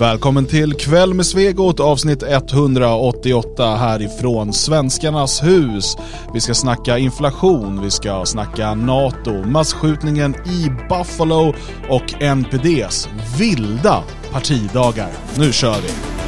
[0.00, 5.96] Välkommen till Kväll med Svegot avsnitt 188 härifrån Svenskarnas hus.
[6.34, 11.54] Vi ska snacka inflation, vi ska snacka NATO, massskjutningen i Buffalo
[11.88, 13.08] och NPDs
[13.38, 14.02] vilda
[14.32, 15.10] partidagar.
[15.38, 16.19] Nu kör vi!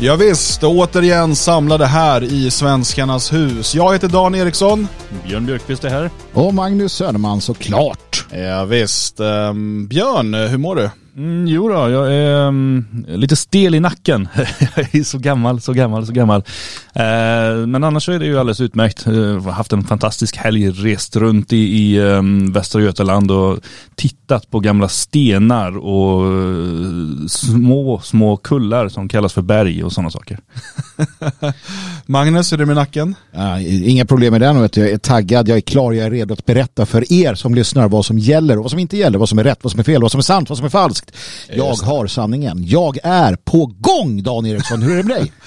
[0.00, 3.74] Ja, visst, återigen samlade här i Svenskarnas hus.
[3.74, 4.88] Jag heter Dan Eriksson.
[5.26, 6.10] Björn Björkqvist är här.
[6.32, 8.26] Och Magnus Söderman såklart.
[8.30, 9.20] Ja, visst.
[9.20, 10.90] Um, Björn, hur mår du?
[11.16, 14.28] Mm, jo då, jag är um, lite stel i nacken.
[14.76, 16.40] jag är så gammal, så gammal, så gammal.
[16.40, 19.08] Uh, men annars så är det ju alldeles utmärkt.
[19.08, 23.58] Uh, haft en fantastisk helg, rest runt i, i um, Västra Götaland och
[23.94, 30.10] tittat på gamla stenar och uh, små, små kullar som kallas för berg och sådana
[30.10, 30.38] saker.
[32.06, 33.14] Magnus, hur är det med nacken?
[33.32, 34.56] Ja, inga problem med den.
[34.56, 37.88] Jag är taggad, jag är klar, jag är redo att berätta för er som lyssnar
[37.88, 39.84] vad som gäller och vad som inte gäller, vad som är rätt, vad som är
[39.84, 41.05] fel, vad som är sant, vad som är falskt.
[41.48, 42.64] Jag har sanningen.
[42.66, 44.82] Jag är på gång, Dan Eriksson.
[44.82, 45.32] Hur är det med dig?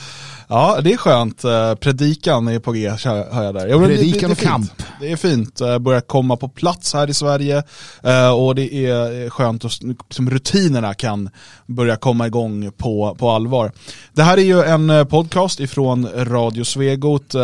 [0.52, 1.44] Ja, det är skönt.
[1.44, 3.68] Eh, predikan är på G, hör jag där.
[3.68, 4.72] Ja, Predikan det, det, det och kamp.
[5.02, 5.62] Det är fint.
[5.62, 7.64] Eh, börja komma på plats här i Sverige
[8.04, 11.30] eh, och det är skönt att liksom, rutinerna kan
[11.66, 13.72] börja komma igång på, på allvar.
[14.14, 17.36] Det här är ju en podcast ifrån Radio Svegot.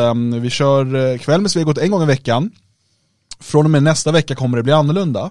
[0.42, 2.52] Vi kör kväll med Svegot en gång i veckan.
[3.40, 5.30] Från och med nästa vecka kommer det bli annorlunda.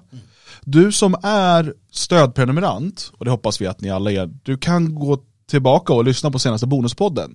[0.67, 5.19] Du som är stödprenumerant, och det hoppas vi att ni alla är, du kan gå
[5.51, 7.35] tillbaka och lyssna på senaste bonuspodden.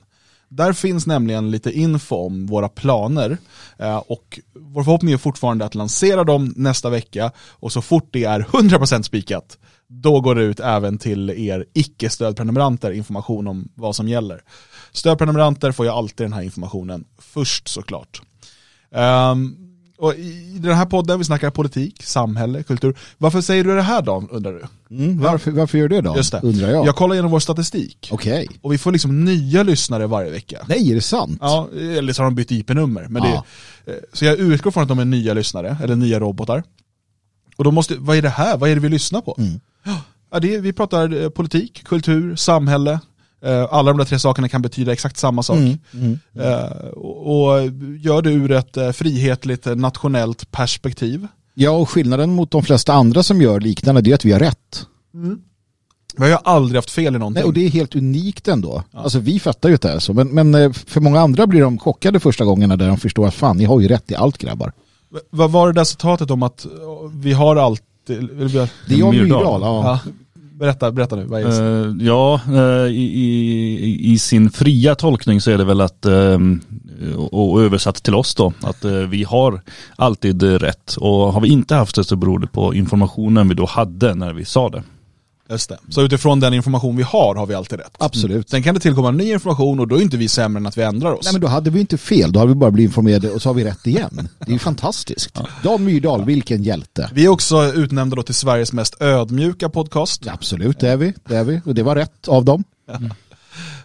[0.50, 3.38] Där finns nämligen lite info om våra planer
[3.78, 8.24] eh, och vår förhoppning är fortfarande att lansera dem nästa vecka och så fort det
[8.24, 9.58] är 100% spikat
[9.90, 14.42] då går det ut även till er icke-stödprenumeranter information om vad som gäller.
[14.92, 18.22] Stödprenumeranter får ju alltid den här informationen först såklart.
[18.92, 19.69] Um,
[20.00, 22.98] och I den här podden vi snackar politik, samhälle, kultur.
[23.18, 24.96] Varför säger du det här då, undrar du?
[24.96, 26.18] Mm, varför, varför gör du det då?
[26.18, 26.40] Just det.
[26.44, 26.86] Undrar jag.
[26.86, 28.10] Jag kollar igenom vår statistik.
[28.12, 28.44] Okej.
[28.44, 28.58] Okay.
[28.62, 30.66] Och vi får liksom nya lyssnare varje vecka.
[30.68, 31.38] Nej, är det sant?
[31.42, 33.08] Ja, eller så har de bytt IP-nummer.
[33.10, 33.44] Men ah.
[33.86, 36.64] det, eh, så jag utgår från att de är nya lyssnare, eller nya robotar.
[37.56, 38.58] Och då måste, vad är det här?
[38.58, 39.36] Vad är det vi lyssnar på?
[39.38, 39.60] Mm.
[40.32, 43.00] Ja, det, vi pratar eh, politik, kultur, samhälle,
[43.70, 45.58] alla de där tre sakerna kan betyda exakt samma sak.
[45.58, 46.90] Mm, mm, mm.
[47.00, 47.66] Och
[48.00, 51.28] gör det ur ett eh, frihetligt nationellt perspektiv.
[51.54, 54.86] Ja, och skillnaden mot de flesta andra som gör liknande är att vi har rätt.
[55.14, 55.40] Mm.
[56.18, 57.42] Vi har ju aldrig haft fel i någonting.
[57.42, 58.84] Nej, och det är helt unikt ändå.
[58.92, 59.00] Ja.
[59.00, 60.14] Alltså vi fattar ju att det är så.
[60.14, 63.58] Men, men för många andra blir de chockade första gångerna där de förstår att fan,
[63.58, 64.72] ni har ju rätt i allt grabbar.
[65.30, 66.66] Vad var det där citatet om att
[67.14, 67.86] vi har alltid...
[68.88, 69.62] Det är Jan Myrdal.
[69.62, 70.00] Ja.
[70.60, 71.26] Berätta, berätta nu.
[71.26, 75.82] Vad är uh, ja, uh, i, i, i, sin fria tolkning så är det väl
[75.82, 76.38] att, uh,
[77.32, 79.62] och översatt till oss då, att eh, vi har
[79.96, 80.96] alltid rätt.
[80.98, 84.34] Och har vi inte haft det så beror det på informationen vi då hade när
[84.34, 84.84] vi sa det.
[85.50, 85.78] Just det.
[85.90, 87.96] Så utifrån den information vi har har vi alltid rätt.
[87.98, 88.32] Absolut.
[88.32, 88.44] Mm.
[88.48, 90.82] Sen kan det tillkomma ny information och då är inte vi sämre än att vi
[90.82, 91.24] ändrar oss.
[91.24, 93.50] Nej men då hade vi inte fel, då hade vi bara blivit informerade och så
[93.50, 94.30] har vi rätt igen.
[94.40, 95.32] Det är ju fantastiskt.
[95.34, 95.48] Ja.
[95.64, 97.10] Dan Myrdal, vilken hjälte.
[97.14, 100.26] Vi är också utnämnda då till Sveriges mest ödmjuka podcast.
[100.26, 101.14] Ja, absolut, det är vi.
[101.28, 101.62] Det är vi.
[101.66, 102.64] Och det var rätt av dem.
[102.90, 103.14] Mm.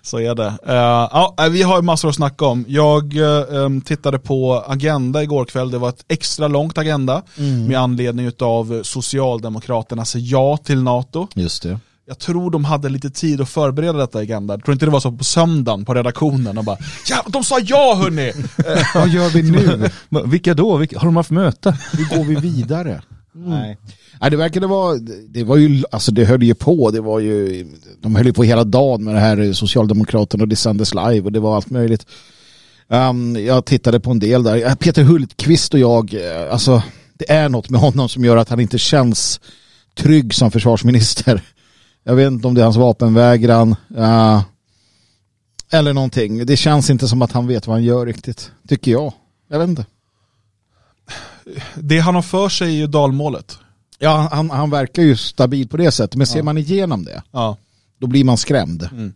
[0.05, 0.47] Så är det.
[0.47, 2.65] Uh, ja, vi har massor att snacka om.
[2.69, 5.71] Jag uh, tittade på Agenda igår kväll.
[5.71, 7.67] Det var ett extra långt Agenda mm.
[7.67, 11.29] med anledning av Socialdemokraternas ja till NATO.
[11.35, 11.79] Just det.
[12.07, 14.55] Jag tror de hade lite tid att förbereda detta Agenda.
[14.55, 16.77] Jag tror inte det var så på söndagen på redaktionen och bara
[17.09, 18.33] Ja, de sa ja hörni!
[18.95, 19.91] Vad gör vi nu?
[20.27, 20.77] Vilka då?
[20.77, 21.79] Vilka, har de haft möte?
[21.93, 23.03] Hur går vi vidare?
[23.35, 23.51] Mm.
[23.51, 23.79] Nej.
[24.21, 27.67] Nej, det verkade vara, det var ju, alltså det höll ju på, det var ju,
[28.01, 31.33] de höll ju på hela dagen med det här Socialdemokraterna och det sändes live och
[31.33, 32.07] det var allt möjligt.
[32.89, 36.83] Um, jag tittade på en del där, eh, Peter Hultqvist och jag, eh, alltså
[37.15, 39.41] det är något med honom som gör att han inte känns
[39.95, 41.43] trygg som försvarsminister.
[42.05, 44.43] Jag vet inte om det är hans vapenvägran uh,
[45.73, 46.47] eller någonting.
[46.47, 49.13] Det känns inte som att han vet vad han gör riktigt, tycker jag.
[49.51, 49.85] Jag vet inte.
[51.75, 53.59] Det han har för sig är ju dalmålet.
[53.99, 56.17] Ja, han, han verkar ju stabil på det sättet.
[56.17, 57.57] Men ser man igenom det, ja.
[58.01, 58.89] då blir man skrämd.
[58.93, 59.13] Mm.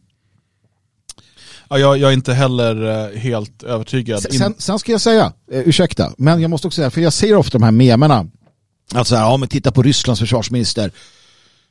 [1.69, 4.23] Ja, jag, jag, är inte heller eh, helt övertygad.
[4.23, 7.37] Sen, sen ska jag säga, eh, ursäkta, men jag måste också säga, för jag ser
[7.37, 8.27] ofta de här memerna.
[8.95, 10.91] Alltså, ja men titta på Rysslands försvarsminister.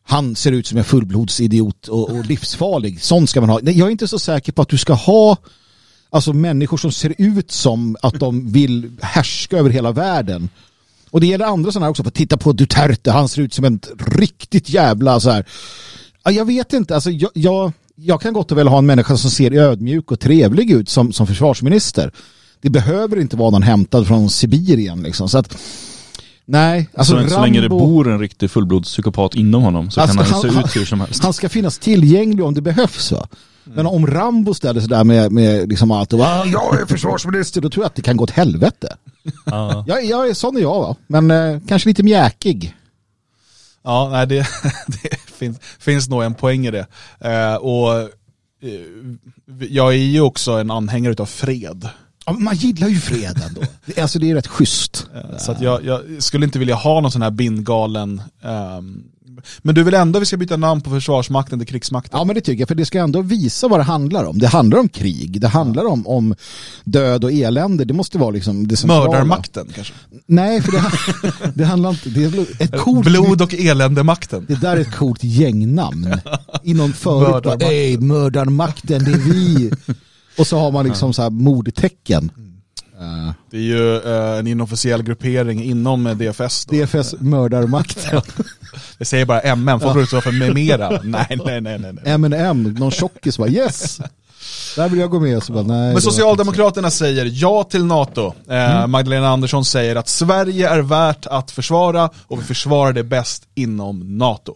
[0.03, 3.01] Han ser ut som en fullblodsidiot och, och livsfarlig.
[3.01, 3.60] Sånt ska man ha.
[3.62, 5.38] Jag är inte så säker på att du ska ha
[6.09, 10.50] alltså människor som ser ut som att de vill härska över hela världen
[11.12, 12.04] Och det gäller andra sådana här också.
[12.04, 15.45] För titta på Duterte, han ser ut som en riktigt jävla så här.
[16.24, 19.18] Ja, jag vet inte, alltså jag, jag, jag kan gott och väl ha en människa
[19.18, 22.12] som ser ödmjuk och trevlig ut som, som försvarsminister.
[22.62, 25.30] Det behöver inte vara någon hämtad från Sibirien liksom.
[25.30, 25.57] Så att,
[26.45, 26.89] nej.
[26.94, 30.33] Alltså så, så länge det bor en riktig fullblodspsykopat inom honom så Alltså, kan han,
[30.33, 31.24] han- se ut hur som helst.
[31.24, 33.27] Han ska finnas tillgänglig om det behövs va.
[33.75, 36.85] Men om Rambo ställer sig där med, med liksom allt och bara, "Ah, jag är
[36.85, 38.95] försvarsminister, då tror jag att det kan gå åt helvete.
[39.45, 39.83] Ja.
[39.87, 42.75] Jag, jag är sån är jag va, men eh, kanske lite mjäkig.
[43.83, 44.35] Ja, nej, det,
[44.87, 46.87] det finns, finns nog en poäng i det.
[47.19, 48.07] Eh, och eh,
[49.69, 51.89] jag är ju också en anhängare av fred.
[52.25, 53.61] Ja, man gillar ju fred ändå.
[54.01, 55.07] Alltså det är rätt schysst.
[55.15, 59.03] Eh, Så att jag, jag skulle inte vilja ha någon sån här bindgalen ehm,
[59.62, 62.19] men du vill ändå att vi ska byta namn på Försvarsmakten till Krigsmakten?
[62.19, 64.39] Ja men det tycker jag, för det ska ändå visa vad det handlar om.
[64.39, 66.36] Det handlar om krig, det handlar om, om
[66.84, 67.86] död och elände.
[67.86, 69.06] Det måste vara liksom det centrala.
[69.12, 69.94] Mördarmakten kanske?
[70.25, 72.10] Nej, för det, det handlar inte...
[72.10, 74.45] Det är ett coolt, Blod och eländemakten?
[74.48, 76.16] Det där är ett coolt gängnamn.
[76.63, 77.69] I någon förut Mördarmakten.
[77.69, 79.72] ey mördarmakten, det är vi.
[80.38, 82.31] Och så har man liksom så här mordtecken.
[83.01, 86.65] Uh, Det är ju eh, en inofficiell gruppering inom eh, DFS.
[86.65, 86.75] Då.
[86.75, 88.21] DFS mördarmakten.
[88.97, 90.89] Jag säger bara MM, folk tror det står för med mera.
[91.03, 91.94] nej, nej, nej, nej.
[91.94, 92.03] nej.
[92.05, 94.01] M&M, någon tjockis bara yes.
[94.75, 95.44] Där vill jag gå med.
[95.44, 98.33] Så bara, nej, det Men Socialdemokraterna säger ja till NATO.
[98.49, 103.43] Eh, Magdalena Andersson säger att Sverige är värt att försvara och vi försvarar det bäst
[103.55, 104.55] inom NATO.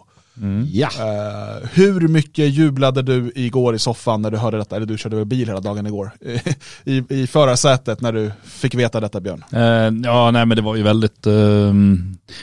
[0.71, 0.89] Ja.
[0.99, 5.15] Eh, hur mycket jublade du igår i soffan när du hörde detta, eller du körde
[5.15, 6.11] väl bil hela dagen igår,
[6.83, 9.43] i, i förarsätet när du fick veta detta Björn?
[9.51, 11.73] Eh, ja, nej men det var ju väldigt, eh,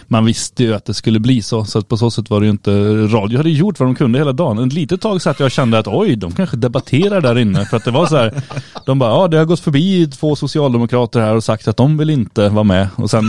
[0.06, 2.50] man visste ju att det skulle bli så, så på så sätt var det ju
[2.50, 2.70] inte,
[3.06, 4.58] radio hade gjort vad de kunde hela dagen.
[4.58, 7.76] En litet tag satt jag och kände att oj, de kanske debatterar där inne, för
[7.76, 8.42] att det var så här,
[8.86, 12.10] de bara, ja det har gått förbi två socialdemokrater här och sagt att de vill
[12.10, 13.24] inte vara med, och sen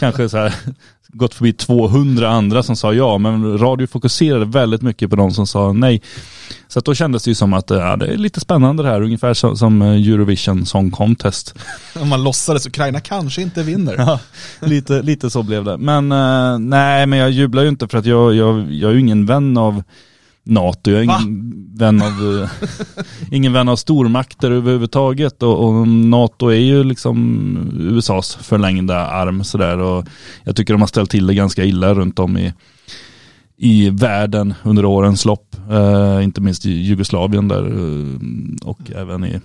[0.00, 0.54] kanske så här,
[1.12, 5.46] gått förbi 200 andra som sa ja, men radio fokuserade väldigt mycket på de som
[5.46, 6.02] sa nej.
[6.68, 9.02] Så att då kändes det ju som att ja, det är lite spännande det här,
[9.02, 11.54] ungefär som, som Eurovision Song Contest.
[12.00, 13.94] Om man låtsades Ukraina kanske inte vinner.
[13.98, 14.20] Ja,
[14.60, 15.76] lite, lite så blev det.
[15.76, 19.00] Men eh, nej, men jag jublar ju inte för att jag, jag, jag är ju
[19.00, 19.82] ingen vän av
[20.44, 20.90] NATO.
[20.90, 22.50] Jag är ingen vän av, eh,
[23.30, 25.42] ingen vän av stormakter överhuvudtaget.
[25.42, 29.78] Och, och NATO är ju liksom USAs förlängda arm sådär.
[29.78, 30.06] Och
[30.44, 32.52] jag tycker de har ställt till det ganska illa runt om i,
[33.56, 35.56] i världen under årens lopp.
[35.70, 39.40] Eh, inte minst i Jugoslavien där eh, och även i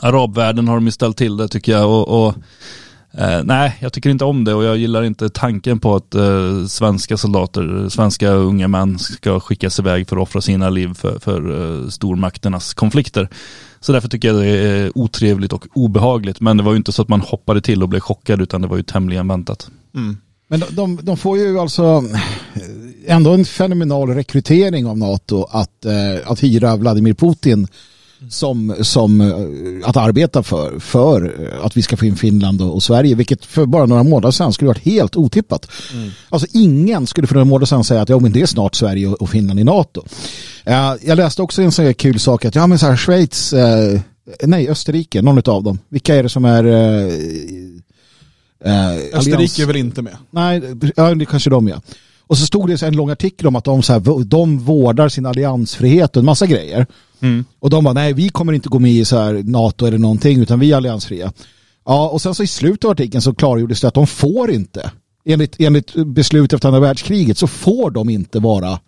[0.00, 1.90] arabvärlden har de ju ställt till det tycker jag.
[1.90, 2.34] Och, och
[3.18, 6.66] eh, nej, jag tycker inte om det och jag gillar inte tanken på att eh,
[6.66, 11.50] svenska soldater, svenska unga män ska skickas iväg för att offra sina liv för, för
[11.82, 13.28] eh, stormakternas konflikter.
[13.80, 16.40] Så därför tycker jag det är otrevligt och obehagligt.
[16.40, 18.68] Men det var ju inte så att man hoppade till och blev chockad utan det
[18.68, 19.70] var ju tämligen väntat.
[19.94, 20.16] Mm.
[20.48, 22.04] Men de, de, de får ju alltså
[23.06, 27.68] ändå en fenomenal rekrytering av NATO att, eh, att hyra Vladimir Putin
[28.30, 32.74] som, som eh, att arbeta för, för eh, att vi ska få in Finland och,
[32.74, 35.70] och Sverige, vilket för bara några månader sedan skulle varit helt otippat.
[36.28, 39.06] Alltså ingen skulle för några månader sedan säga att ja, men det är snart Sverige
[39.06, 40.04] och, och Finland i NATO.
[40.64, 43.54] Eh, jag läste också en sån här kul sak att ja, men så här, Schweiz,
[44.42, 46.64] nej Österrike, någon av dem, vilka är det som är
[48.64, 50.16] allians- Österrike är väl inte med?
[50.30, 50.62] Nej,
[50.96, 51.80] ja, det kanske de ja.
[52.26, 55.26] Och så stod det en lång artikel om att de, så här, de vårdar sin
[55.26, 56.86] alliansfrihet och en massa grejer.
[57.60, 60.40] Och de bara, nej vi kommer inte gå med i så här NATO eller någonting
[60.40, 61.32] utan vi är alliansfria.
[61.86, 64.90] Ja, och sen så i slutet av artikeln så klargjordes det att de får inte,
[65.24, 68.78] enligt, enligt beslut efter andra världskriget så får de inte vara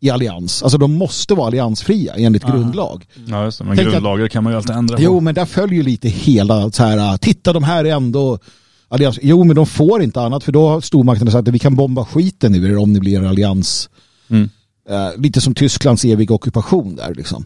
[0.00, 0.62] i allians.
[0.62, 3.06] Alltså de måste vara alliansfria enligt grundlag.
[3.26, 3.64] Ja, just det.
[3.64, 5.02] Men Tänk att- grundlagar kan man ju alltid ändra på.
[5.02, 8.38] Jo, men där följer lite hela så här, titta de här är ändå
[8.88, 9.18] allians.
[9.22, 12.04] Jo, men de får inte annat för då har stormakterna sagt att vi kan bomba
[12.04, 13.90] skiten ur er om ni blir allians.
[14.30, 14.48] Mm.
[14.88, 17.44] Eh, lite som Tysklands eviga ockupation där liksom.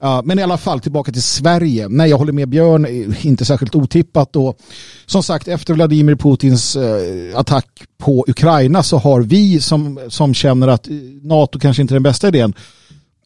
[0.00, 1.88] Ja, men i alla fall tillbaka till Sverige.
[1.88, 4.36] Nej, jag håller med Björn, eh, inte särskilt otippat.
[4.36, 4.58] Och
[5.06, 7.66] som sagt, efter Vladimir Putins eh, attack
[7.98, 10.88] på Ukraina så har vi som, som känner att
[11.22, 12.54] NATO kanske inte är den bästa idén.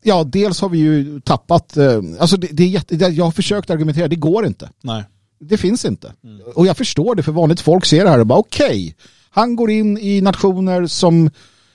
[0.03, 1.79] Ja, dels har vi ju tappat,
[2.19, 4.71] alltså det, det är jätte, jag har försökt argumentera, det går inte.
[4.83, 5.05] Nej.
[5.41, 6.13] Det finns inte.
[6.55, 8.97] Och jag förstår det, för vanligt folk ser det här och bara okej,
[9.31, 11.31] han går in i nationer som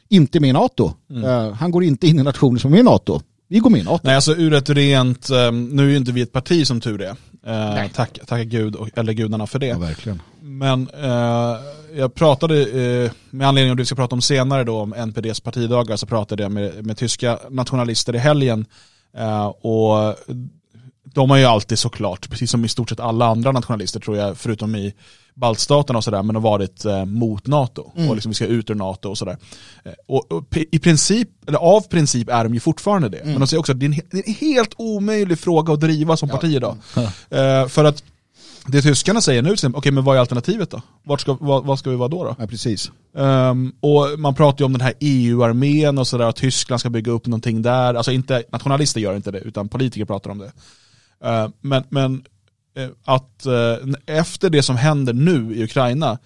[0.09, 0.93] inte är med i NATO.
[1.25, 3.21] Eh, han går inte in i nationer som är med i NATO.
[3.47, 3.99] Vi går med i NATO.
[4.03, 7.01] Nej, alltså ur ett rent, ehm, nu är ju inte vi ett parti som tur
[7.01, 7.15] är.
[7.47, 9.73] Eh, tack, tacka gud, och- eller gudarna för det.
[9.79, 10.21] verkligen.
[10.41, 11.55] Men eh,
[11.95, 15.39] jag pratade, eh, med anledning av det vi ska prata om senare då, om NPDs
[15.39, 18.65] partidagar, så pratade jag med, med tyska nationalister i helgen.
[19.61, 20.15] Och
[21.13, 24.37] de har ju alltid såklart, precis som i stort sett alla andra nationalister tror jag,
[24.37, 24.93] förutom i
[25.35, 27.91] baltstaterna och sådär, men har varit eh, mot NATO.
[27.95, 28.09] Mm.
[28.09, 29.37] Och liksom vi ska ut ur NATO och sådär.
[29.83, 33.21] Eh, och, och i princip, eller av princip är de ju fortfarande det.
[33.25, 35.79] Men de säger också att det är, en, det är en helt omöjlig fråga att
[35.79, 36.77] driva som parti idag.
[37.29, 38.03] Eh, för att
[38.67, 40.81] det tyskarna säger nu, okej men vad är alternativet då?
[41.03, 42.23] Vart ska, vad, vad ska vi vara då?
[42.23, 42.35] då?
[42.39, 42.91] Ja, precis.
[43.17, 47.11] Ehm, och man pratar ju om den här EU-armén och sådär, att Tyskland ska bygga
[47.11, 47.93] upp någonting där.
[47.93, 50.51] Alltså inte, nationalister gör inte det, utan politiker pratar om det.
[51.23, 52.23] Ehm, men men
[52.77, 56.17] eh, att eh, efter det som händer nu i Ukraina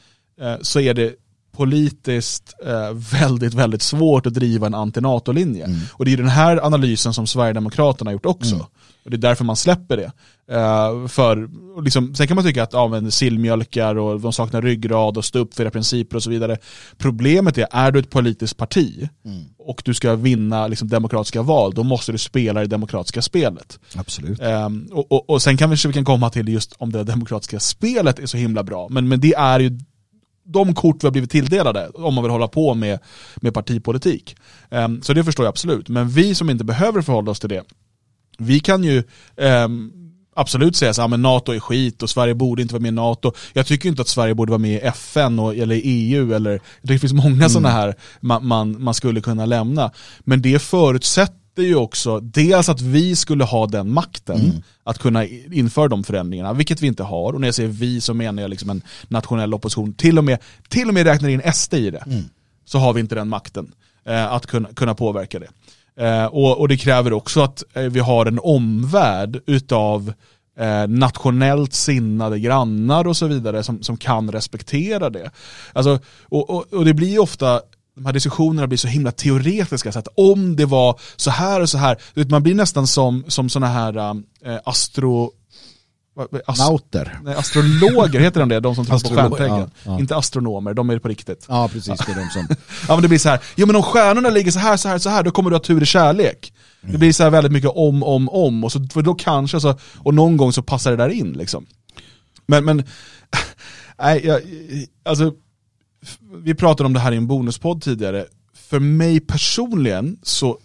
[0.42, 1.16] eh, så är det
[1.52, 5.70] politiskt eh, väldigt, väldigt svårt att driva en anti-NATO-linje.
[5.94, 8.56] Och det är den här analysen som Sverigedemokraterna har gjort också.
[9.04, 10.12] Och det är därför man släpper det.
[10.52, 11.50] Eh, för,
[11.84, 15.40] liksom, sen kan man tycka att ja, men sillmjölkar och de saknar ryggrad och stå
[15.40, 16.58] upp för era principer och så vidare.
[16.98, 19.10] Problemet är, är du ett politiskt parti
[19.58, 23.80] och du ska vinna liksom, demokratiska val, då måste du spela det demokratiska spelet.
[23.96, 24.42] Absolut.
[24.42, 27.60] Ehm, och, och, och sen kan vi, vi kan komma till just om det demokratiska
[27.60, 28.88] spelet är så himla bra.
[28.90, 29.80] Men, men det är ju
[30.44, 33.00] de kort vi har blivit tilldelade om man vill hålla på med,
[33.36, 34.36] med partipolitik.
[34.70, 35.90] Ehm, så det förstår jag absolut.
[35.90, 37.64] Men vi som inte behöver förhålla oss till det,
[38.38, 39.04] vi kan ju
[39.38, 39.92] ehm,
[40.40, 42.92] absolut säga så här, men NATO är skit och Sverige borde inte vara med i
[42.92, 43.32] NATO.
[43.54, 46.62] Jag tycker inte att Sverige borde vara med i FN och, eller EU eller jag
[46.82, 49.92] det finns många sådana här man, man, man skulle kunna lämna.
[50.20, 55.88] Men det förutsätter ju också dels att vi skulle ha den makten att kunna införa
[55.88, 57.34] de förändringarna, vilket vi inte har.
[57.34, 60.40] Och när jag säger vi så menar jag liksom en nationell opposition, till och med,
[60.68, 62.04] till och med räknar in SD i det,
[62.66, 63.72] så har vi inte den makten
[64.06, 65.48] eh, att kunna, kunna påverka det.
[66.00, 70.14] Eh, och, och det kräver också att eh, vi har en omvärld utav
[70.60, 75.32] eh, nationellt sinnade grannar och så vidare som, som kan respektera det.
[75.74, 77.62] Alltså, och, och, och det blir ju ofta,
[77.96, 81.70] de här diskussionerna blir så himla teoretiska, så att om det var så här och
[81.70, 81.98] så här,
[82.30, 84.16] man blir nästan som, som sådana här
[84.46, 85.32] äh, astro
[86.20, 87.20] vad- vad- ast- Nauter.
[87.24, 89.48] Nej, astrologer heter de det, de som tror på stjärntecken.
[89.58, 90.00] ja, ja.
[90.00, 91.46] Inte astronomer, de är det på riktigt.
[91.50, 92.00] Ja, precis.
[92.06, 92.48] Det är de som...
[92.88, 94.98] Ja men det blir så här, ja men om stjärnorna ligger så här, så här,
[94.98, 96.54] så här, då kommer du ha tur i kärlek.
[96.82, 99.78] Det blir så här väldigt mycket om, om, om, och så, för då kanske så,
[99.98, 101.66] och någon gång så passar det där in liksom.
[102.46, 102.84] Men, men,
[104.00, 104.42] nej, jag,
[105.06, 105.34] alltså,
[106.44, 108.26] vi pratade om det här i en bonuspodd tidigare.
[108.70, 110.58] För mig personligen så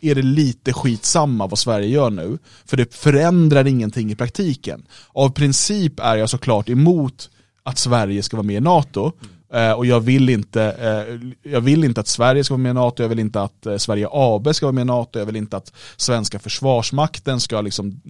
[0.00, 4.86] är det lite skitsamma vad Sverige gör nu, för det förändrar ingenting i praktiken.
[5.12, 7.30] Av princip är jag såklart emot
[7.62, 9.12] att Sverige ska vara med i NATO,
[9.52, 12.74] eh, och jag vill, inte, eh, jag vill inte att Sverige ska vara med i
[12.74, 15.36] NATO, jag vill inte att eh, Sverige AB ska vara med i NATO, jag vill
[15.36, 18.00] inte att svenska försvarsmakten ska liksom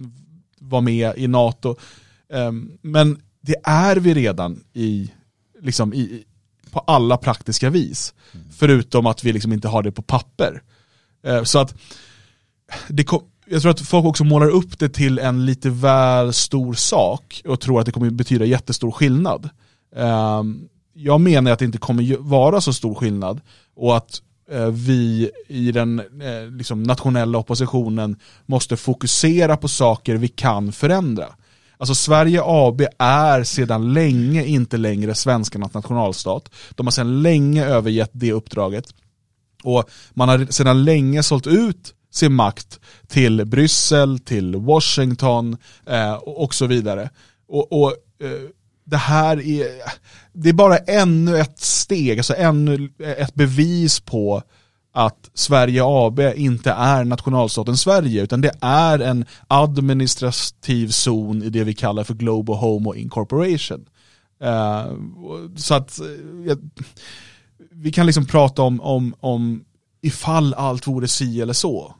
[0.59, 1.75] vara med i NATO.
[2.33, 5.11] Ehm, men det är vi redan i,
[5.61, 6.23] liksom i,
[6.71, 8.13] på alla praktiska vis.
[8.57, 10.61] Förutom att vi liksom inte har det på papper.
[11.23, 11.75] Eh, så att
[12.87, 16.73] det kom, jag tror att folk också målar upp det till en lite väl stor
[16.73, 19.49] sak och tror att det kommer betyda jättestor skillnad.
[19.95, 23.41] Ehm, jag menar att det inte kommer vara så stor skillnad
[23.75, 28.15] och att eh, vi i den eh, liksom nationella oppositionen
[28.45, 31.25] måste fokusera på saker vi kan förändra.
[31.77, 36.49] Alltså Sverige AB är sedan länge inte längre svenskarnas nationalstat.
[36.75, 38.85] De har sedan länge övergett det uppdraget.
[39.63, 46.53] Och man har sedan länge sålt ut sin makt till Bryssel, till Washington eh, och
[46.53, 47.09] så vidare.
[47.47, 48.49] Och, och eh,
[48.85, 49.65] det här är,
[50.33, 54.43] det är bara ännu ett steg, alltså ännu ett bevis på
[54.93, 61.63] att Sverige AB inte är nationalstaten Sverige utan det är en administrativ zon i det
[61.63, 63.85] vi kallar för Global Homo Incorporation.
[64.43, 64.85] Eh,
[65.55, 66.57] så att eh,
[67.75, 69.63] vi kan liksom prata om, om, om
[70.01, 71.95] ifall allt vore si eller så.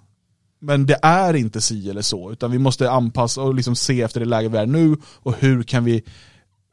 [0.62, 4.20] Men det är inte si eller så, utan vi måste anpassa och liksom se efter
[4.20, 6.03] det läge vi är nu och hur kan vi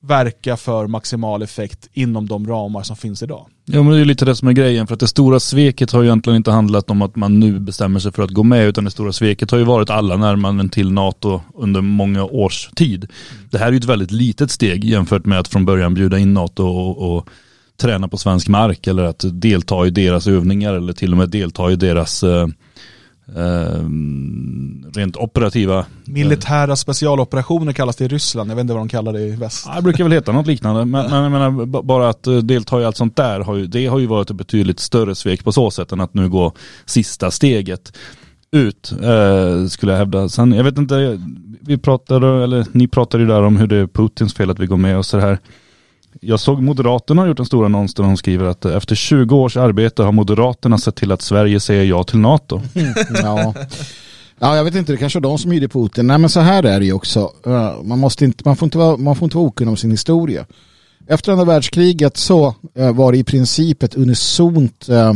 [0.03, 3.47] verka för maximal effekt inom de ramar som finns idag.
[3.65, 5.91] Ja men det är ju lite det som är grejen för att det stora sveket
[5.91, 8.67] har ju egentligen inte handlat om att man nu bestämmer sig för att gå med
[8.67, 13.11] utan det stora sveket har ju varit alla närmanden till NATO under många års tid.
[13.51, 16.35] Det här är ju ett väldigt litet steg jämfört med att från början bjuda in
[16.35, 17.29] NATO och, och
[17.81, 21.71] träna på svensk mark eller att delta i deras övningar eller till och med delta
[21.71, 22.49] i deras eh,
[23.37, 23.85] eh,
[24.95, 29.21] rent operativa Militära specialoperationer kallas det i Ryssland, jag vet inte vad de kallar det
[29.21, 29.65] i väst.
[29.69, 30.85] Ja, det brukar väl heta något liknande.
[30.85, 33.87] Men, men jag menar, bara att eh, delta i allt sånt där, har ju, det
[33.87, 36.53] har ju varit ett betydligt större svek på så sätt än att nu gå
[36.87, 37.93] sista steget
[38.53, 40.29] ut, eh, skulle jag hävda.
[40.29, 41.21] Sen, jag vet inte,
[41.61, 44.67] vi pratade, eller ni pratade ju där om hur det är Putins fel att vi
[44.67, 45.39] går med och så här.
[46.21, 49.37] Jag såg Moderaterna har gjort en stor annons där de skriver att eh, efter 20
[49.37, 52.61] års arbete har Moderaterna sett till att Sverige säger ja till NATO.
[53.23, 53.55] Ja.
[54.43, 56.07] Ja, jag vet inte, det kanske är de som hyrde Putin.
[56.07, 57.33] Nej, men så här är det ju också.
[57.83, 60.47] Man, måste inte, man, får inte vara, man får inte vara okunnig om sin historia.
[61.09, 65.13] Efter andra världskriget så eh, var det i princip ett unisont, eh,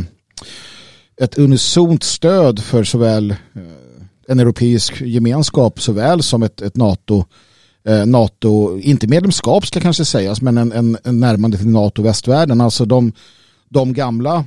[1.21, 3.35] ett unisont stöd för såväl
[4.29, 7.25] en europeisk gemenskap såväl som ett, ett NATO
[7.89, 12.61] Eh, NATO, inte medlemskap ska kanske sägas, men en, en, en närmande till NATO västvärlden.
[12.61, 13.13] Alltså de,
[13.69, 14.45] de gamla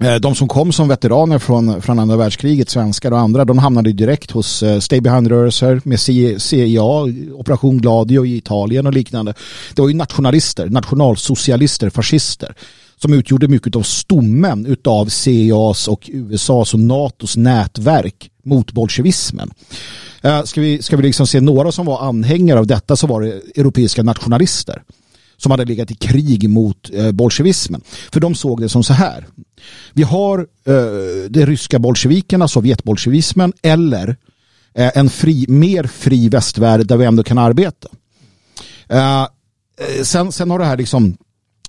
[0.00, 3.92] eh, de som kom som veteraner från, från andra världskriget, svenskar och andra, de hamnade
[3.92, 6.00] direkt hos eh, Stay Behind-rörelser med
[6.40, 6.82] CIA,
[7.34, 9.34] Operation Gladio i Italien och liknande.
[9.74, 12.54] Det var ju nationalister, nationalsocialister, fascister
[13.02, 19.50] som utgjorde mycket av stommen av CIAs och USAs och NATOs nätverk mot bolsjevismen.
[20.22, 23.22] Eh, ska vi, ska vi liksom se några som var anhängare av detta så var
[23.22, 24.82] det europeiska nationalister
[25.36, 27.80] som hade legat i krig mot eh, bolsjevismen.
[28.12, 29.26] För de såg det som så här.
[29.92, 34.16] Vi har eh, de ryska bolsjevikerna, sovjetbolsjevismen eller
[34.74, 37.88] eh, en fri, mer fri västvärld där vi ändå kan arbeta.
[38.88, 41.16] Eh, eh sen, sen har det här liksom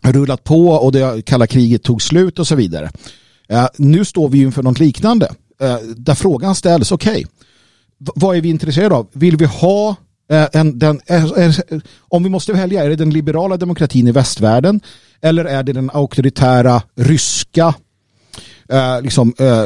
[0.01, 2.91] rullat på och det kalla kriget tog slut och så vidare.
[3.49, 5.31] Eh, nu står vi inför något liknande
[5.61, 7.25] eh, där frågan ställs, okej, okay,
[8.15, 9.07] vad är vi intresserade av?
[9.11, 9.95] Vill vi ha
[10.31, 11.21] eh, en, den, eh,
[11.99, 14.81] om vi måste välja, är det den liberala demokratin i västvärlden
[15.21, 17.73] eller är det den auktoritära ryska
[18.69, 19.65] eh, liksom, eh,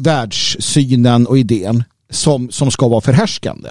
[0.00, 3.68] världssynen och idén som, som ska vara förhärskande?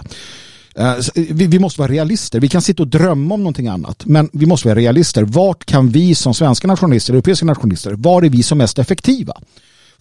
[0.75, 2.39] Eh, vi, vi, måste vara realister.
[2.39, 5.23] Vi kan sitta och drömma om någonting annat, men vi måste vara realister.
[5.23, 9.33] Vart kan vi som svenska nationalister, europeiska nationalister, var är vi som mest effektiva?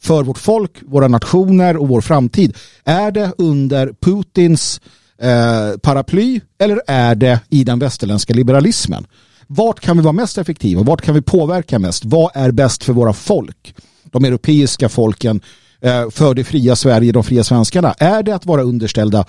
[0.00, 2.57] För vårt folk, våra nationer och vår framtid.
[2.85, 4.81] Är det under Putins
[5.23, 9.07] eh, paraply eller är det i den västerländska liberalismen?
[9.47, 10.83] Vart kan vi vara mest effektiva?
[10.83, 12.05] Vart kan vi påverka mest?
[12.05, 13.75] Vad är bäst för våra folk?
[14.05, 15.40] De europeiska folken
[15.81, 17.95] eh, för det fria Sverige, de fria svenskarna.
[17.99, 19.25] Är det att vara underställda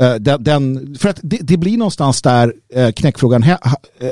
[0.00, 3.58] eh, den, för att det, det, blir någonstans där eh, knäckfrågan eh,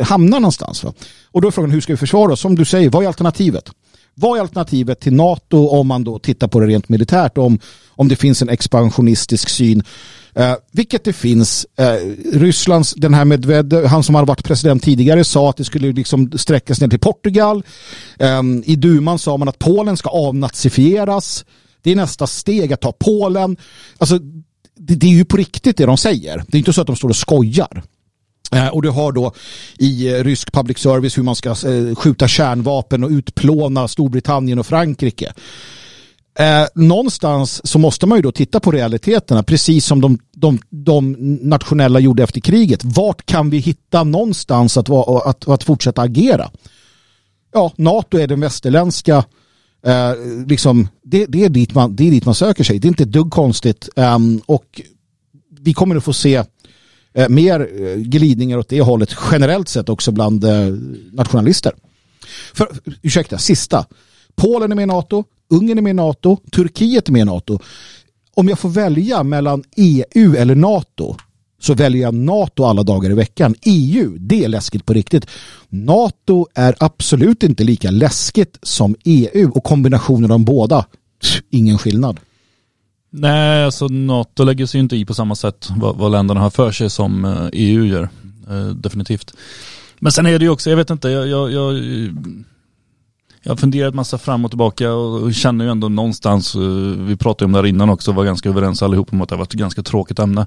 [0.03, 0.85] hamnar någonstans.
[0.85, 0.93] Va?
[1.27, 2.41] Och då är frågan hur ska vi försvara oss?
[2.41, 3.71] Som du säger, vad är alternativet?
[4.21, 7.39] Vad är alternativet till NATO om man då tittar på det rent militärt?
[7.39, 9.83] Om, om det finns en expansionistisk syn
[10.39, 11.67] Eh, vilket det finns.
[11.77, 11.95] Eh,
[12.33, 16.31] Rysslands, den här Medvedev, han som har varit president tidigare sa att det skulle liksom
[16.39, 17.63] sträckas ner till Portugal.
[18.19, 21.45] Eh, I duman sa man att Polen ska avnazifieras.
[21.83, 23.57] Det är nästa steg att ta Polen.
[23.99, 24.19] Alltså,
[24.77, 26.45] det, det är ju på riktigt det de säger.
[26.49, 27.83] Det är inte så att de står och skojar.
[28.53, 29.33] Eh, och du har då
[29.79, 34.67] i eh, rysk public service hur man ska eh, skjuta kärnvapen och utplåna Storbritannien och
[34.67, 35.33] Frankrike.
[36.39, 41.17] Eh, någonstans så måste man ju då titta på realiteterna, precis som de, de, de
[41.43, 42.85] nationella gjorde efter kriget.
[42.85, 44.91] Vart kan vi hitta någonstans att,
[45.27, 46.51] att, att fortsätta agera?
[47.53, 49.25] Ja, NATO är den västerländska,
[49.87, 50.13] eh,
[50.47, 52.79] liksom, det, det, är dit man, det är dit man söker sig.
[52.79, 53.89] Det är inte ett dugg konstigt.
[53.97, 54.81] Eh, och
[55.61, 56.45] vi kommer att få se
[57.19, 60.67] eh, mer eh, glidningar åt det hållet generellt sett också bland eh,
[61.13, 61.73] nationalister.
[62.55, 62.69] För,
[63.03, 63.87] ursäkta, sista.
[64.37, 67.59] Polen är med i NATO, Ungern är med i NATO, Turkiet är med i NATO.
[68.35, 71.17] Om jag får välja mellan EU eller NATO
[71.61, 73.55] så väljer jag NATO alla dagar i veckan.
[73.63, 75.27] EU, det är läskigt på riktigt.
[75.69, 80.87] NATO är absolut inte lika läskigt som EU och kombinationen av båda,
[81.51, 82.21] ingen skillnad.
[83.11, 86.73] Nej, alltså NATO lägger sig inte i på samma sätt vad, vad länderna har för
[86.73, 88.09] sig som eh, EU gör.
[88.51, 89.35] Eh, definitivt.
[89.99, 91.75] Men sen är det ju också, jag vet inte, jag, jag, jag
[93.43, 96.61] jag har funderat massa fram och tillbaka och känner ju ändå någonstans, eh,
[97.07, 99.39] vi pratade om det här innan också, var ganska överens allihop om att det har
[99.39, 100.41] varit ett ganska tråkigt ämne.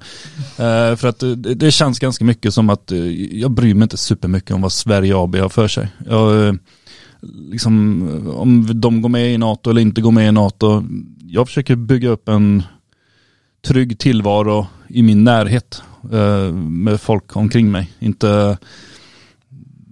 [0.57, 2.97] Eh, för att det, det, känns ganska mycket som att eh,
[3.39, 5.87] jag bryr mig inte supermycket om vad Sverige AB har för sig.
[6.09, 6.57] Jag,
[7.51, 8.03] liksom,
[8.35, 10.83] om de går med i NATO eller inte går med i NATO,
[11.33, 12.63] jag försöker bygga upp en
[13.61, 17.91] trygg tillvaro i min närhet eh, med folk omkring mig.
[17.99, 18.57] Inte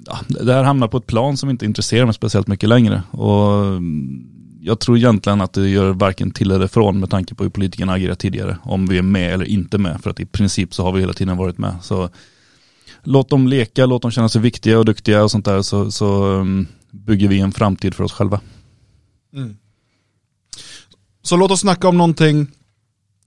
[0.06, 3.04] ja, det här hamnar på ett plan som inte intresserar mig speciellt mycket längre.
[3.12, 4.30] Och mm,
[4.62, 7.94] jag tror egentligen att det gör varken till eller från med tanke på hur politikerna
[7.94, 8.58] agerar tidigare.
[8.64, 10.02] Om vi är med eller inte med.
[10.02, 11.76] För att i princip så har vi hela tiden varit med.
[11.82, 12.10] Så
[13.04, 15.62] låt dem leka, låt dem känna sig viktiga och duktiga och sånt där.
[15.62, 18.42] Så, så mm, bygger vi en framtid för oss själva.
[19.34, 19.56] Mm.
[21.22, 22.48] Så låt oss snacka om någonting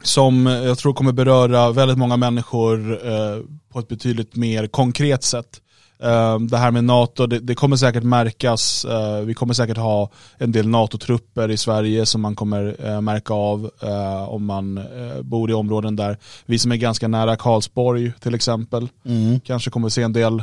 [0.02, 3.38] som jag tror kommer beröra väldigt många människor eh,
[3.72, 5.61] på ett betydligt mer konkret sätt.
[6.02, 8.85] Ehm, det här med NATO, det, det kommer säkert märkas.
[8.85, 13.35] Eh, vi kommer säkert ha en del NATO-trupper i Sverige som man kommer eh, märka
[13.35, 14.81] av eh, om man
[15.20, 19.40] bor i områden där vi som är ganska nära Karlsborg till exempel, mm.
[19.40, 20.42] kanske kommer se en del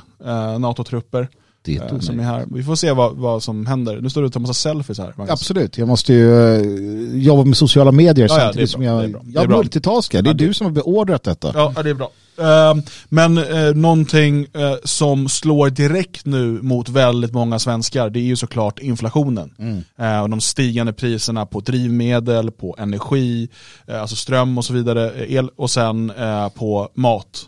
[0.60, 1.28] NATO-trupper.
[1.62, 2.46] Det är eh, som är här.
[2.52, 4.02] Vi får se vad, vad som händer.
[4.02, 5.14] Nu står du och tar massa selfies här.
[5.18, 5.32] Magnus.
[5.32, 8.82] Absolut, jag måste ju eh, jobba med sociala medier Ja, ja, samtidigt det är som
[8.82, 9.00] bra, jag...
[9.02, 9.22] det är bra.
[9.24, 9.58] Det är Jag bra.
[9.58, 11.52] multitaskar, det är Ja, det- du som har beordrat detta.
[11.54, 12.12] Ja, ja, det är bra.
[12.42, 18.24] Ehm, men eh, någonting eh, som slår direkt nu mot väldigt många svenskar, det är
[18.24, 19.54] ju såklart inflationen.
[19.60, 20.24] Mm.
[20.24, 23.50] Och de stigande priserna på drivmedel, på energi,
[23.88, 26.12] alltså ström och så vidare, el och sen
[26.56, 27.46] på mat.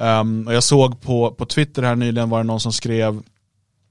[0.00, 3.22] Um, och jag såg på, på Twitter här nyligen var det någon som skrev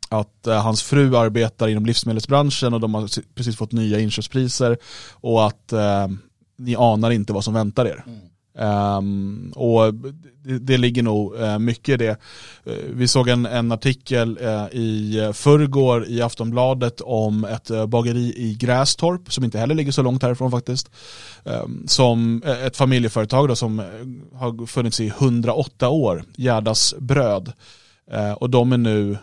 [0.09, 4.77] att eh, hans fru arbetar inom livsmedelsbranschen och de har precis fått nya inköpspriser
[5.11, 6.07] och att eh,
[6.57, 8.03] ni anar inte vad som väntar er.
[8.07, 8.19] Mm.
[8.57, 9.93] Um, och
[10.43, 12.17] det, det ligger nog uh, mycket i det.
[12.67, 18.55] Uh, vi såg en, en artikel uh, i förrgår i Aftonbladet om ett bageri i
[18.59, 20.89] Grästorp, som inte heller ligger så långt härifrån faktiskt.
[21.43, 23.79] um, som ett familjeföretag då, som
[24.33, 27.51] har funnits i 108 år, Gärdas bröd.
[28.37, 29.17] Och de är nu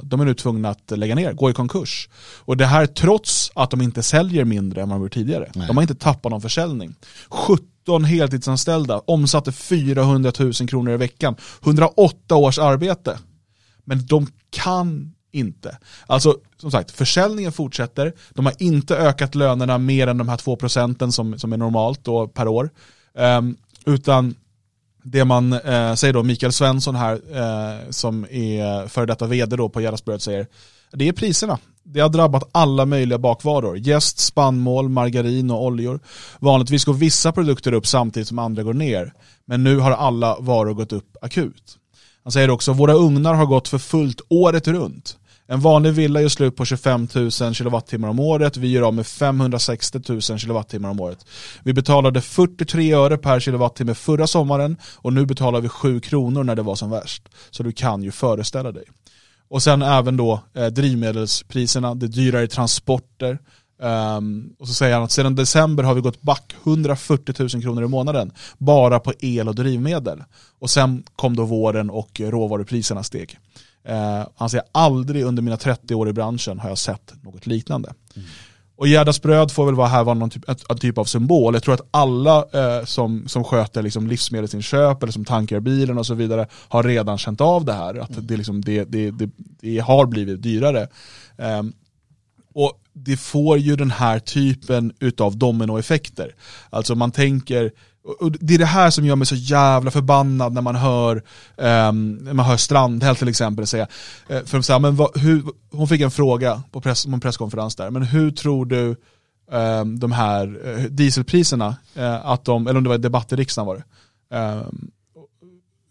[0.00, 2.08] de är nu tvungna att lägga ner, gå i konkurs.
[2.38, 5.50] Och det här trots att de inte säljer mindre än vad de gjort tidigare.
[5.54, 5.66] Nej.
[5.66, 6.94] De har inte tappat någon försäljning.
[7.28, 11.36] 17 heltidsanställda omsatte 400 000 kronor i veckan.
[11.62, 13.18] 108 års arbete.
[13.84, 15.78] Men de kan inte.
[16.06, 18.12] Alltså som sagt, försäljningen fortsätter.
[18.30, 22.04] De har inte ökat lönerna mer än de här 2 procenten som, som är normalt
[22.04, 22.70] då per år.
[23.14, 24.34] Ehm, utan
[25.02, 29.68] det man eh, säger då, Mikael Svensson här, eh, som är före detta vd då
[29.68, 30.46] på Gerhardsbröd säger,
[30.92, 31.58] det är priserna.
[31.82, 33.78] Det har drabbat alla möjliga bakvaror.
[33.78, 36.00] Jäst, spannmål, margarin och oljor.
[36.38, 39.12] Vanligtvis går vissa produkter upp samtidigt som andra går ner.
[39.44, 41.78] Men nu har alla varor gått upp akut.
[42.24, 45.18] Han säger också, våra ugnar har gått för fullt året runt.
[45.50, 48.56] En vanlig villa gör slut på 25 000 kilowattimmar om året.
[48.56, 51.26] Vi gör av med 560 000 kilowattimmar om året.
[51.62, 56.56] Vi betalade 43 öre per kilowattimme förra sommaren och nu betalar vi 7 kronor när
[56.56, 57.28] det var som värst.
[57.50, 58.84] Så du kan ju föreställa dig.
[59.48, 63.38] Och sen även då eh, drivmedelspriserna, det är dyrare transporter.
[63.82, 67.84] Um, och så säger han att sedan december har vi gått back 140 000 kronor
[67.84, 70.24] i månaden bara på el och drivmedel.
[70.58, 73.38] Och sen kom då våren och råvarupriserna steg.
[73.84, 77.94] Eh, han säger aldrig under mina 30 år i branschen har jag sett något liknande.
[78.78, 81.54] Och Gerdas bröd får väl vara här vara någon typ, ett, en typ av symbol.
[81.54, 86.06] Jag tror att alla eh, som, som sköter liksom livsmedelsinköp eller som tankar bilen och
[86.06, 87.94] så vidare har redan känt av det här.
[87.94, 90.88] Att det, liksom, det, det, det, det har blivit dyrare.
[91.36, 91.62] Eh,
[92.54, 96.34] och det får ju den här typen utav dominoeffekter.
[96.70, 97.72] Alltså man tänker,
[98.08, 101.16] och det är det här som gör mig så jävla förbannad när man hör,
[101.56, 103.86] um, när man hör Strandhäll till exempel säga,
[104.28, 107.20] eh, för de säger, men vad, hur, hon fick en fråga på, press, på en
[107.20, 108.96] presskonferens där, men hur tror du
[109.52, 113.66] ehm, de här eh, dieselpriserna, eh, att de, eller om det var debatt i riksdagen
[113.66, 113.84] var det,
[114.36, 114.90] ehm,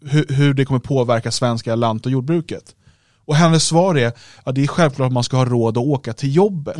[0.06, 2.75] hur, hur det kommer påverka svenska lant och jordbruket.
[3.25, 4.12] Och hennes svar är
[4.43, 6.75] att det är självklart att man ska ha råd att åka till jobbet.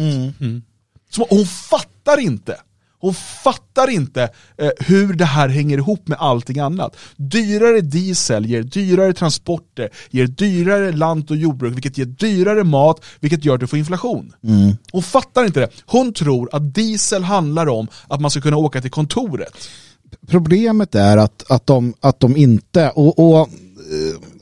[1.10, 2.58] Så hon fattar inte.
[3.00, 6.96] Hon fattar inte eh, hur det här hänger ihop med allting annat.
[7.16, 13.46] Dyrare diesel ger dyrare transporter, ger dyrare lant och jordbruk, vilket ger dyrare mat, vilket
[13.46, 14.34] gör att du får inflation.
[14.92, 15.70] Hon fattar inte det.
[15.86, 19.70] Hon tror att diesel handlar om att man ska kunna åka till kontoret.
[20.28, 24.37] Problemet är att, att, de, att de inte, och, och eh,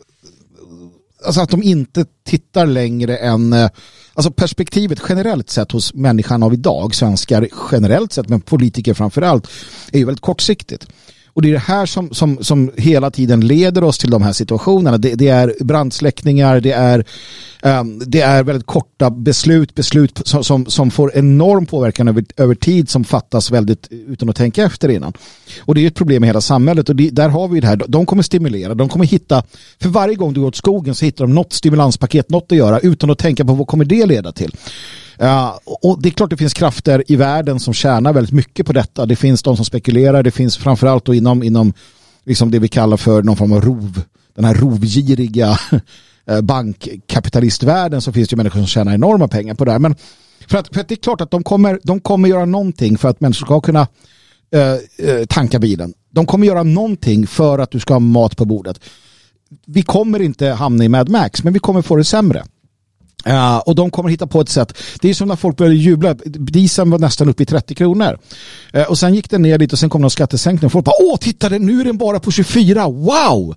[1.25, 3.69] alltså att de inte tittar längre än, eh,
[4.13, 9.47] alltså perspektivet generellt sett hos människan av idag, svenskar generellt sett, men politiker framför allt,
[9.91, 10.87] är ju väldigt kortsiktigt.
[11.35, 14.33] Och det är det här som, som, som hela tiden leder oss till de här
[14.33, 14.97] situationerna.
[14.97, 17.05] Det, det är brandsläckningar, det är,
[17.63, 22.55] um, det är väldigt korta beslut, beslut som, som, som får enorm påverkan över, över
[22.55, 25.13] tid som fattas väldigt utan att tänka efter innan.
[25.59, 27.81] Och det är ett problem i hela samhället och det, där har vi det här.
[27.87, 29.43] De kommer stimulera, de kommer hitta,
[29.81, 32.79] för varje gång du går åt skogen så hittar de något stimulanspaket, något att göra
[32.79, 34.55] utan att tänka på vad kommer det leda till.
[35.81, 39.05] Och det är klart det finns krafter i världen som tjänar väldigt mycket på detta.
[39.05, 41.73] Det finns de som spekulerar, det finns framförallt då inom, inom
[42.25, 44.01] liksom det vi kallar för någon form av rov,
[44.35, 45.59] den här rovgiriga
[46.27, 49.79] eh, bankkapitalistvärlden så finns det ju människor som tjänar enorma pengar på det här.
[49.79, 49.95] Men
[50.47, 53.09] för att, för att det är klart att de kommer, de kommer göra någonting för
[53.09, 53.87] att människor ska kunna
[54.51, 55.93] eh, eh tanka bilen.
[56.09, 58.79] De kommer göra någonting för att du ska ha mat på bordet.
[59.65, 62.43] Vi kommer inte hamna i Mad Max, men vi kommer få det sämre.
[63.29, 64.77] Uh, och de kommer hitta på ett sätt.
[65.01, 66.13] Det är som när folk började jubla.
[66.25, 68.17] Dieseln var nästan uppe i 30 kronor.
[68.77, 70.65] Uh, och sen gick den ner lite och sen kom någon skattesänkning.
[70.65, 73.55] Och folk bara, åh titta nu är den bara på 24, wow!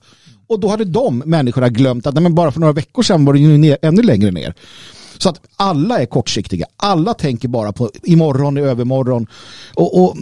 [0.49, 3.33] Och då hade de människorna glömt att nej, men bara för några veckor sedan var
[3.33, 4.55] den ju ner, ännu längre ner.
[5.19, 6.67] Så att alla är kortsiktiga.
[6.77, 9.27] Alla tänker bara på imorgon, i övermorgon.
[9.75, 10.17] Och, och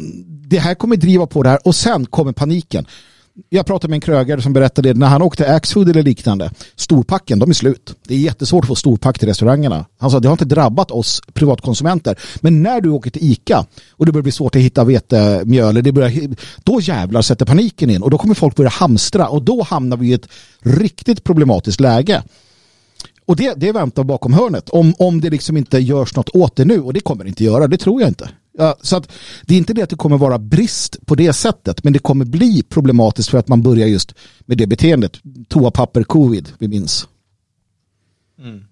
[0.48, 2.86] det här kommer driva på det här och sen kommer paniken.
[3.48, 6.50] Jag pratade med en krögare som berättade när han åkte Axfood eller liknande.
[6.76, 7.94] Storpacken, de är slut.
[8.08, 9.86] Det är jättesvårt att få storpack till restaurangerna.
[9.98, 12.18] Han sa det har inte drabbat oss privatkonsumenter.
[12.40, 15.92] Men när du åker till ICA och det börjar bli svårt att hitta vetemjöl, det
[15.92, 19.96] börjar, då jävlar sätter paniken in och då kommer folk börja hamstra och då hamnar
[19.96, 20.28] vi i ett
[20.60, 22.22] riktigt problematiskt läge.
[23.24, 26.64] Och det, det väntar bakom hörnet om, om det liksom inte görs något åt det
[26.64, 28.28] nu och det kommer det inte göra, det tror jag inte.
[28.58, 29.12] Ja, så att
[29.46, 32.24] det är inte det att det kommer vara brist på det sättet men det kommer
[32.24, 35.12] bli problematiskt för att man börjar just med det beteendet.
[35.48, 37.08] Toapapper, covid, vi minns.
[38.38, 38.64] Mm.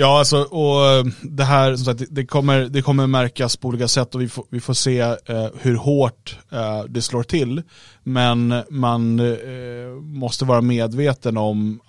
[0.00, 3.88] Ja, alltså, och eh, det här som sagt, det kommer, det kommer märkas på olika
[3.88, 7.62] sätt och vi får, vi får se eh, hur hårt eh, det slår till.
[8.02, 11.80] Men man eh, måste vara medveten om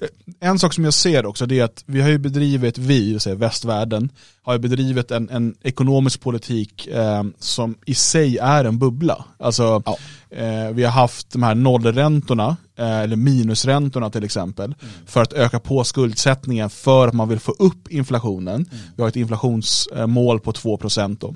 [0.00, 0.08] Eh,
[0.40, 3.36] en sak som jag ser också det är att vi har ju bedrivit, vi, säger
[3.36, 4.10] västvärlden,
[4.42, 9.24] har ju bedrivit en, en ekonomisk politik eh, som i sig är en bubbla.
[9.38, 9.96] Alltså, ja
[10.30, 14.94] eh, vi har haft de här nollräntorna, eh, eller minusräntorna till exempel, mm.
[15.06, 18.54] för att öka på skuldsättningen för att man vill få upp inflationen.
[18.54, 18.66] Mm.
[18.96, 21.34] Vi har ett inflationsmål på 2% då,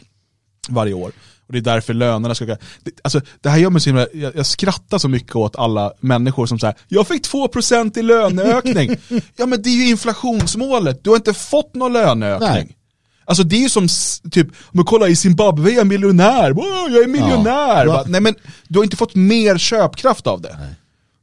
[0.68, 1.12] varje år.
[1.46, 2.46] Och det är därför lönerna ska...
[2.46, 2.56] Det,
[3.02, 6.46] alltså, det här gör mig så himla, jag, jag skrattar så mycket åt alla människor
[6.46, 8.96] som säger jag fick 2% i löneökning.
[9.36, 12.48] ja men det är ju inflationsmålet, du har inte fått någon löneökning.
[12.48, 12.76] Nej.
[13.24, 13.88] Alltså det är ju som,
[14.30, 17.86] typ, men kolla i Zimbabwe är jag miljonär, wow, jag är miljonär.
[17.86, 18.04] Ja.
[18.06, 18.34] Nej men
[18.68, 20.56] du har inte fått mer köpkraft av det.
[20.58, 20.74] Nej.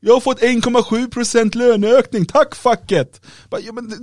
[0.04, 3.22] Jag har fått 1,7% löneökning, tack facket!
[3.50, 3.94] Ja, men,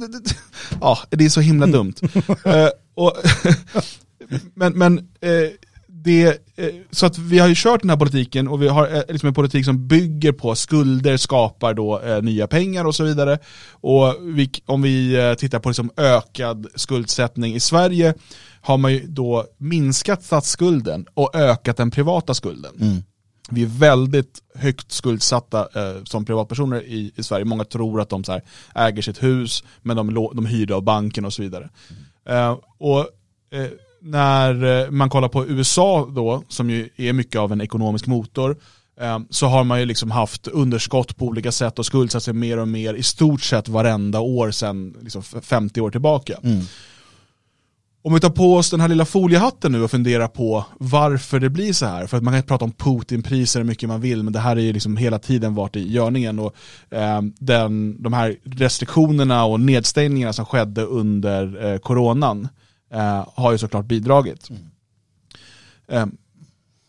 [0.81, 1.95] ja, det är så himla dumt.
[2.03, 3.17] uh, och,
[4.55, 5.49] men men uh,
[6.09, 9.03] det, eh, så att vi har ju kört den här politiken och vi har eh,
[9.09, 13.39] liksom en politik som bygger på skulder skapar då eh, nya pengar och så vidare.
[13.71, 18.15] Och vi, om vi tittar på liksom ökad skuldsättning i Sverige
[18.61, 22.73] har man ju då minskat statsskulden och ökat den privata skulden.
[22.81, 23.03] Mm.
[23.51, 27.45] Vi är väldigt högt skuldsatta eh, som privatpersoner i, i Sverige.
[27.45, 28.43] Många tror att de så här,
[28.75, 31.69] äger sitt hus men de, de hyr det av banken och så vidare.
[31.91, 32.39] Mm.
[32.39, 32.99] Eh, och
[33.51, 33.69] eh,
[34.03, 38.57] när eh, man kollar på USA då, som ju är mycket av en ekonomisk motor,
[39.01, 42.59] eh, så har man ju liksom haft underskott på olika sätt och skuldsatt sig mer
[42.59, 46.39] och mer i stort sett varenda år sedan liksom 50 år tillbaka.
[46.43, 46.65] Mm.
[48.03, 51.51] Om vi tar på oss den här lilla foliehatten nu och funderar på varför det
[51.51, 52.07] blir så här.
[52.07, 54.61] För att man kan prata om Putinpriser hur mycket man vill, men det här är
[54.61, 56.39] ju liksom hela tiden varit i görningen.
[56.39, 56.55] Och,
[56.91, 62.49] eh, den, de här restriktionerna och nedstängningarna som skedde under eh, coronan
[62.91, 64.51] eh, har ju såklart bidragit.
[64.51, 64.63] Mm.
[65.89, 66.07] Eh,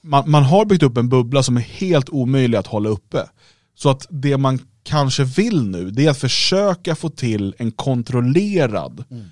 [0.01, 3.29] man, man, har byggt upp en bubbla som är helt omöjlig att hålla uppe.
[3.75, 9.03] Så att det man kanske vill nu, det är att försöka få till en kontrollerad
[9.11, 9.25] mm.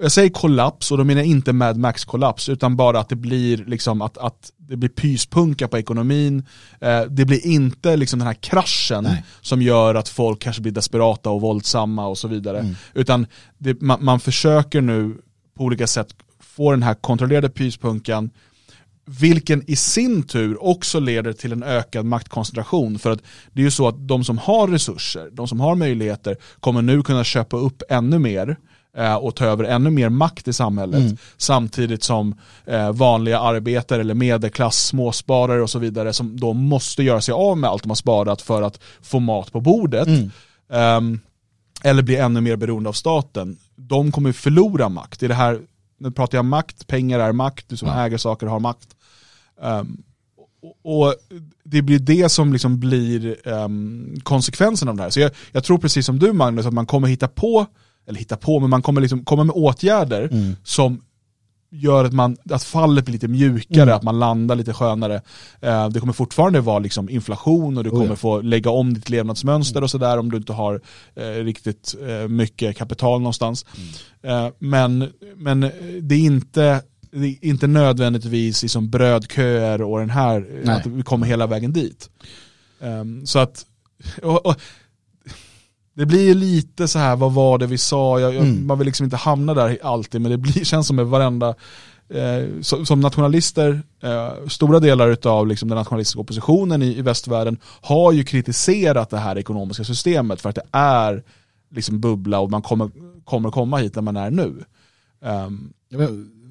[0.00, 3.56] Jag säger kollaps och då menar jag inte Mad Max-kollaps utan bara att det blir
[3.56, 6.46] liksom att, att det blir pyspunka på ekonomin.
[6.80, 9.24] Eh, det blir inte liksom den här kraschen Nej.
[9.40, 12.58] som gör att folk kanske blir desperata och våldsamma och så vidare.
[12.58, 12.74] Mm.
[12.94, 13.26] Utan
[13.58, 15.16] det, man, man, försöker nu
[15.56, 18.30] på olika sätt få den här kontrollerade pyspunkan
[19.04, 22.98] vilken i sin tur också leder till en ökad maktkoncentration.
[22.98, 26.36] För att det är ju så att de som har resurser, de som har möjligheter,
[26.60, 28.56] kommer nu kunna köpa upp ännu mer
[28.96, 31.00] eh, och ta över ännu mer makt i samhället.
[31.00, 31.16] Mm.
[31.36, 32.34] Samtidigt som
[32.66, 37.58] eh, vanliga arbetare eller medelklass, småsparare och så vidare som då måste göra sig av
[37.58, 40.08] med allt de har sparat för att få mat på bordet.
[40.08, 40.30] Mm.
[40.68, 41.20] Um,
[41.84, 43.56] eller bli ännu mer beroende av staten
[43.88, 45.22] de kommer förlora makt.
[45.22, 45.60] I det här,
[45.98, 48.06] nu pratar jag makt, pengar är makt, du som ja.
[48.06, 48.88] äger saker har makt.
[49.60, 50.02] Um,
[50.62, 51.14] och, och,
[51.64, 55.10] det blir det som liksom blir um, konsekvensen av det här.
[55.10, 57.66] Så jag, jag, tror precis som du Magnus, att man kommer hitta på,
[58.06, 60.56] eller hitta på, men man kommer liksom komma med åtgärder mm.
[60.64, 61.00] som
[61.72, 63.94] gör att, man, att fallet blir lite mjukare, mm.
[63.94, 65.22] att man landar lite skönare.
[65.60, 68.16] Eh, det kommer fortfarande vara liksom inflation och du kommer oh ja.
[68.16, 69.84] få lägga om ditt levnadsmönster mm.
[69.84, 70.80] och sådär om du inte har
[71.14, 73.66] eh, riktigt eh, mycket kapital någonstans.
[74.22, 74.46] Mm.
[74.46, 75.60] Eh, men, men
[76.00, 80.76] det är inte det är inte nödvändigtvis liksom brödköer och den här, Nej.
[80.76, 82.10] att vi kommer hela vägen dit.
[82.80, 83.66] Um, så att,
[84.22, 84.56] och, och,
[85.94, 88.20] det blir lite så här, vad var det vi sa?
[88.20, 88.66] Jag, mm.
[88.66, 91.54] Man vill liksom inte hamna där alltid, men det blir, känns som med varenda
[92.08, 98.12] eh, som nationalister, eh, stora delar av liksom den nationalistiska oppositionen i, i västvärlden har
[98.12, 101.22] ju kritiserat det här ekonomiska systemet för att det är
[101.74, 102.90] liksom bubbla och man kommer,
[103.24, 104.64] kommer komma hit där man är nu.
[105.24, 105.72] Um,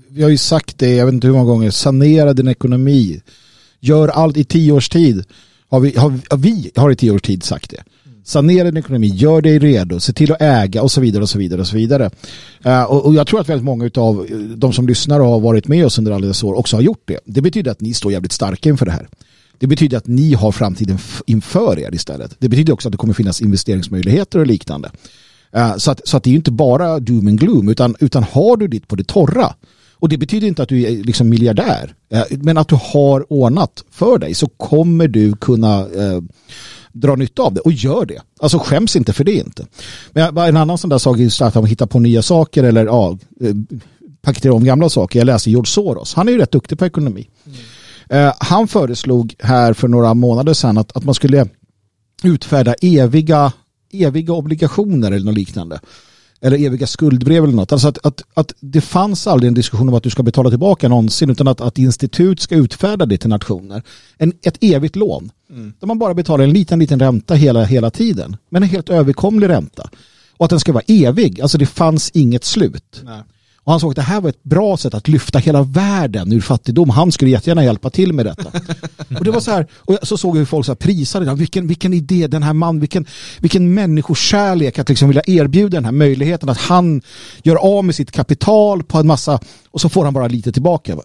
[0.09, 3.21] vi har ju sagt det, jag vet inte hur många gånger, sanera din ekonomi.
[3.79, 5.25] Gör allt i tio års tid.
[5.69, 7.83] Har vi, har, vi har i tio års tid sagt det
[8.23, 11.37] sanera din ekonomi, gör dig redo, se till att äga och så vidare och så
[11.37, 12.09] vidare och så vidare.
[12.65, 15.39] Uh, och, och, jag tror att väldigt många av eh, de som lyssnar och har
[15.39, 17.19] varit med oss under alla dessa år också har gjort det.
[17.25, 19.07] Det betyder att ni står jävligt starka inför det här.
[19.59, 22.35] Det betyder att ni har framtiden inför er istället.
[22.39, 24.91] Det betyder också att det kommer finnas investeringsmöjligheter och liknande.
[25.57, 28.57] Uh, så, att, så att det är inte bara doom and gloom utan, utan har
[28.57, 29.53] du ditt på det torra
[29.93, 31.93] och det betyder inte att du är liksom miljardär
[32.29, 35.87] men att du har ordnat för dig så kommer du kunna
[36.91, 38.21] dra nytta av det och gör det.
[38.39, 39.65] Alltså skäms inte för det inte.
[40.11, 43.17] Men en annan sån där sak är att hitta på nya saker eller ja,
[44.21, 45.19] paketera om gamla saker.
[45.19, 46.13] Jag läser George Soros.
[46.13, 47.29] Han är ju rätt duktig på ekonomi.
[48.09, 48.33] Mm.
[48.39, 51.47] han föreslog här för några månader sedan att, att man skulle
[52.23, 53.51] utfärda eviga
[53.91, 55.79] eviga obligationer eller något liknande.
[56.41, 57.71] Eller eviga skuldbrev eller något.
[57.71, 60.87] Alltså att, att, att det fanns aldrig en diskussion om att du ska betala tillbaka
[60.87, 63.83] någonsin utan att, att institut ska utfärda det till nationer.
[64.17, 65.31] En, ett evigt lån.
[65.49, 65.73] Mm.
[65.79, 68.37] Där man bara betalar en liten, liten ränta hela, hela tiden.
[68.49, 69.89] Men en helt överkomlig ränta.
[70.37, 71.41] Och att den ska vara evig.
[71.41, 73.01] Alltså det fanns inget slut.
[73.03, 73.21] Nej.
[73.63, 76.41] Och han såg att det här var ett bra sätt att lyfta hela världen ur
[76.41, 76.89] fattigdom.
[76.89, 78.49] Han skulle jättegärna hjälpa till med detta.
[79.17, 81.35] och det var så här, och så såg jag hur folk så här prisade det.
[81.35, 83.05] Vilken, vilken idé, den här man, vilken,
[83.39, 87.01] vilken människokärlek att liksom vilja erbjuda den här möjligheten att han
[87.43, 89.39] gör av med sitt kapital på en massa
[89.71, 90.97] och så får han bara lite tillbaka.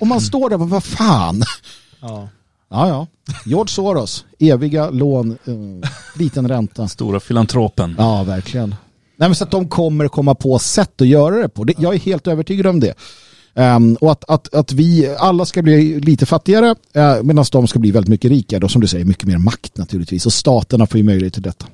[0.00, 1.42] Och man står där, vad fan?
[2.00, 2.28] Ja.
[2.70, 3.06] Ja, ja.
[3.46, 6.88] George Soros, eviga lån, uh, liten ränta.
[6.88, 7.94] Stora filantropen.
[7.98, 8.74] Ja, verkligen.
[9.18, 11.66] Nej, men så att de kommer komma på sätt att göra det på.
[11.78, 12.94] jag är helt övertygad om det.
[13.54, 17.78] Um, och att, att, att vi alla ska bli lite fattigare uh, medan de ska
[17.78, 18.64] bli väldigt mycket rikare.
[18.64, 20.26] Och som du säger, mycket mer makt naturligtvis.
[20.26, 21.66] Och staterna får ju möjlighet till detta.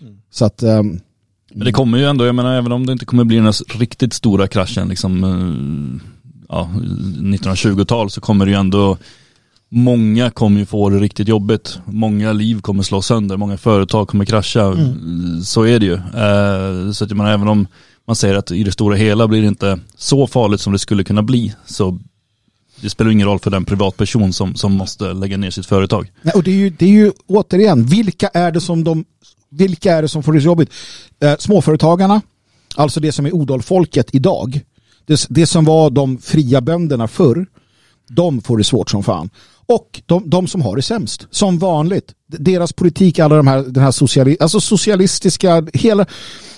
[0.00, 0.18] Mm.
[0.30, 0.62] Så att...
[0.62, 1.00] Um,
[1.54, 3.78] men det kommer ju ändå, jag menar även om det inte kommer bli den här
[3.78, 6.00] riktigt stora kraschen, liksom, uh,
[6.48, 8.98] ja, 1920-tal så kommer det ju ändå
[9.68, 11.78] Många kommer ju få det riktigt jobbigt.
[11.84, 14.66] Många liv kommer slås sönder, många företag kommer krascha.
[14.66, 15.42] Mm.
[15.42, 15.94] Så är det ju.
[15.94, 17.66] Eh, så att jag menar, även om
[18.06, 21.04] man säger att i det stora hela blir det inte så farligt som det skulle
[21.04, 21.98] kunna bli så
[22.80, 26.12] det spelar ingen roll för den privatperson som, som måste lägga ner sitt företag.
[26.22, 29.04] Nej, och det är, ju, det är ju återigen, vilka är det som de
[29.50, 30.70] vilka är det som får det jobbigt?
[31.20, 32.22] Eh, småföretagarna,
[32.74, 34.60] alltså det som är odalfolket idag.
[35.06, 37.46] Det, det som var de fria bönderna förr,
[38.08, 39.30] de får det svårt som fan
[39.68, 41.26] och de, de som har det sämst.
[41.30, 42.14] Som vanligt.
[42.26, 46.06] Deras politik, alla de här, den här sociali alltså socialistiska, hela,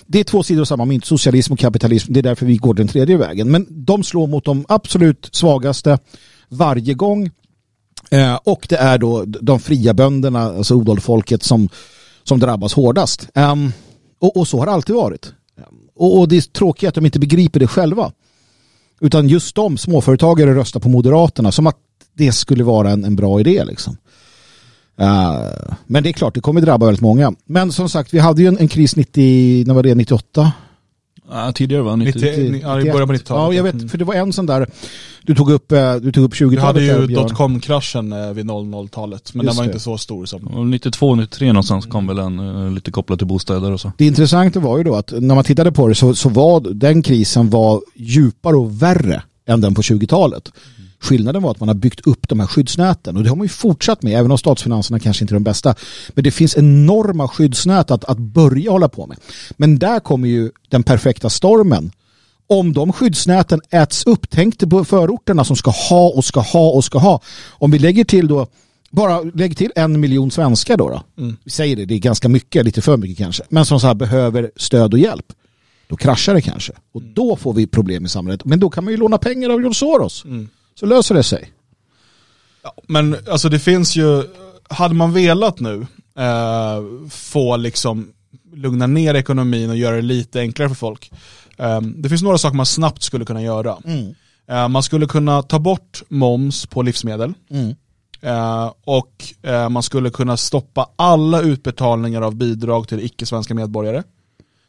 [0.07, 2.13] det är två sidor av samma mynt, socialism och kapitalism.
[2.13, 3.51] Det är därför vi går den tredje vägen.
[3.51, 5.99] Men de slår mot de absolut svagaste
[6.49, 7.31] varje gång.
[8.11, 11.69] Eh, och det är då de fria bönderna, alltså odolfolket, som,
[12.25, 13.29] som drabbas hårdast.
[13.35, 13.55] Eh,
[14.21, 15.33] och, och, så har det alltid varit.
[15.59, 15.65] Ehm,
[15.97, 18.13] och, och det är tråkigt att de inte begriper det själva.
[19.01, 21.77] Utan just de, småföretagare, röstar på Moderaterna som att
[22.21, 23.97] det skulle vara en, en bra idé liksom.
[25.01, 27.33] Uh, men det är klart, det kommer drabba väldigt många.
[27.45, 30.53] Men som sagt, vi hade ju en, en kris 90, när var det, 98?
[31.31, 33.29] Ja, tidigare var 90, 90, ja, i början på 90-talet.
[33.29, 33.89] Ja, jag vet, mm.
[33.89, 34.67] för det var en sån där,
[35.23, 36.83] du tog upp, eh, du tog upp 20-talet.
[36.83, 39.73] Du hade ju dotcom-kraschen eh, vid 00-talet, men Just den var det.
[39.73, 40.71] inte så stor som...
[40.71, 43.93] 92, 93 någonstans kom väl en, lite kopplat till bostäder och så.
[43.99, 47.03] Det intressanta var ju då att när man tittade på det så, så var den
[47.03, 50.53] krisen var djupare och värre än den på 20-talet.
[51.01, 53.49] Skillnaden var att man har byggt upp de här skyddsnäten och det har man ju
[53.49, 55.75] fortsatt med även om statsfinanserna kanske inte är de bästa.
[56.09, 59.17] Men det finns enorma skyddsnät att, att börja hålla på med.
[59.57, 61.93] Men där kommer ju den perfekta stormen.
[62.47, 66.71] Om de skyddsnäten äts upp, tänk dig på förorterna som ska ha och ska ha
[66.71, 67.21] och ska ha.
[67.49, 68.47] Om vi lägger till då
[68.91, 70.89] bara lägg till en miljon svenskar då.
[70.89, 71.03] då.
[71.23, 71.37] Mm.
[71.45, 73.43] Vi säger det, det är ganska mycket, lite för mycket kanske.
[73.49, 75.27] Men som så här behöver stöd och hjälp.
[75.89, 76.73] Då kraschar det kanske.
[76.93, 78.45] Och då får vi problem i samhället.
[78.45, 80.25] Men då kan man ju låna pengar av George Soros.
[80.25, 81.53] Mm så löser det sig.
[82.63, 84.25] Ja, men alltså det finns ju,
[84.69, 85.87] hade man velat nu
[86.19, 88.13] eh, få liksom
[88.55, 91.13] lugna ner ekonomin och göra det lite enklare för folk.
[91.57, 93.79] Eh, det finns några saker man snabbt skulle kunna göra.
[93.85, 94.15] Mm.
[94.49, 97.33] Eh, man skulle kunna ta bort moms på livsmedel.
[97.51, 97.75] Mm.
[98.25, 104.03] Uh, och uh, man skulle kunna stoppa alla utbetalningar av bidrag till icke-svenska medborgare.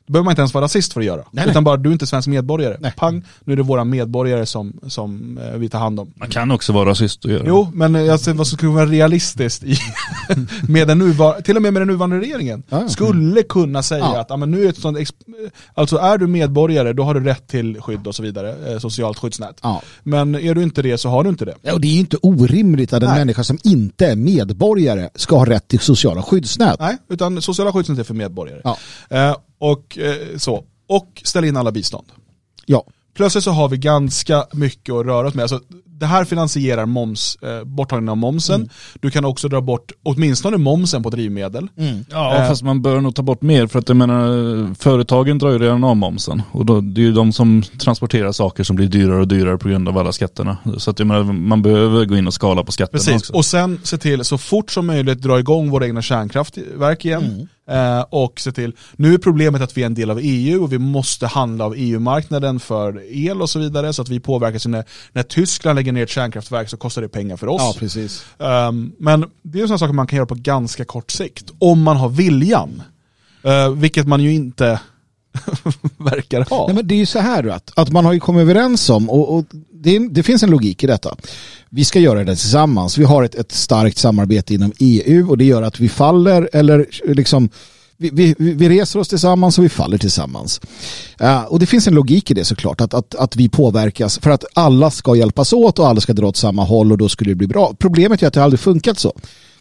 [0.06, 1.24] Det behöver man inte ens vara rasist för att göra.
[1.32, 2.78] Nej, utan bara du är inte svensk medborgare.
[2.80, 2.94] Nej.
[2.98, 6.14] Pang, nu är det våra medborgare som, som eh, vi tar hand om.
[6.16, 8.86] Man kan också vara rasist och göra Jo, men jag ser vad som skulle vara
[8.86, 9.78] realistiskt i,
[10.68, 12.64] med den nuvar, till och med med den nuvarande regeringen.
[12.70, 14.20] Ja, Skulle kunna säga ja.
[14.20, 14.98] att ja, men nu är ett sånt,
[15.74, 19.18] alltså är du medborgare då har du rätt till skydd och så vidare, eh, socialt
[19.18, 19.60] skyddsnät.
[19.62, 19.82] Ja.
[20.04, 21.56] Men är du inte det så har du inte det.
[21.62, 23.20] Ja, och det är inte orimligt att en Nej.
[23.20, 26.80] människa som inte är medborgare ska ha rätt till sociala skyddsnät.
[26.80, 28.62] Nej, utan sociala skyddsnät är för medborgare.
[28.64, 28.78] Ja.
[29.10, 30.64] Eh, och eh, så.
[30.88, 32.06] Och ställa in alla bistånd.
[32.66, 32.84] Ja.
[33.16, 35.44] Plötsligt så har vi ganska mycket att röra oss med.
[35.44, 38.56] Alltså, det här finansierar moms, eh, borttagningen av momsen.
[38.56, 38.70] Mm.
[39.00, 41.68] Du kan också dra bort åtminstone momsen på drivmedel.
[42.10, 42.48] Ja, Eh.
[42.48, 45.84] fast man bör nog ta bort mer för att jag menar, företagen drar ju redan
[45.84, 46.42] av momsen.
[46.52, 49.70] Och då, det är ju de som transporterar saker som blir dyrare och dyrare på
[49.70, 50.58] grund av alla skatterna.
[50.78, 53.34] Så att jag menar, man behöver gå in och skala på skatterna Precis, också.
[53.34, 57.48] och sen se till så fort som möjligt dra igång våra egna kärnkraftverk igen.
[57.70, 60.74] Eh, och se till, nu är problemet att vi är en del av EU och
[60.74, 64.84] vi måste handla av EU-marknaden för el och så vidare så att vi påverkas när,
[65.12, 67.62] när Tyskland lägger ner ett kärnkraftverk så kostar det pengar för oss.
[67.62, 68.26] Ja, precis.
[68.38, 71.98] Um, men det är sådana saker man kan göra på ganska kort sikt, om man
[71.98, 72.84] har viljan.
[73.46, 74.80] Uh, vilket man ju inte
[75.98, 76.66] verkar ha.
[76.68, 79.10] Nej, men det är ju så här att, att man har ju kommit överens om,
[79.10, 81.16] och, och det, det finns en logik i detta.
[81.70, 82.98] Vi ska göra det tillsammans.
[82.98, 86.86] Vi har ett, ett starkt samarbete inom EU och det gör att vi faller eller
[87.04, 87.50] liksom
[87.98, 90.62] vi, vi, vi reser oss tillsammans och vi faller tillsammans.
[91.22, 94.30] Uh, och det finns en logik i det såklart, att, att, att vi påverkas för
[94.30, 97.32] att alla ska hjälpas åt och alla ska dra åt samma håll och då skulle
[97.32, 97.74] det bli bra.
[97.80, 99.14] Problemet är att det aldrig funkat så.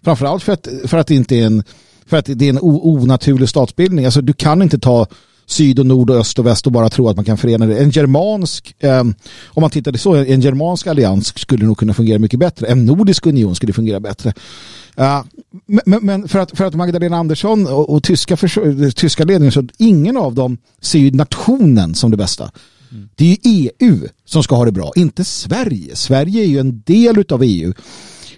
[0.03, 1.63] Framförallt för att, för att det inte är en,
[2.07, 4.05] för att det är en onaturlig statsbildning.
[4.05, 5.07] Alltså du kan inte ta
[5.51, 7.79] syd och nord och öst och väst och bara tro att man kan förena det.
[7.79, 9.01] En germansk, eh,
[9.47, 12.67] om man tittar så, en germansk allians skulle nog kunna fungera mycket bättre.
[12.67, 14.33] En nordisk union skulle fungera bättre.
[14.99, 15.23] Uh,
[15.67, 19.67] men, men för, att, för att Magdalena Andersson och, och tyska, för, tyska ledningen så
[19.79, 22.51] ingen av dem ser ju nationen som det bästa.
[22.91, 23.09] Mm.
[23.15, 25.97] Det är ju EU som ska ha det bra, inte Sverige.
[25.97, 27.73] Sverige är ju en del av EU.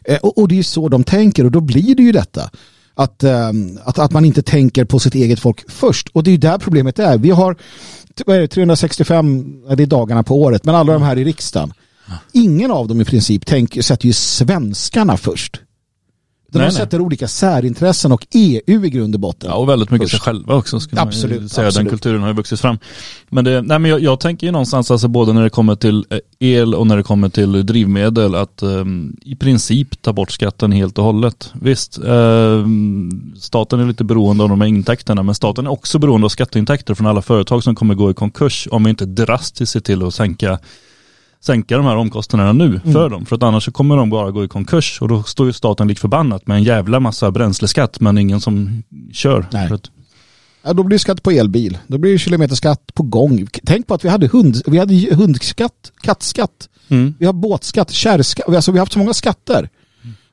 [0.04, 2.50] Eh, och, och det är ju så de tänker och då blir det ju detta
[2.94, 3.24] att,
[3.84, 6.08] att, att man inte tänker på sitt eget folk först.
[6.08, 7.18] Och det är ju där problemet är.
[7.18, 7.56] Vi har
[8.26, 11.72] vad är det, 365 det är dagarna på året, men alla de här i riksdagen.
[12.32, 15.60] Ingen av dem i princip tänker, sätter ju svenskarna först.
[16.52, 17.04] De nej, sätter nej.
[17.04, 19.50] olika särintressen och EU i grund och botten.
[19.50, 20.24] Ja, och väldigt mycket först.
[20.24, 20.76] sig själva också.
[20.76, 21.40] Absolut.
[21.40, 21.66] Man säga.
[21.66, 21.74] absolut.
[21.74, 22.78] Den kulturen har ju vuxit fram.
[23.28, 26.04] Men, det, nej, men jag, jag, tänker ju någonstans, alltså, både när det kommer till
[26.38, 30.98] el och när det kommer till drivmedel, att um, i princip ta bort skatten helt
[30.98, 31.50] och hållet.
[31.54, 36.24] Visst, um, staten är lite beroende av de här intäkterna, men staten är också beroende
[36.24, 39.80] av skatteintäkter från alla företag som kommer gå i konkurs om vi inte drastiskt ser
[39.80, 40.58] till att sänka
[41.44, 42.92] sänka de här omkostnaderna nu mm.
[42.92, 43.26] för dem.
[43.26, 45.88] För att annars så kommer de bara gå i konkurs och då står ju staten
[45.88, 48.82] lik förbannat med en jävla massa bränsleskatt men ingen som
[49.12, 49.46] kör.
[49.52, 49.70] Nej.
[50.64, 51.78] Ja, då blir det skatt på elbil.
[51.86, 53.46] Då blir det kilometerskatt på gång.
[53.64, 57.14] Tänk på att vi hade, hund, vi hade hundskatt, kattskatt, mm.
[57.18, 58.48] vi har båtskatt, kärrskatt.
[58.48, 59.68] Alltså vi har haft så många skatter.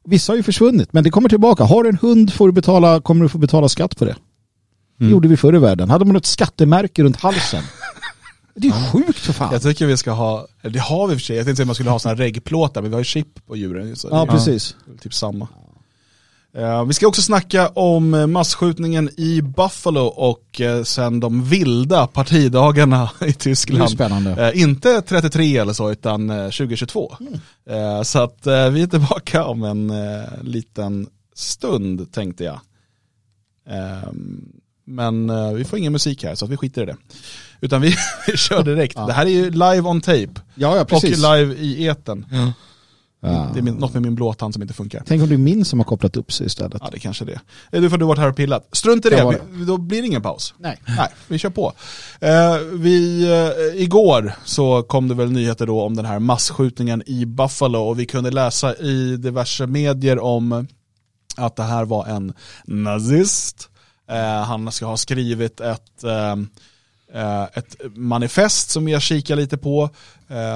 [0.06, 1.64] Vissa har ju försvunnit men det kommer tillbaka.
[1.64, 4.16] Har du en hund får du betala, kommer du få betala skatt på det.
[4.98, 5.12] Det mm.
[5.12, 5.90] gjorde vi förr i världen.
[5.90, 7.64] Hade man ett skattemärke runt halsen
[8.56, 9.50] det är ju sjukt för fan.
[9.52, 11.90] Jag tycker vi ska ha, det har vi för sig, jag tänkte att man skulle
[11.90, 13.96] ha sådana reggplåtar, men vi har ju chip på djuren.
[13.96, 14.76] Så ja, precis.
[15.02, 15.48] Typ samma.
[16.58, 23.12] Uh, vi ska också snacka om massskjutningen i Buffalo och uh, sen de vilda partidagarna
[23.26, 23.92] i Tyskland.
[23.92, 24.52] Spännande.
[24.52, 27.16] Uh, inte 33 eller så, utan 2022.
[27.20, 28.06] Mm.
[28.06, 29.94] så att vi är tillbaka om en
[30.42, 32.60] liten stund tänkte jag.
[33.70, 34.52] Ehm,
[34.86, 36.98] men vi får ingen musik här så att vi skiter i det.
[37.62, 37.96] Utan vi,
[38.28, 38.94] vi kör direkt.
[38.96, 39.06] Ja.
[39.06, 40.42] Det här är ju live on tape.
[40.56, 41.26] Ja, ja precis.
[41.26, 42.26] Och live i eten.
[42.32, 42.54] Ja.
[43.22, 45.04] Det är min, något med min blåtand som inte funkar.
[45.08, 46.82] Tänk om det är min som har kopplat upp sig istället.
[46.82, 47.40] Ja, det kanske det
[47.72, 47.82] är.
[47.82, 48.68] Du får du varit här och pillat.
[48.72, 50.54] Strunt i det, vi, då blir det ingen paus.
[50.58, 50.78] Nej.
[50.88, 51.74] Nej, vi kör på.
[52.20, 57.26] Eh, vi, eh, igår så kom det väl nyheter då om den här massskjutningen i
[57.26, 60.68] Buffalo och vi kunde läsa i diverse medier om
[61.38, 62.34] att det här var en
[62.66, 63.70] nazist.
[64.12, 66.04] Eh, han ska ha skrivit ett
[67.54, 69.90] ett manifest som jag kikar lite på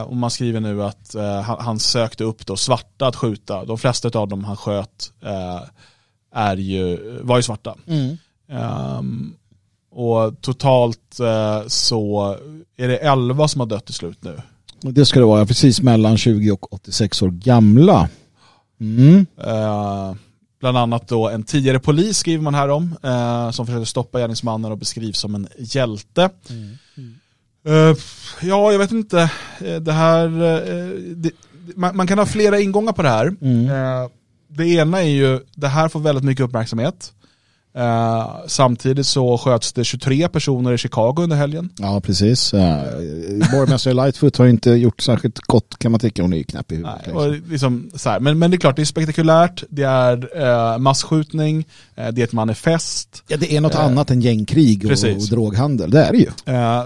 [0.08, 1.16] och man skriver nu att
[1.60, 3.66] han sökte upp då svarta att skjuta.
[3.66, 5.12] De flesta av dem han sköt
[6.34, 7.76] är ju, var ju svarta.
[7.88, 8.18] Mm.
[9.00, 9.36] Um,
[9.92, 11.20] och totalt
[11.68, 12.38] så
[12.78, 14.42] är det 11 som har dött till slut nu.
[14.92, 18.10] Det ska det vara, precis mellan 20 och 86 år gamla.
[18.80, 19.26] Mm.
[19.48, 20.16] Uh,
[20.64, 24.72] Bland annat då en tidigare polis skriver man här om eh, som försökte stoppa gärningsmannen
[24.72, 26.30] och beskrivs som en hjälte.
[26.50, 26.78] Mm.
[26.98, 27.16] Mm.
[27.66, 27.98] Eh,
[28.42, 29.32] ja, jag vet inte.
[29.60, 31.32] Eh, det här, eh, det,
[31.76, 33.36] man, man, kan ha flera ingångar på det här.
[33.42, 33.70] Mm.
[33.70, 34.10] Eh,
[34.48, 37.14] det ena är ju, det här får väldigt mycket uppmärksamhet.
[37.78, 41.70] Uh, samtidigt så sköts det 23 personer i Chicago under helgen.
[41.80, 42.54] Ja, precis.
[42.54, 42.60] Uh,
[43.52, 46.22] Borgmästare Lightfoot har inte gjort särskilt gott kan man tycka.
[46.22, 47.02] Hon är ju knäpp i huvudet.
[47.06, 49.64] Nej, och liksom, så här, men, men det är klart, det är spektakulärt.
[49.70, 51.58] Det är uh, massskjutning.
[51.58, 53.24] Uh, det är ett manifest.
[53.28, 55.92] Ja, det är något annat än gängkrig och, och, droghandel.
[55.92, 56.32] Det är det ju.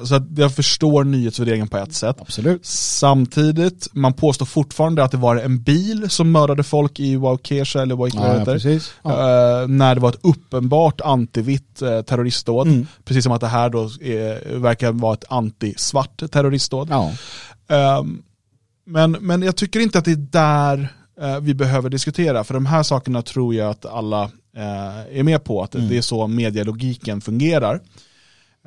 [0.05, 2.15] så att jag förstår nyhetsvärderingen på ett sätt.
[2.19, 2.65] Absolut.
[2.65, 7.95] Samtidigt, man påstår fortfarande att det var en bil som mördade folk i Waukesha eller
[7.95, 8.91] vad ja, precis.
[9.03, 9.65] Ja.
[9.67, 12.67] när det var ett uppenbart uppenbart antivitt eh, terroristdåd.
[12.67, 12.87] Mm.
[13.05, 16.89] Precis som att det här då är, verkar vara ett anti-svart terroristdåd.
[16.89, 17.11] Ja.
[17.99, 18.23] Um,
[18.85, 20.89] men, men jag tycker inte att det är där
[21.21, 24.23] eh, vi behöver diskutera, för de här sakerna tror jag att alla
[24.57, 25.89] eh, är med på, att Mm.
[25.89, 27.81] det är så medialogiken fungerar.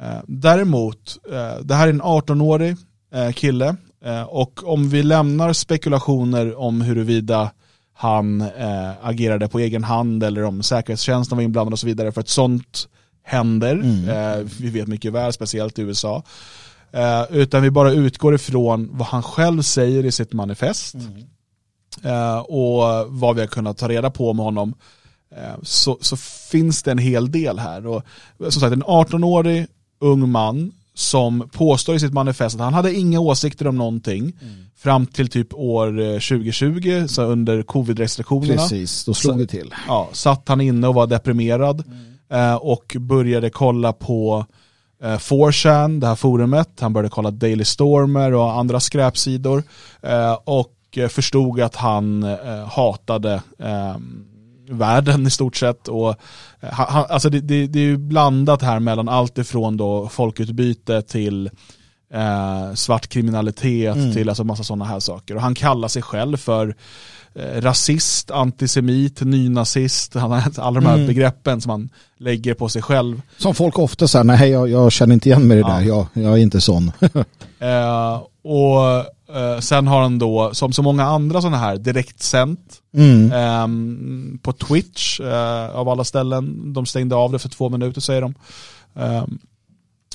[0.02, 2.76] Eh, däremot, eh, det här är en 18-årig
[3.14, 7.50] eh, kille, eh, och om vi lämnar spekulationer om huruvida
[8.00, 12.20] han eh, agerade på egen hand eller om säkerhetstjänsten var inblandad och så vidare, för
[12.20, 12.88] att sånt
[13.22, 14.08] händer, Mm.
[14.08, 16.22] eh, vi vet mycket väl, speciellt i USA.
[16.92, 20.94] Eh, utan vi bara utgår ifrån vad han själv säger i sitt manifest
[22.04, 24.74] eh, och vad vi har kunnat ta reda på med honom
[25.36, 26.16] eh, så, så
[26.50, 27.86] finns det en hel del här.
[27.86, 28.02] Och,
[28.38, 29.66] som sagt, en 18-årig
[30.00, 34.32] ung man som påstår i sitt manifest att han hade inga åsikter om någonting
[34.76, 39.74] fram till typ år eh, 2020, så under covid-restriktionerna Precis, då slog Så- det till.
[39.88, 41.84] ja, satt han inne och var deprimerad
[42.32, 44.46] eh, och började kolla på
[45.02, 46.68] eh, 4chan, det här forumet.
[46.80, 49.62] Han började kolla Daily Stormer och andra skräpsidor
[50.02, 53.96] eh, och eh, förstod att han eh, hatade eh,
[54.70, 55.88] världen i stort sett.
[55.88, 56.08] Och,
[56.60, 60.08] eh, han, han- alltså det, det, det är ju blandat här mellan allt ifrån då
[60.08, 61.50] folkutbyte till
[62.14, 64.12] eh, svart kriminalitet Mm.
[64.12, 65.34] till alltså massa sådana här saker.
[65.34, 66.74] Och han kallar sig själv för
[67.34, 71.06] eh, rasist, antisemit, nynazist, han har alla de här Mm.
[71.06, 73.22] begreppen som han lägger på sig själv.
[73.38, 75.74] Som folk ofta säger, nej jag, jag känner inte igen mig i det Ja.
[75.76, 76.92] där, jag, jag är inte sån.
[77.62, 79.04] Eh, och
[79.34, 83.32] eh, sen har han då, som så många andra sådana här, direktsänt Mm.
[83.32, 86.72] ehm, på Twitch eh, av alla ställen.
[86.72, 88.34] De stängde av det för två minuter säger de.
[88.96, 89.38] Ehm,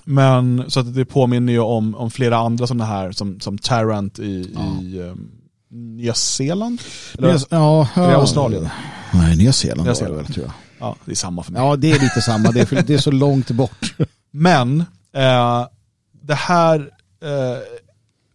[0.05, 4.19] men så att det påminner ju om, om flera andra sådana här som, som Tarrant
[4.19, 4.81] i, Ja.
[4.83, 5.31] i ehm,
[5.69, 6.81] Nya Zeeland.
[7.17, 8.69] Eller, Nya- ja, är det Australien?
[9.13, 10.17] Nej, Nya Zeeland Nya var det Zeeland.
[10.25, 10.53] väl tror jag.
[10.79, 11.61] Ja, det är samma för mig.
[11.61, 13.93] Ja, det är lite samma, det är, det är så långt bort.
[14.31, 14.79] Men
[15.15, 15.65] eh,
[16.21, 16.79] det här,
[17.23, 17.57] eh,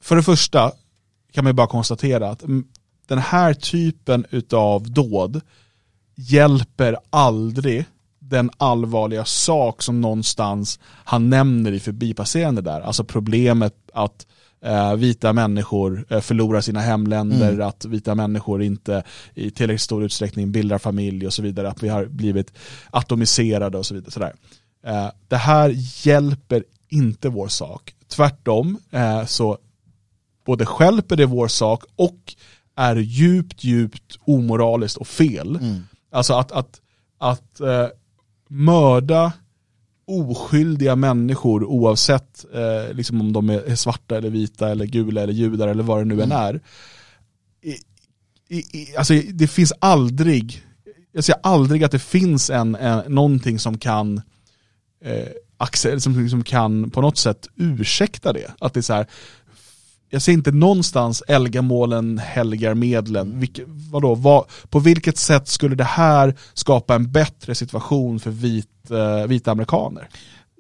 [0.01, 0.73] för det första
[1.33, 2.43] kan man bara konstatera att
[3.09, 5.41] den här typen utav dåd
[6.17, 7.85] hjälper aldrig
[8.19, 12.81] den allvarliga sak som någonstans han nämner i förbipasserande där.
[12.81, 14.27] Alltså problemet att
[14.65, 17.69] eh, vita människor eh, förlorar sina hemländer, Mm.
[17.69, 19.03] att vita människor inte
[19.35, 22.53] i tillräckligt stor utsträckning bildar familj och så vidare, att vi har blivit
[22.91, 24.11] atomiserade och så vidare.
[24.11, 24.33] Sådär.
[24.87, 25.75] Eh, det här
[26.07, 27.95] hjälper inte vår sak.
[28.09, 29.59] Tvärtom eh, så
[30.45, 32.35] både stjälper det vår sak och
[32.77, 35.57] är djupt, djupt omoraliskt och fel.
[35.57, 35.83] Mm.
[36.13, 36.81] Alltså att, att,
[37.19, 37.87] att eh,
[38.49, 39.33] mörda
[40.07, 45.69] oskyldiga människor oavsett eh, liksom om de är svarta eller vita eller gula eller judar
[45.69, 46.61] eller vad det nu än är.
[47.63, 47.77] I,
[48.49, 50.63] i, i, alltså det finns aldrig,
[51.13, 54.23] jag ser aldrig att det finns en, en, någonting som kan
[55.05, 55.29] eh,
[55.99, 58.51] som, som kan på något sätt ursäkta det.
[58.59, 59.07] Att det är så här,
[60.11, 63.41] jag ser inte någonstans Elgamålen helgar medlen.
[63.41, 68.91] Vilke, vadå, vad, på vilket sätt skulle det här skapa en bättre situation för vit,
[68.91, 70.09] eh, vita amerikaner?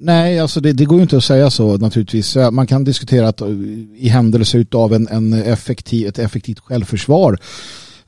[0.00, 2.36] Nej, alltså det, det går ju inte att säga så naturligtvis.
[2.52, 3.48] Man kan diskutera att eh,
[3.96, 7.38] i händelse av en, en effektiv, ett effektivt självförsvar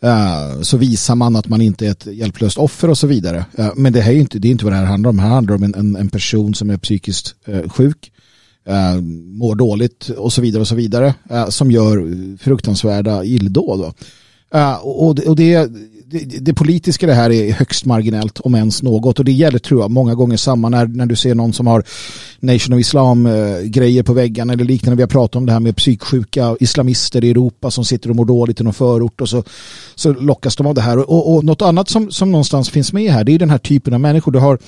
[0.01, 3.45] eh, så visar man att man inte är ett hjälplöst offer och så vidare.
[3.55, 5.16] Eh, men det, här är ju inte, det är inte vad det här handlar om.
[5.16, 8.12] Det här handlar om en, en, en person som är psykiskt eh, sjuk,
[8.64, 9.00] eh,
[9.38, 13.92] mår dåligt och så vidare och så vidare eh, som gör fruktansvärda illdåd.
[14.54, 15.70] Eh, och, och det, och det,
[16.40, 19.80] det, politiska i det här är högst marginellt om ens något och det gäller tror
[19.80, 21.84] jag många gånger samma när, när du ser någon som har
[22.40, 24.96] Nation of Islam eh, grejer på väggen eller liknande.
[24.96, 28.24] Vi har pratat om det här med psyksjuka islamister i Europa som sitter och mår
[28.24, 29.44] dåligt i någon förort och så,
[29.94, 30.98] så lockas de av det här.
[30.98, 33.58] Och, och, och något annat som, som någonstans finns med här det är den här
[33.58, 34.32] typen av människor.
[34.32, 34.58] Du har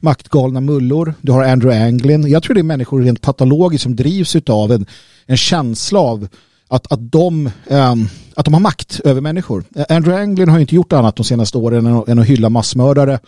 [0.00, 2.30] maktgalna mullor, du har Andrew Anglin.
[2.30, 4.86] Jag tror det är människor rent patologiskt som drivs av en,
[5.26, 6.28] en känsla av
[6.72, 9.64] att, att, de, ehm, att de har makt över människor.
[9.88, 12.50] Andrew Anglin har ju inte gjort annat de senaste åren än att, än att hylla
[12.50, 13.18] massmördare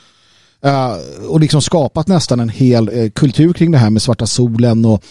[0.64, 0.92] eh,
[1.28, 5.04] och liksom skapat nästan en hel eh, kultur kring det här med svarta solen och,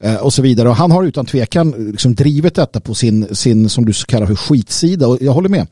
[0.00, 0.68] eh, och så vidare.
[0.68, 4.34] Och han har utan tvekan liksom drivit detta på sin, sin, som du kallar för
[4.34, 5.66] skitsida och jag håller med.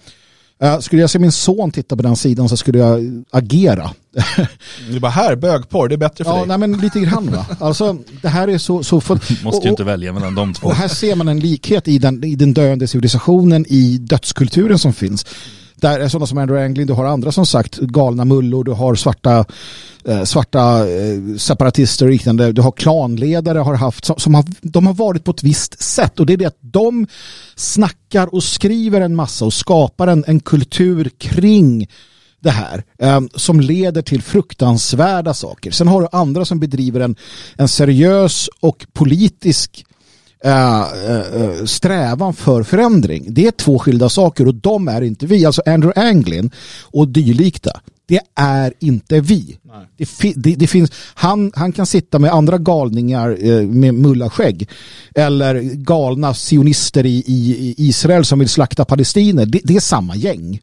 [0.63, 3.91] Eh, skulle jag se min son titta på den sidan så skulle jag agera.
[4.91, 6.47] Det är bara här, bögporr, det är bättre för Ja, dig.
[6.47, 7.47] nej, men lite grann va.
[7.61, 8.83] Alltså det här är så...
[8.83, 10.67] så för, Måste och- ju inte välja mellan de två.
[10.69, 14.93] och här ser man en likhet i den, i den döende civilisationen, i dödskulturen som
[14.93, 15.27] finns.
[15.85, 18.95] Där är sådana som Andrew Anglin, du har andra som sagt galna mullor, du har
[18.95, 19.45] svarta,
[20.05, 24.87] eh, svarta eh, separatister och liknande, du har klanledare har haft, som, som har, de
[24.87, 27.07] har varit på ett visst sätt och det är det att de
[27.57, 31.89] snackar och skriver en massa och skapar en, en kultur kring
[32.41, 35.71] det här eh, som leder till fruktansvärda saker.
[35.71, 37.17] Sen har du andra som bedriver en,
[37.57, 39.85] en seriös och politisk
[40.45, 43.27] eh, eh, strävan för förändring.
[43.29, 45.47] Det är två skilda saker och de är inte vi.
[45.47, 46.51] Alltså Andrew Anglin
[46.83, 47.71] och dylika.
[48.07, 49.57] Det är inte vi.
[49.97, 54.69] Det, fi- det, det finns, han, han kan sitta med andra galningar eh, med mullaskägg
[55.15, 59.47] eller galna sionister i, i, i Israel som vill slakta palestiner.
[59.47, 60.61] Det, det är samma gäng.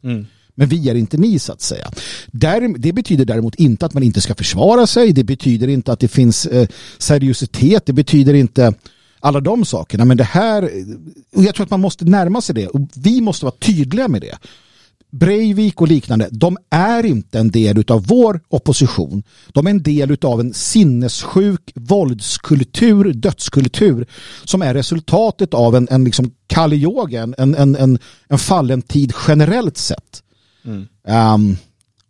[0.54, 1.90] Men vi är inte ni så att säga.
[2.26, 5.12] Där, det betyder däremot inte att man inte ska försvara sig.
[5.12, 6.68] Det betyder inte att det finns eh,
[6.98, 7.86] seriositet.
[7.86, 8.74] Det betyder inte
[9.22, 10.04] alla de sakerna.
[10.04, 10.70] Men det här,
[11.36, 12.66] och jag tror att man måste närma sig det.
[12.68, 14.38] Och vi måste vara tydliga med det.
[15.10, 19.22] Breivik och liknande, de är inte en del av vår opposition.
[19.48, 24.06] De är en del av en sinnessjuk våldskultur, dödskultur
[24.44, 27.98] som är resultatet av en, en liksom Kalle Yoga, en, en, en,
[28.28, 30.22] en fallen tid generellt sett.
[31.34, 31.56] Um,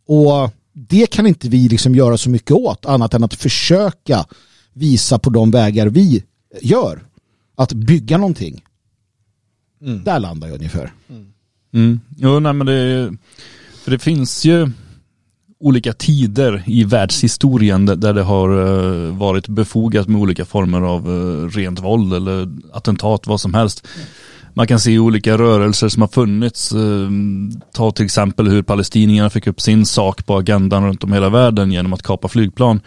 [0.07, 4.27] och det kan inte vi liksom göra så mycket åt annat än att försöka
[4.73, 6.23] visa på de vägar vi
[6.61, 7.03] gör.
[7.55, 8.65] Att bygga någonting.
[10.05, 10.93] Där landar jag ungefär.
[11.73, 12.01] Mm.
[12.17, 13.13] Jo, nej men det,
[13.85, 14.71] för det finns ju
[15.63, 21.09] olika tider i världshistorien där, där det har eh, varit befogat med olika former av
[21.09, 23.87] eh, rent våld eller attentat, vad som helst.
[24.55, 26.73] Man kan se olika rörelser som har funnits.
[26.73, 27.11] Eh,
[27.73, 31.73] ta till exempel hur palestinierna fick upp sin sak på agendan runt om hela världen
[31.73, 32.81] genom att kapa flygplan.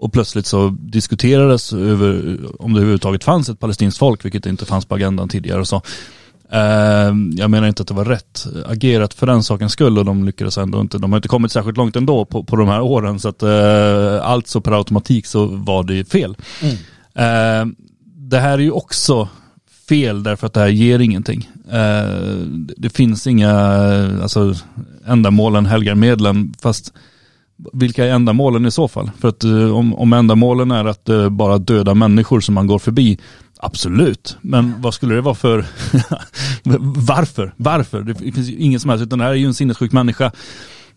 [0.00, 4.84] Och plötsligt så diskuterades över om det överhuvudtaget fanns ett palestinskt folk, vilket inte fanns
[4.86, 5.82] på agendan tidigare och så.
[6.52, 10.24] Eh, Jag menar inte att det var rätt agerat för den sakens skull och de
[10.24, 13.18] lyckades ändå inte, de har inte kommit särskilt långt ändå på, på de här åren
[13.20, 16.36] så att eh, alltså per automatik så var det fel.
[17.14, 17.66] Eh,
[18.16, 19.28] Det här är ju också
[19.88, 21.48] fel därför att det här ger ingenting.
[21.70, 21.76] Eh,
[22.46, 23.52] det- Det finns inga,
[24.22, 24.54] alltså
[25.06, 26.92] ändamålen helgar medlen fast
[27.72, 29.10] vilka är ändamålen i så fall?
[29.18, 32.78] För att eh, om, om ändamålen är att eh, bara döda människor som man går
[32.78, 33.18] förbi,
[33.56, 34.36] absolut.
[34.40, 35.66] Men vad skulle det vara för,
[37.06, 37.54] varför?
[37.56, 38.02] Varför?
[38.02, 40.32] Det finns ju ingen som helst, utan det här är ju en sinnessjuk människa.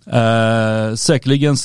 [0.06, 1.56] Eh, säkerligen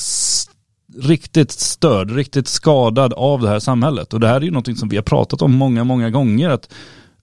[0.97, 4.13] riktigt störd, riktigt skadad av det här samhället.
[4.13, 6.49] Och det här är ju någonting som vi har pratat om många, många gånger.
[6.49, 6.69] Att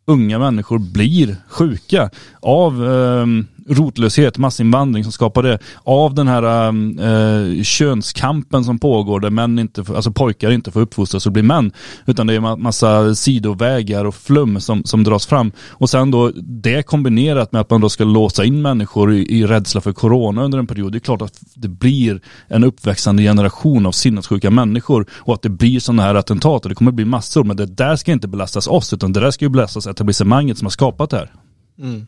[0.06, 2.10] unga människor blir sjuka
[2.40, 3.26] av eh,
[3.68, 5.58] rotlöshet, massinvandring som skapar det.
[5.82, 10.70] Av den här um, eh, könskampen som pågår där män inte, får- alltså pojkar inte
[10.70, 11.72] får uppfostras och bli män.
[12.06, 15.52] Utan det är massa sidovägar och flum som, som dras fram.
[15.70, 19.46] Och sen då det kombinerat med att man då ska låsa in människor i, i
[19.46, 20.92] rädsla för corona under en period.
[20.92, 25.48] Det är klart att det blir en uppväxande generation av sinnessjuka människor och att det
[25.48, 27.44] blir sådana här attentat och det kommer bli massor.
[27.44, 30.66] Men det där ska inte belastas oss utan det där ska ju belastas etablissemanget som
[30.66, 31.32] har skapat det här.
[31.78, 32.06] Mm.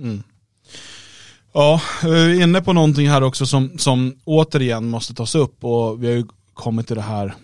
[0.00, 0.22] Mm.
[1.54, 6.02] Ja, vi är inne på någonting här också som, som återigen måste tas upp och
[6.02, 6.24] vi har ju
[6.54, 7.34] kommit till det här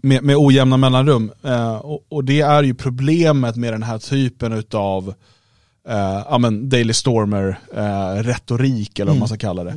[0.00, 1.32] med, med ojämna mellanrum.
[1.44, 5.14] Eh, och, och det är ju problemet med den här typen av
[5.88, 9.74] eh, ja, men Daily Stormer-retorik eller vad man ska kalla det.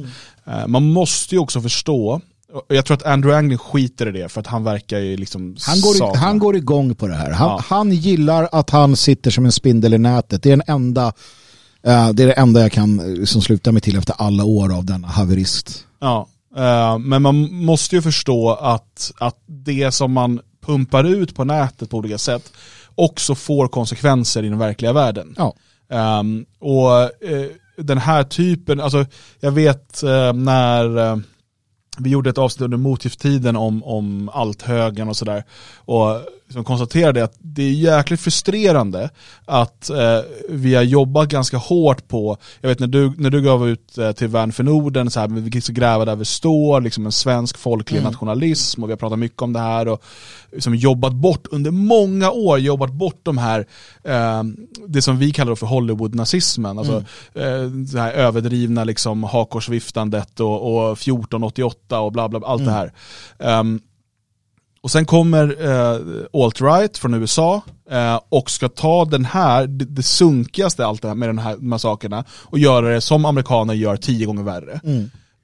[0.47, 2.21] Eh, man måste ju också förstå,
[2.67, 5.81] jag tror att Andrew Anglin skiter i det för att han verkar ju liksom Han
[5.81, 7.31] går, sakna- han går igång på det här.
[7.31, 7.63] Han, Ja.
[7.67, 10.43] han gillar att han sitter som en spindel i nätet.
[10.43, 11.13] Det är, den enda, eh,
[11.83, 14.85] det är det enda jag kan eh, liksom sluta mig till efter alla år av
[14.85, 15.85] denna haverist.
[15.99, 21.43] Ja, eh, men man måste ju förstå att, att det som man pumpar ut på
[21.43, 22.53] nätet på olika sätt
[22.95, 25.35] också får konsekvenser i den verkliga världen.
[25.37, 25.55] Ja.
[25.89, 29.05] Ehm, och eh, den här typen, alltså
[29.39, 31.17] jag vet eh, när eh,
[31.97, 35.43] vi gjorde ett avsnitt under motgifttiden om, om althögen och sådär.
[35.75, 36.21] Och
[36.53, 39.09] som konstaterade att det är jäkligt frustrerande
[39.45, 43.69] att eh, vi har jobbat ganska hårt på, jag vet när du, när du gav
[43.69, 47.05] ut eh, till Värn för Norden, så här, vi ska gräva där vi står, liksom
[47.05, 50.03] en svensk folklig nationalism och vi har pratat mycket om det här och
[50.51, 53.67] liksom jobbat bort, under många år jobbat bort de här,
[54.03, 54.43] eh,
[54.87, 60.91] det som vi kallar för Hollywood-nazismen, alltså eh, det här överdrivna liksom hakorsviftandet och, och
[60.91, 62.93] 1488 och bla bla, allt det här.
[63.39, 63.79] Ehm,
[64.83, 65.99] och sen kommer eh,
[66.33, 67.61] alt-right från USA
[67.91, 71.55] eh, och ska ta den här, det, det sunkigaste allt det här med den här,
[71.57, 74.81] de här sakerna och göra det som amerikaner gör tio gånger värre.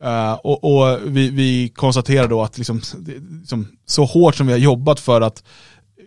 [0.04, 2.82] Eh, och och vi, vi konstaterar då att liksom,
[3.40, 5.44] liksom, så hårt som vi har jobbat för att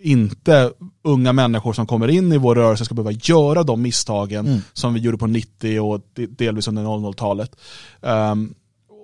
[0.03, 0.71] inte
[1.05, 5.01] unga människor som kommer in i vår rörelse ska behöva göra de misstagen som vi
[5.01, 7.57] gjorde på 90 och de- delvis under 00-talet.
[8.03, 8.55] Ehm,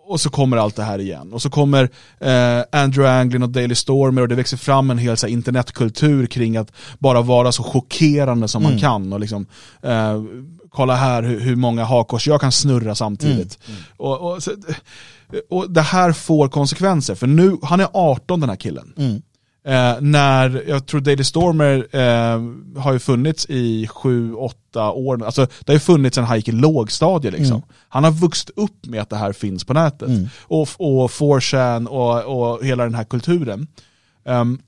[0.09, 1.33] och så kommer allt det här igen.
[1.33, 1.91] Och så kommer
[2.21, 6.27] eh, Andrew Anglin och Daily Stormer och det växer fram en hel så här, internetkultur
[6.27, 9.13] kring att bara vara så chockerande som man kan.
[9.13, 9.47] Och liksom,
[9.83, 10.23] eh,
[10.71, 13.59] kolla här hur, hur många hakkors jag kan snurra samtidigt.
[13.97, 14.51] Och, och, så,
[15.51, 18.93] och det här får konsekvenser, för nu, han är 18 den här killen.
[19.69, 22.43] Eh, när, jag tror Daily Stormer eh,
[22.83, 25.25] har ju funnits i sju, åtta år.
[25.25, 27.57] Alltså det har ju funnits sen han gick i lågstadie liksom.
[27.57, 27.69] Mm.
[27.89, 30.09] Han har vuxit upp med att det här finns på nätet.
[30.09, 30.29] Mm.
[30.43, 33.67] Och, och 4chan och, och hela den här kulturen.
[34.25, 34.59] Ehm,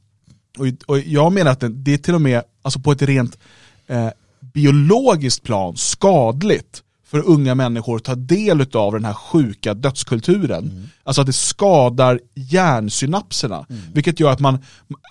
[0.58, 3.38] och, och jag menar att det, det är till och med, alltså på ett rent
[3.86, 4.08] eh,
[4.40, 10.88] biologiskt plan, skadligt för unga människor att ta del av den här sjuka dödskulturen.
[11.04, 13.66] Alltså att det skadar hjärnsynapserna.
[13.92, 14.58] Vilket gör att man,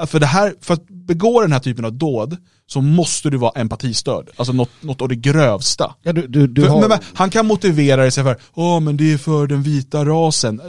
[0.08, 2.38] för, det här, för att begå den här typen av dåd
[2.68, 4.30] så måste du vara empatistörd.
[4.36, 5.96] Alltså något, något av det grövsta.
[6.04, 6.80] Ja, du, du, du För, har...
[6.80, 10.62] men, men, han kan motivera sig för, åh men det är för den vita rasen.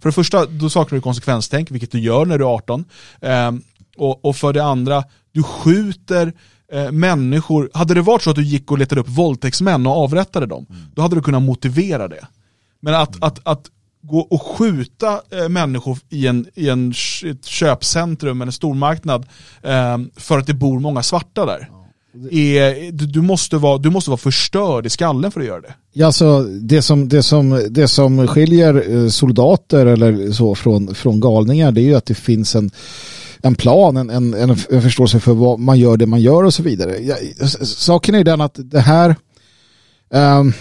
[0.00, 2.84] För det första, då saknar du konsekvenstänk, vilket du gör när du är 18.
[3.20, 3.62] Ehm,
[3.96, 6.32] och, och för det andra, du skjuter
[6.72, 10.46] eh, människor, hade det varit så att du gick och letade upp våldtäktsmän och avrättade
[10.46, 12.26] dem, då hade du kunnat motivera det.
[12.80, 13.70] Men att, att, att
[14.02, 16.90] gå och skjuta eh, människor i, en, i en,
[17.24, 19.26] ett köpcentrum eller stormarknad
[19.62, 21.70] eh, för att det bor många svarta där.
[22.30, 25.74] Är, du, du, måste vara, du måste vara förstörd i skallen för att göra det.
[25.92, 31.20] Ja, alltså, det, som, det, som, det som skiljer eh, soldater eller så från, från
[31.20, 32.70] galningar det är ju att det finns en,
[33.42, 36.62] en plan, en, en, en, förståelse för vad man gör det man gör och så
[36.62, 36.98] vidare.
[36.98, 37.18] Jag,
[37.66, 39.16] saken är ju den att det här
[40.10, 40.52] um,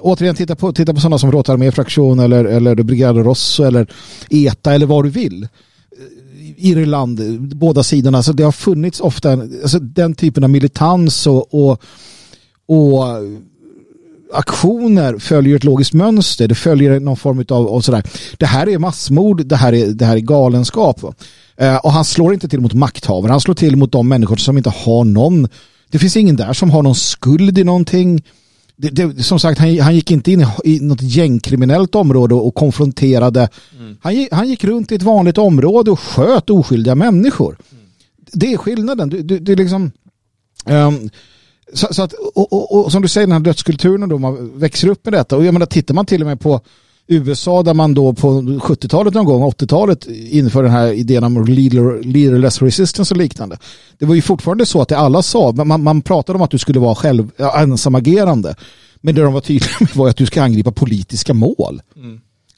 [0.00, 3.92] återigen titta på, titta på sådana som Rotarmé-fraktion eller, eller Brigade Rosso eller
[4.30, 5.42] ETA eller vad du vill.
[5.42, 5.48] Eh,
[6.66, 11.54] Irland, båda sidorna, alltså det har funnits ofta en, alltså den typen av militans och,
[11.54, 11.82] och,
[12.66, 13.04] och
[14.32, 16.48] aktioner följer ett logiskt mönster.
[16.48, 18.02] Det följer någon form av, av sådär.
[18.38, 21.04] Det här är massmord, det här är, det här är galenskap.
[21.56, 24.56] Eh, och han slår inte till mot makthavare, han slår till mot de människor som
[24.56, 25.48] inte har någon.
[25.90, 28.22] Det finns ingen där som har någon skuld i någonting.
[28.76, 32.46] Det, det, som sagt, han, han gick inte in i, i något gängkriminellt område och,
[32.46, 33.48] och konfronterade.
[34.00, 37.56] Han, gick, han gick runt i ett vanligt område och sköt oskyldiga människor.
[38.32, 39.08] Det är skillnaden.
[39.08, 39.90] Du, du, det är liksom...
[40.66, 41.10] ehm,
[41.72, 44.88] så, så att, och, och, och som du säger, den här dödskulturen då, man växer
[44.88, 45.36] upp med detta.
[45.36, 46.60] Och jag menar, tittar man till och med på
[47.06, 52.02] USA där man då på 70-talet någon gång, 80-talet inför den här idén om leader,
[52.02, 53.58] leaderless resistance och liknande.
[53.98, 56.58] Det var ju fortfarande så att det alla sa, man, man pratade om att du
[56.58, 58.54] skulle vara själv, ensamagerande.
[59.00, 61.82] Men det de var tydliga med var att du ska angripa politiska mål.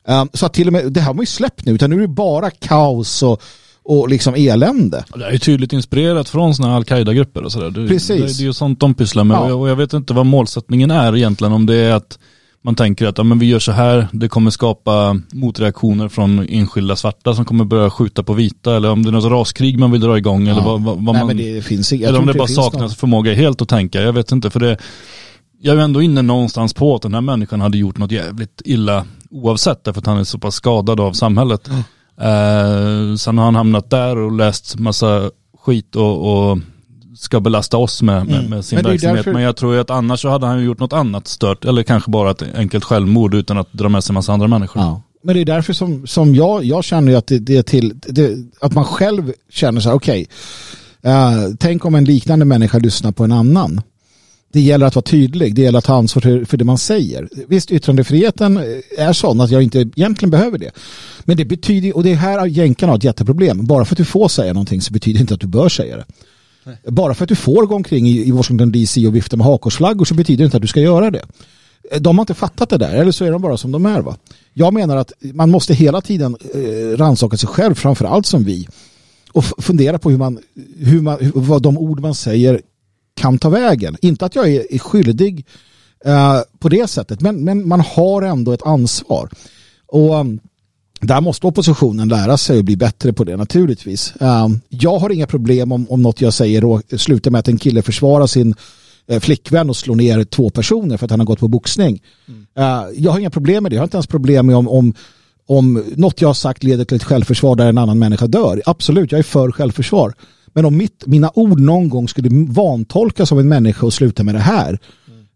[0.08, 1.96] Um, så att till och med, det här har man ju släppt nu, utan nu
[1.96, 3.42] är det bara kaos och,
[3.84, 5.04] och liksom elände.
[5.14, 7.86] Det är ju tydligt inspirerat från sådana al-Qaida-grupper och sådär.
[7.88, 8.08] Precis.
[8.08, 9.40] Det, det är ju sånt de pysslar med Ja.
[9.40, 11.52] och, jag, och jag vet inte vad målsättningen är egentligen.
[11.52, 12.18] Om det är att
[12.64, 16.96] man tänker att ja, men vi gör så här, det kommer skapa motreaktioner från enskilda
[16.96, 20.00] svarta som kommer börja skjuta på vita eller om det är något raskrig man vill
[20.00, 21.26] dra igång eller vad, vad, vad Nej, man...
[21.26, 24.02] men det finns Eller om det bara saknas någon- förmåga helt att tänka.
[24.02, 24.76] Jag vet inte för det.
[25.60, 29.04] Jag är ändå inne någonstans på att den här människan hade gjort något jävligt illa
[29.30, 31.70] oavsett därför att han är så pass skadad av samhället.
[32.20, 35.30] Eh, sen har han hamnat där och läst massa
[35.64, 36.58] skit och, och
[37.16, 38.50] ska belasta oss med, med, Mm.
[38.50, 39.16] med sin Men verksamhet.
[39.16, 41.82] därför- Men jag tror ju att annars så hade han gjort något annat stört eller
[41.82, 44.82] kanske bara ett enkelt självmord utan att dra med sig massa andra människor.
[44.82, 45.02] Ja.
[45.24, 48.00] Men det är därför som, som jag, jag känner ju att det, det är till,
[48.08, 50.26] det, att man själv känner så här, okej,
[51.02, 53.80] eh, tänk om en liknande människa lyssnar på en annan.
[54.52, 57.28] Det gäller att vara tydlig, det gäller att ta ansvar för, det man säger.
[57.48, 58.56] Visst, yttrandefriheten
[58.98, 60.70] är sån att jag inte egentligen behöver det.
[61.24, 64.04] Men det betyder, och det är här jänkarna har ett jätteproblem, bara för att du
[64.04, 66.04] får säga någonting så betyder det inte att du bör säga det.
[66.90, 70.14] Bara för att du får gå omkring i, Washington DC och vifta med hakorsflaggor så
[70.14, 71.22] betyder det inte att du ska göra det.
[71.98, 74.00] De har inte fattat det där, eller så är de bara som de är.
[74.00, 74.16] Va?
[74.52, 78.68] Jag menar att man måste hela tiden eh, rannsaka sig själv, framför allt som vi.
[79.32, 80.38] Och fundera på hur man,
[80.78, 82.60] hur man, vad de ord man säger
[83.22, 83.96] kan ta vägen.
[84.02, 85.46] Inte att jag är, skyldig
[86.04, 89.28] eh, på det sättet, men, men man har ändå ett ansvar.
[89.86, 90.40] Och um,
[91.00, 94.14] där måste oppositionen lära sig att bli bättre på det naturligtvis.
[94.20, 97.82] Um, jag har inga problem om, om något jag säger slutar med att en kille
[97.82, 98.54] försvarar sin
[99.06, 102.02] eh, flickvän och slår ner två personer för att han har gått på boxning.
[102.58, 103.76] Eh, jag har inga problem med det.
[103.76, 104.94] Jag har inte ens problem med om, om,
[105.46, 108.62] om något jag har sagt leder till ett självförsvar där en annan människa dör.
[108.66, 110.14] Absolut, jag är för självförsvar.
[110.52, 114.34] Men om mitt, mina ord någon gång skulle vantolkas av en människa och sluta med
[114.34, 114.78] det här,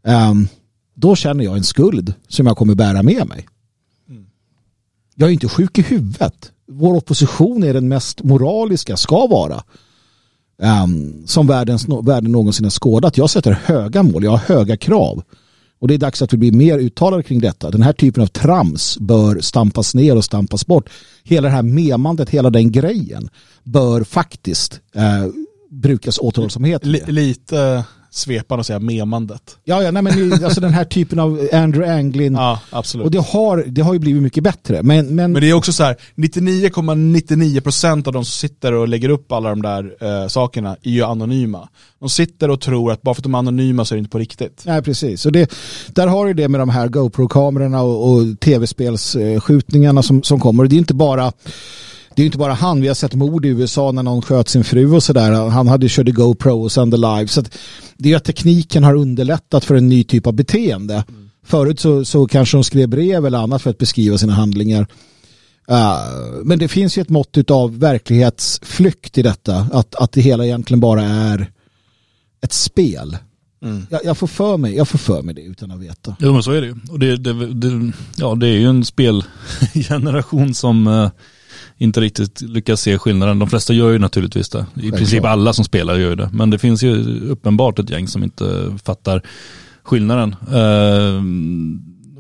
[0.07, 0.49] ehm,
[0.95, 3.47] då känner jag en skuld som jag kommer bära med mig.
[5.15, 6.53] Jag är inte sjuk i huvudet.
[6.69, 9.63] Vår opposition är den mest moraliska, ska vara.
[10.83, 13.17] Um, som världens, världen någonsin har skådat.
[13.17, 15.23] Jag sätter höga mål, jag har höga krav.
[15.87, 17.71] Och det är dags att vi blir mer uttalade kring detta.
[17.71, 20.89] Den här typen av trams bör stampas ner och stampas bort.
[21.25, 23.29] Hela det här memandet, hela den grejen
[23.65, 25.27] bör faktiskt eh,
[25.71, 26.83] brukas återhållsamhet.
[26.85, 27.85] L lite,
[28.17, 29.57] svepande att säga memandet.
[29.65, 32.35] Ja, ja nej, men alltså den här typen av Andrew Anglin.
[32.35, 33.05] Ja, absolut.
[33.05, 34.83] Och det har, det har ju blivit mycket bättre.
[34.83, 39.09] Men, men, Men det är också så här, 99,99% av de som sitter och lägger
[39.09, 41.69] upp alla de där eh, sakerna är ju anonyma.
[41.99, 44.11] De sitter och tror att bara för att de är anonyma så är det inte
[44.11, 44.63] på riktigt.
[44.67, 45.27] Nej, precis.
[45.27, 45.53] Och det,
[45.89, 50.63] där har du det med de här GoPro-kamerorna och, och tv-spelsskjutningarna som, som kommer.
[50.63, 51.33] Och det är inte bara
[52.17, 54.65] det är inte bara han, vi har sett mord i USA när någon sköt sin
[54.65, 55.49] fru och sådär.
[55.49, 57.29] Han hade körde GoPro och sände live.
[57.29, 57.59] Så att
[57.97, 61.05] det är ju att tekniken har underlättat för en ny typ av beteende.
[61.45, 64.87] Förut så, så kanske de skrev brev eller annat för att beskriva sina handlingar.
[65.71, 69.67] Uh, men det finns ju ett mått av verklighetsflykt i detta.
[69.73, 71.51] Att, att det hela egentligen bara är
[72.43, 73.17] ett spel.
[73.63, 73.87] Mm.
[73.91, 76.17] Jag, jag, får för mig, jag får för mig det utan att veta.
[76.19, 76.77] Jo men så är det ju.
[76.91, 81.11] Och det, det, det, ja, det är ju en spelgeneration som eh,
[81.79, 83.39] inte riktigt lyckas se skillnaden.
[83.39, 84.59] De flesta gör ju naturligtvis det.
[84.59, 84.99] I Självklart.
[84.99, 86.31] princip alla som spelar gör ju det.
[86.33, 89.23] Men det finns ju uppenbart ett gäng som inte fattar
[89.83, 90.37] skillnaden.
[90.53, 91.23] Eh,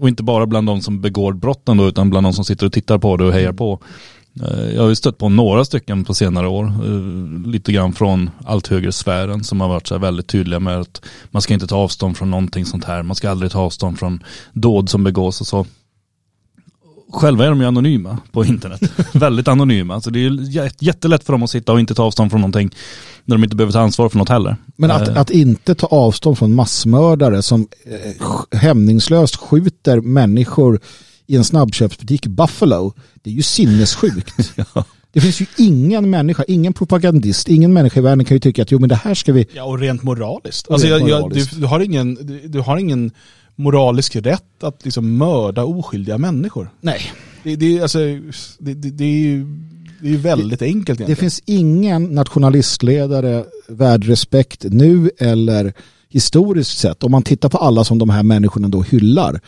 [0.02, 2.72] och inte bara bland de som begår brotten då, utan bland de som sitter och
[2.72, 3.78] tittar på det och hejar på.
[4.42, 8.30] Eh, Jag har ju stött på några stycken på senare år, eh, lite grann från
[8.44, 11.66] allt högre sfären som har varit så här väldigt tydliga med att man ska inte
[11.66, 15.40] ta avstånd från någonting sånt här, man ska aldrig ta avstånd från dåd som begås
[15.40, 15.66] och så.
[17.12, 18.80] Själva är de ju anonyma på internet,
[19.12, 20.00] väldigt anonyma.
[20.00, 22.70] Så det är jättelätt för dem att sitta och inte ta avstånd från någonting
[23.24, 24.56] när de inte behöver ta ansvar för något heller.
[24.76, 30.80] Men att, Eh, att inte ta avstånd från massmördare som eh, hämningslöst skjuter människor
[31.26, 32.92] i en snabbköpsbutik i Buffalo,
[33.22, 34.34] det är ju sinnessjukt.
[35.12, 38.70] Det finns ju ingen människa, ingen propagandist, ingen människa i världen kan ju tycka att
[38.70, 39.46] jo men det här ska vi...
[39.54, 40.70] Ja, och rent moraliskt.
[40.70, 41.54] Alltså, rent jag, jag, moraliskt.
[41.54, 43.10] du, du, har ingen, du, du har ingen
[43.56, 46.70] moralisk rätt att liksom mörda oskyldiga människor.
[46.80, 47.00] Nej.
[47.42, 49.46] Det, det, är, alltså, det, det, det är ju
[50.00, 51.16] det är väldigt enkelt Det egentligen.
[51.16, 55.72] finns ingen nationalistledare värd respekt nu eller
[56.08, 59.40] historiskt sett om man tittar på alla som de här människorna då hyllar.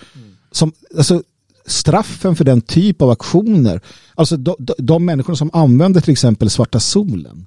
[0.52, 1.22] Som, alltså,
[1.66, 3.80] straffen för den typ av aktioner,
[4.14, 7.46] alltså de, de, de människorna som använde till exempel svarta solen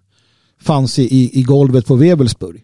[0.62, 2.64] fanns i, i, i golvet på Webelsburg.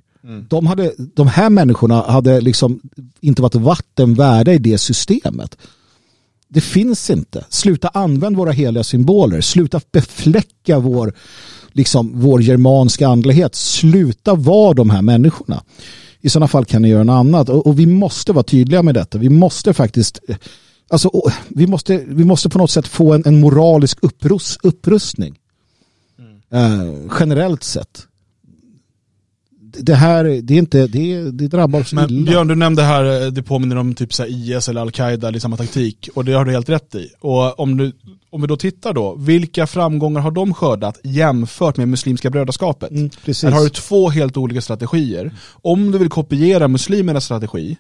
[0.50, 2.80] De, hade, de här människorna hade liksom
[3.22, 5.58] inte varit vatten värda i det systemet.
[6.48, 7.46] Det finns inte.
[7.50, 9.42] Sluta använda våra heliga symboler.
[9.42, 11.14] Sluta befläcka vår,
[11.72, 13.56] liksom, vår germanska andlighet.
[13.56, 15.64] Sluta vara de här människorna.
[16.22, 17.50] I sådana fall kan ni göra något annat.
[17.50, 19.18] Och, och vi måste vara tydliga med detta.
[19.18, 20.20] Vi måste faktiskt
[20.90, 21.12] alltså,
[21.48, 25.40] vi, måste, vi måste på något sätt få en, en moralisk upprus, upprustning.
[26.52, 28.08] Eh, generellt sett.
[29.80, 32.32] Det här, det är inte, det, det drabbar oss Men illa.
[32.32, 35.40] Björn, du nämnde här, eh, det påminner om typ så IS eller Al-Qaida, det är
[35.40, 36.10] samma taktik.
[36.14, 37.10] Och det har du helt rätt i.
[37.20, 37.92] Och om, du,
[38.30, 42.92] om vi då tittar då, vilka framgångar har de skördat jämfört med Muslimska brödraskapet?
[42.92, 43.44] Mm, precis.
[43.44, 45.32] Här har du två helt olika strategier.
[45.52, 47.78] Om du vill kopiera muslimernas strategi,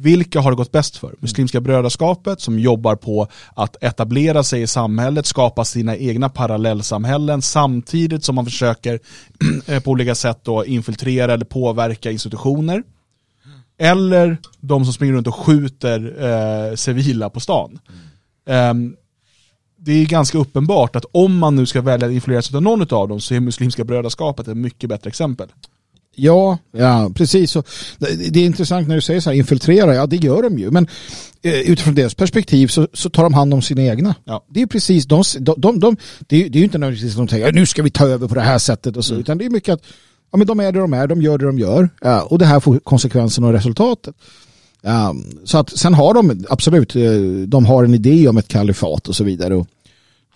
[0.00, 1.14] vilka har det gått bäst för?
[1.18, 8.24] Muslimska brödraskapet som jobbar på att etablera sig i samhället, skapa sina egna parallellsamhällen samtidigt
[8.24, 9.00] som man försöker
[9.66, 12.82] eh, på olika sätt då infiltrera eller påverka institutioner.
[13.78, 16.24] Eller de som springer runt och skjuter
[16.70, 17.78] eh, civila på stan.
[18.46, 18.96] Um,
[19.76, 23.08] det är ganska uppenbart att om man nu ska välja att influeras av någon av
[23.08, 25.48] dem så är Muslimska brödraskapet ett mycket bättre exempel.
[26.18, 27.50] Ja, ja precis.
[27.50, 27.62] Så,
[27.98, 30.70] det, är intressant när du säger så här, infiltrera, ja det gör de ju.
[30.70, 30.86] Men
[31.42, 34.14] eh, utifrån deras perspektiv så, så tar de hand om sina egna.
[34.24, 34.44] Ja.
[34.48, 37.18] Det är precis, de, de, de, de, det, är, det är ju inte nödvändigtvis att
[37.18, 39.44] de tänker nu ska vi ta över på det här sättet och så, utan det
[39.44, 39.82] är mycket att
[40.32, 42.46] ja, men de är det de är, de gör det de gör ja, och det
[42.46, 44.14] här får konsekvenserna och resultatet.
[44.82, 45.14] Ja,
[45.44, 47.02] så att sen har de absolut, eh,
[47.46, 49.54] de har en idé om ett kalifat och så vidare.
[49.54, 49.66] Och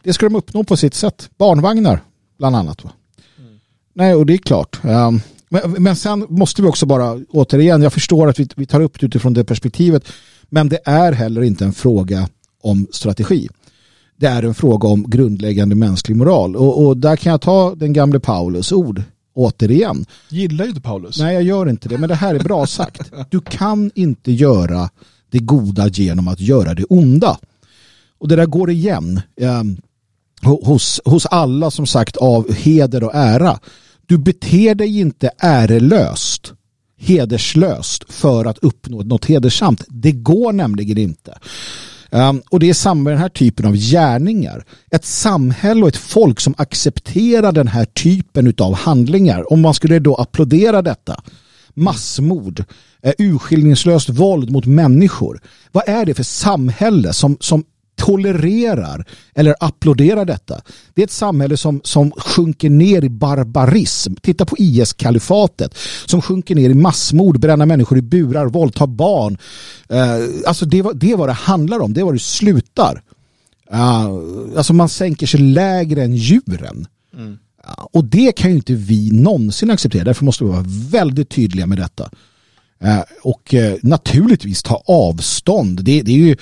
[0.02, 1.30] det ska de uppnå på sitt sätt.
[1.38, 2.00] Barnvagnar
[2.38, 2.84] bland annat.
[2.84, 2.90] Va?
[3.94, 4.80] Nej, och det är klart.
[4.82, 5.12] Ja,
[5.52, 9.00] men, men sen måste vi också bara, återigen, jag förstår att vi, vi tar upp
[9.00, 10.04] det utifrån det perspektivet,
[10.48, 12.28] men det är heller inte en fråga
[12.62, 13.48] om strategi.
[14.16, 16.56] Det är en fråga om grundläggande mänsklig moral.
[16.56, 19.02] Och, och där kan jag ta den gamle Paulus ord
[19.34, 20.06] återigen.
[20.28, 21.18] Gillar ju inte Paulus.
[21.18, 23.12] Nej, jag gör inte det, men det här är bra sagt.
[23.30, 24.90] Du kan inte göra
[25.30, 27.38] det goda genom att göra det onda.
[28.18, 29.62] Och det där går igen eh,
[30.42, 33.58] hos, hos alla som sagt av heder och ära.
[34.06, 36.52] Du beter dig inte ärelöst,
[36.98, 39.84] hederslöst för att uppnå något hedersamt.
[39.88, 41.38] Det går nämligen inte.
[42.10, 44.64] Um, och det är samma med den här typen av gärningar.
[44.90, 49.98] Ett samhälle och ett folk som accepterar den här typen av handlingar, om man skulle
[49.98, 51.22] då applådera detta,
[51.74, 52.64] massmord,
[53.02, 55.40] eh, urskillningslöst våld mot människor.
[55.72, 57.64] Vad är det för samhälle som, som
[57.96, 60.60] tolererar eller applåderar detta.
[60.94, 64.14] Det är ett samhälle som, som sjunker ner i barbarism.
[64.14, 69.38] Titta på IS-kalifatet som sjunker ner i massmord, bränna människor i burar, våldta barn.
[69.88, 70.16] Eh,
[70.46, 73.02] alltså det, var, det är vad det handlar om, det är vad det slutar.
[73.74, 76.86] Uh, alltså man sänker sig lägre än djuren.
[77.14, 77.30] Mm.
[77.30, 81.66] Uh, och det kan ju inte vi någonsin acceptera, därför måste vi vara väldigt tydliga
[81.66, 82.10] med detta.
[82.84, 85.84] Uh, och naturligtvis ta avstånd.
[85.84, 86.36] Det, det är ju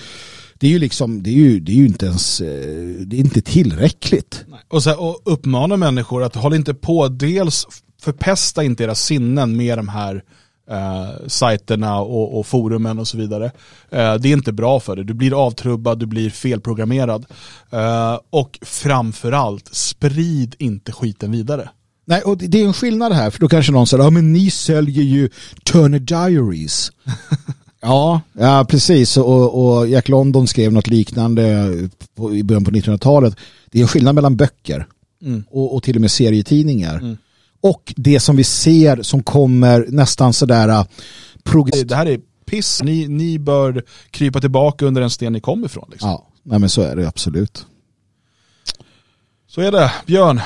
[0.60, 3.20] det är ju liksom, det är ju, det är ju inte ens, eh, det är
[3.20, 4.44] inte tillräckligt.
[4.68, 7.66] Och, så, och uppmana människor att hålla inte på, dels
[8.02, 10.24] förpesta inte era sinnen med de här
[10.70, 13.44] eh, sajterna och, och, forumen och så vidare.
[13.90, 17.26] Eh, det är inte bra för dig, du blir avtrubbad, du blir felprogrammerad.
[17.70, 21.70] Eh, och framförallt, sprid inte skiten vidare.
[22.04, 24.50] Nej, och det är en skillnad här, för då kanske någon säger, ja men ni
[24.50, 25.28] säljer ju
[25.64, 26.92] Turner Diaries.
[27.80, 29.16] Ja, ja precis.
[29.16, 31.68] Och, och, Jack London skrev något liknande
[32.14, 33.36] på, i början på 1900-talet.
[33.70, 34.86] Det är en skillnad mellan böcker
[35.22, 35.44] mm.
[35.50, 36.98] och, och, till och med serietidningar.
[36.98, 37.16] Mm.
[37.60, 40.84] Och det som vi ser som kommer nästan sådär äh,
[41.42, 41.88] progressivt.
[41.88, 42.82] Det här är piss.
[42.82, 45.88] Ni, ni bör krypa tillbaka under den sten ni kom ifrån.
[45.90, 46.10] Liksom.
[46.10, 47.66] Ja, nej, men så är det absolut.
[49.48, 49.92] Så är det.
[50.06, 50.40] Björn,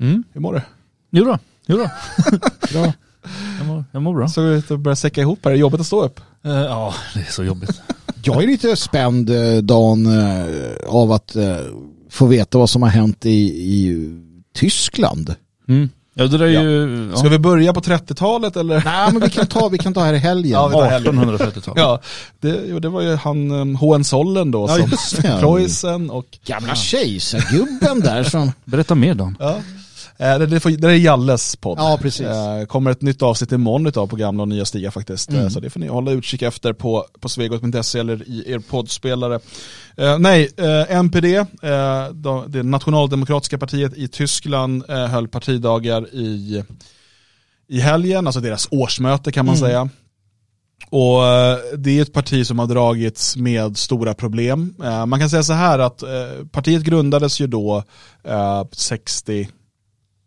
[0.00, 0.24] mm.
[0.32, 0.60] hur mår du?
[1.10, 1.90] Jo då, jo då.
[2.72, 2.92] Bra.
[3.92, 4.28] Jag mår, jag mår bra.
[4.28, 6.20] Såg ut att börja säcka ihop här, är det jobbigt att stå upp?
[6.46, 7.82] Uh, ja, det är så jobbigt.
[8.22, 10.46] jag är lite spänd eh, Dan uh,
[10.88, 11.56] av att uh,
[12.10, 14.08] få veta vad som har hänt i, i
[14.54, 15.34] Tyskland.
[15.68, 15.88] Mm.
[16.14, 17.16] Ja, det är ju, ja.
[17.16, 18.82] Ska vi börja på 30-talet eller?
[18.84, 20.52] Nej, men vi kan ta, vi kan ta här i helgen.
[20.72, 21.66] Ja, 1830-talet.
[21.76, 22.00] ja,
[22.40, 26.38] det, det var ju han um, Hohenzollern då ja, som Preussen och...
[26.46, 28.52] Gamla kejsargubben där som...
[28.64, 29.36] Berätta mer Dan.
[29.40, 29.60] Ja.
[30.18, 31.78] Eh, det, får, det är Jalles podd.
[31.78, 32.26] Ja, precis.
[32.26, 35.30] Eh, kommer ett nytt avsnitt imorgon utav på gamla och nya stigar faktiskt.
[35.30, 35.50] Mm.
[35.50, 39.40] Så det får ni hålla utkik efter på, på svegot.se eller i er poddspelare.
[39.96, 41.46] Eh, nej, eh, NPD, eh,
[42.48, 46.64] det nationaldemokratiska partiet i Tyskland, eh, höll partidagar i,
[47.68, 49.68] i helgen, alltså deras årsmöte kan man mm.
[49.68, 49.88] säga.
[50.90, 51.22] Och
[51.78, 54.74] det är ett parti som har dragits med stora problem.
[55.06, 56.02] Man kan säga så här att
[56.52, 57.84] partiet grundades ju då
[58.72, 59.48] 60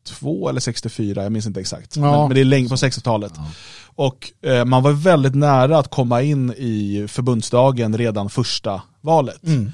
[0.08, 1.96] 62 eller 64, jag minns inte exakt.
[1.96, 2.02] Ja.
[2.02, 3.34] Men, men, det är länge på 60-talet.
[3.36, 3.52] Ja.
[3.96, 9.44] Och eh, man var väldigt nära att komma in i förbundsdagen redan första valet.
[9.44, 9.72] Mm.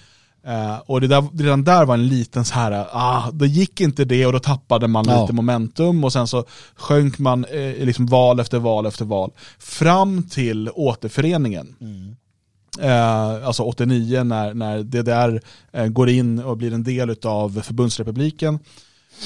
[0.47, 4.05] Eh, och det där, redan där var en liten så här, ah, då gick inte
[4.05, 5.21] det och då tappade man ja.
[5.21, 9.31] lite momentum och sen så sjönk man eh, liksom val efter val efter val.
[9.59, 11.75] Fram till återföreningen.
[11.81, 12.15] Mm.
[12.79, 18.59] Eh, alltså 89 när, när DDR eh, går in och blir en del av förbundsrepubliken.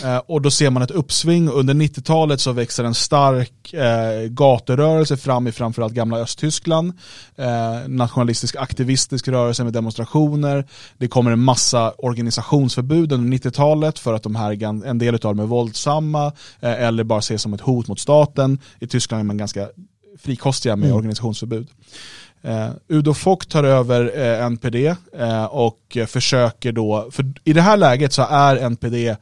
[0.03, 1.49] Eh, och då ser man ett uppsving.
[1.49, 6.93] Under 90-talet så växer en stark eh, gaturörelse fram i framförallt gamla Östtyskland.
[7.35, 10.67] Eh, nationalistisk aktivistisk rörelse med demonstrationer.
[10.97, 15.39] Det kommer en massa organisationsförbud under 90-talet för att de här, en del av dem
[15.39, 16.25] är våldsamma
[16.59, 18.59] eh, eller bara ses som ett hot mot staten.
[18.79, 19.69] I Tyskland är man ganska
[20.19, 20.97] frikostiga med mm.
[20.97, 21.67] organisationsförbud.
[22.45, 27.77] Uh, Udo Fock tar över uh, NPD uh, och försöker då, för i det här
[27.77, 29.15] läget så är NPD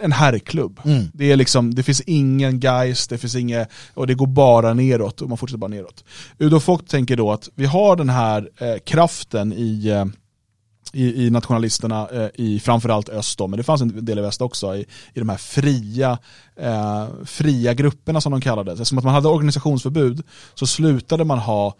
[0.00, 0.80] en herrklubb.
[0.84, 1.04] Mm.
[1.14, 5.20] Det, är liksom, det finns ingen geist, det finns inget, och det går bara neråt
[5.20, 6.04] och man fortsätter bara neråt.
[6.38, 10.04] Udo Fock tänker då att vi har den här eh, kraften i, eh,
[10.92, 14.40] i, i, nationalisterna eh, i framförallt öst då, men det fanns en del i väst
[14.40, 14.80] också, i,
[15.14, 16.18] i de här fria,
[16.56, 18.72] eh, fria grupperna som de kallades.
[18.72, 20.22] Eftersom att man hade organisationsförbud
[20.54, 21.74] så slutade man ha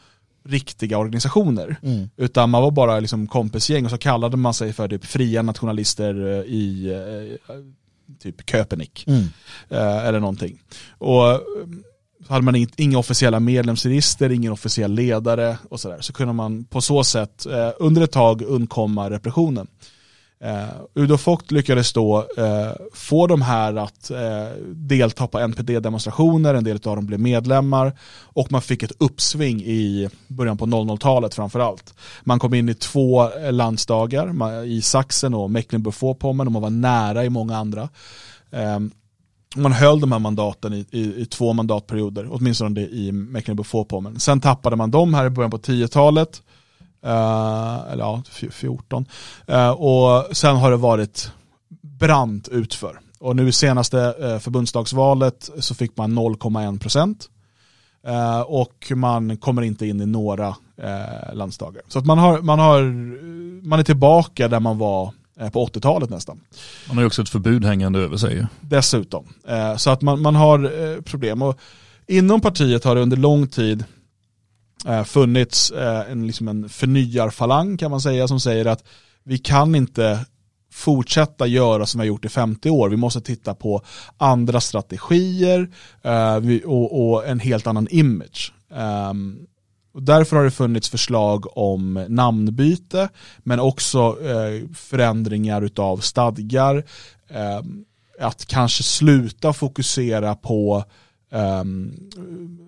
[0.44, 1.76] riktiga organisationer.
[1.82, 2.10] Mm.
[2.16, 6.26] Utan man var bara liksom kompisgäng och så kallade man sig för typ fria nationalister
[6.26, 6.92] eh, i
[7.48, 7.54] eh,
[8.22, 9.04] typ Köpenick.
[9.06, 9.22] Mm.
[9.68, 10.62] Eh, eller någonting.
[10.98, 11.40] Och
[12.26, 16.00] så hade man inga officiella medlemsregister, ingen officiell ledare och sådär.
[16.00, 17.46] Så kunde man på så sätt
[17.78, 19.66] under ett tag undkomma repressionen.
[20.44, 26.64] Eh, Udo Vogt lyckades då eh, få de här att eh, delta på NPD-demonstrationer, en
[26.64, 27.92] del av dem blev medlemmar
[28.22, 31.94] och man fick ett uppsving i början på 00-talet framförallt.
[32.22, 36.70] Man kom in i två eh, landsdagar, man, i Sachsen och Mecklenburg-Vorpommern och man var
[36.70, 37.88] nära i många andra.
[38.50, 38.78] Eh,
[39.56, 44.18] man höll de här mandaten i, i, i två mandatperioder, åtminstone i Mecklenburg-Vorpommern.
[44.18, 46.42] Sen tappade man dem här i början på 10-talet
[47.06, 49.06] Uh, eller ja, 14.
[49.50, 51.32] Uh, eh, och sen har det varit
[51.82, 53.00] brant utför.
[53.18, 57.28] Och nu i senaste uh, förbundsdagsvalet så fick man 0,1 procent.
[58.46, 60.56] Och man kommer inte in i några
[61.32, 61.82] landsdagar.
[61.88, 62.82] Så att man, har, man, har,
[63.66, 65.12] man är tillbaka där man var
[65.52, 66.40] på 80-talet nästan.
[66.88, 68.46] Man har ju också ett förbud hängande över sig.
[68.60, 69.24] Dessutom.
[69.76, 71.42] Så att man, man har problem.
[71.42, 71.58] Och
[72.06, 73.86] inom partiet har det under lång tid eh,
[74.86, 78.84] Eh, funnits eh, en, liksom en förnyarfalang kan man säga som säger att
[79.24, 80.26] vi kan inte
[80.72, 82.88] fortsätta göra som vi har gjort i 50 år.
[82.88, 83.82] Vi måste titta på
[84.18, 85.68] andra strategier
[86.02, 88.52] eh, vi, och, och, en helt annan image.
[89.10, 89.46] Um,
[89.94, 93.08] och därför har det funnits förslag om namnbyte
[93.38, 96.84] men också eh, förändringar av stadgar.
[97.28, 97.60] Eh,
[98.20, 100.84] att kanske sluta fokusera på
[101.34, 101.92] Ehm,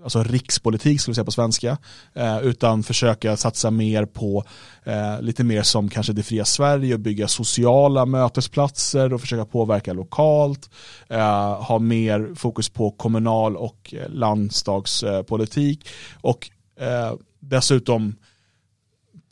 [0.03, 1.79] alltså rikspolitik skulle vi säga på svenska,
[2.15, 4.45] eh, utan försöka satsa mer på
[4.85, 9.93] eh, lite mer som kanske det fria Sverige och bygga sociala mötesplatser och försöka påverka
[9.93, 10.71] lokalt,
[11.09, 16.51] eh, ha mer fokus på kommunal och landsdagspolitik och
[17.41, 18.17] dessutom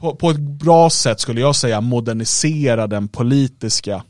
[0.00, 4.04] på, på ett bra sätt skulle jag säga modernisera den politiska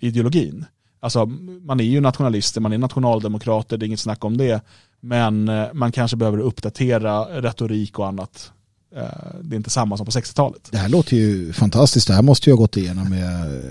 [0.00, 0.66] ideologin.
[1.04, 1.26] Alltså
[1.62, 4.60] man är ju nationalister, man är nationaldemokrater, det är inget snack om det.
[5.00, 8.52] Men eh, man kanske behöver uppdatera retorik och annat.
[8.96, 9.02] Eh,
[9.42, 10.68] det är inte samma som på 60-talet.
[10.70, 13.62] Det här låter ju fantastiskt, det här måste ju ha gått igenom med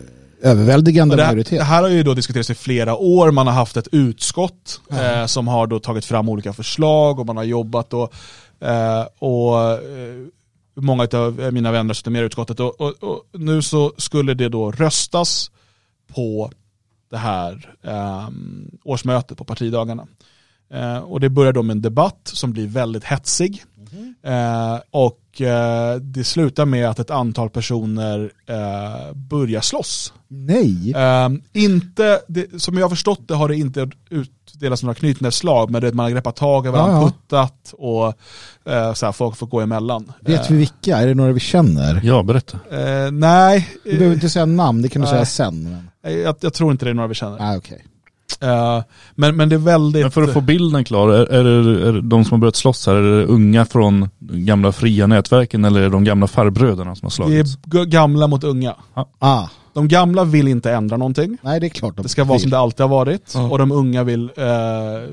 [0.41, 1.59] överväldigande det här, majoritet.
[1.59, 5.19] Det här har ju då diskuterats i flera år, man har haft ett utskott mm.
[5.19, 8.13] eh, som har då tagit fram olika förslag och man har jobbat och,
[8.59, 9.79] eh, och eh,
[10.75, 14.49] många av mina vänner sitter med i utskottet och, och, och, nu så skulle det
[14.49, 15.51] då röstas
[16.15, 16.51] på
[17.13, 18.29] det här eh,
[18.83, 20.07] årsmötet på partidagarna.
[20.73, 23.63] Eh, och det börjar då med en debatt som blir väldigt hetsig.
[23.91, 24.15] Mm.
[24.23, 30.13] Eh, och eh, det slutar med att ett antal personer eh, börjar slåss.
[30.27, 30.93] Nej.
[30.95, 33.89] Ehm, inte, det, som jag har förstått det har det inte
[34.63, 37.09] utdelats några knytnävsslag men det, man har greppat tag över varandra, ja, ja.
[37.09, 38.07] puttat och
[38.73, 40.11] eh, så här, folk får gå emellan.
[40.19, 40.97] Vet vi vilka?
[40.97, 42.01] Är det några vi känner?
[42.03, 42.57] Ja, berätta.
[43.11, 43.69] nej.
[43.83, 45.63] Du behöver inte säga namn, det kan du säga sen.
[45.63, 46.13] Men...
[46.13, 47.37] Jag, jag, tror inte det är några vi känner.
[47.39, 47.77] Ah, okay.
[48.43, 48.83] Uh,
[49.15, 50.01] men, men det är väldigt...
[50.01, 52.55] Men för att få bilden klar, är, är, det, är det de som har börjat
[52.55, 56.95] slåss här, är det unga från gamla fria nätverken eller är det de gamla farbröderna
[56.95, 57.57] som har slagits?
[57.63, 58.75] Det är gamla mot unga.
[58.93, 59.05] Ah.
[59.19, 59.49] ah.
[59.73, 61.37] De gamla vill inte ändra någonting.
[61.41, 61.95] Nej, det är klart.
[61.95, 63.35] De det ska vara som det alltid har varit.
[63.35, 63.51] Mm.
[63.51, 64.45] Och de unga vill eh,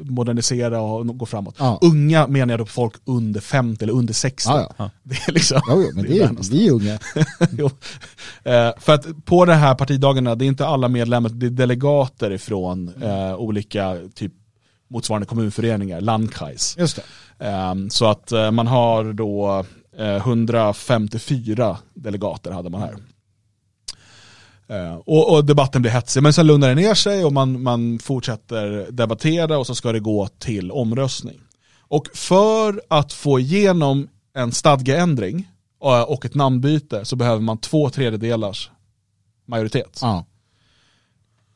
[0.03, 1.55] modernisera och gå framåt.
[1.59, 1.79] Ja.
[1.83, 4.49] Unga menar jag då folk under 50 eller under 60.
[4.51, 4.91] Ja, ja.
[5.03, 5.61] Det är liksom...
[5.67, 6.93] Ja, men det är, vi är unga.
[8.69, 12.31] eh, för att på de här partidagarna, det är inte alla medlemmar, det är delegater
[12.31, 14.33] ifrån eh, olika typ
[14.91, 16.77] motsvarande kommunföreningar, Landkreis.
[16.79, 16.97] Just
[17.39, 17.47] det.
[17.47, 19.65] Eh, så att eh, man har då
[19.97, 22.95] 154 eh, delegater hade man här.
[24.71, 27.99] Eh, och, och, debatten blir hetsig, men sen lugnar det ner sig och man, man
[27.99, 31.41] fortsätter debattera och så ska det gå till omröstning.
[31.79, 35.49] Och för att få igenom en stadgeändring
[35.85, 38.71] eh, och ett namnbyte så behöver man två tredjedelars
[39.47, 39.99] majoritet.
[40.03, 40.25] Ja.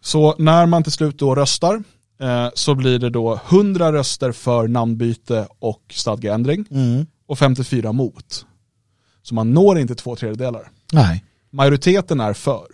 [0.00, 1.82] Så när man till slut då röstar
[2.20, 7.06] eh, så blir det då 100 röster för namnbyte och stadgeändring mm.
[7.26, 8.46] och 54 mot.
[9.22, 10.70] Så man når inte två tredjedelar.
[10.92, 11.24] Nej.
[11.50, 12.66] Majoriteten är för.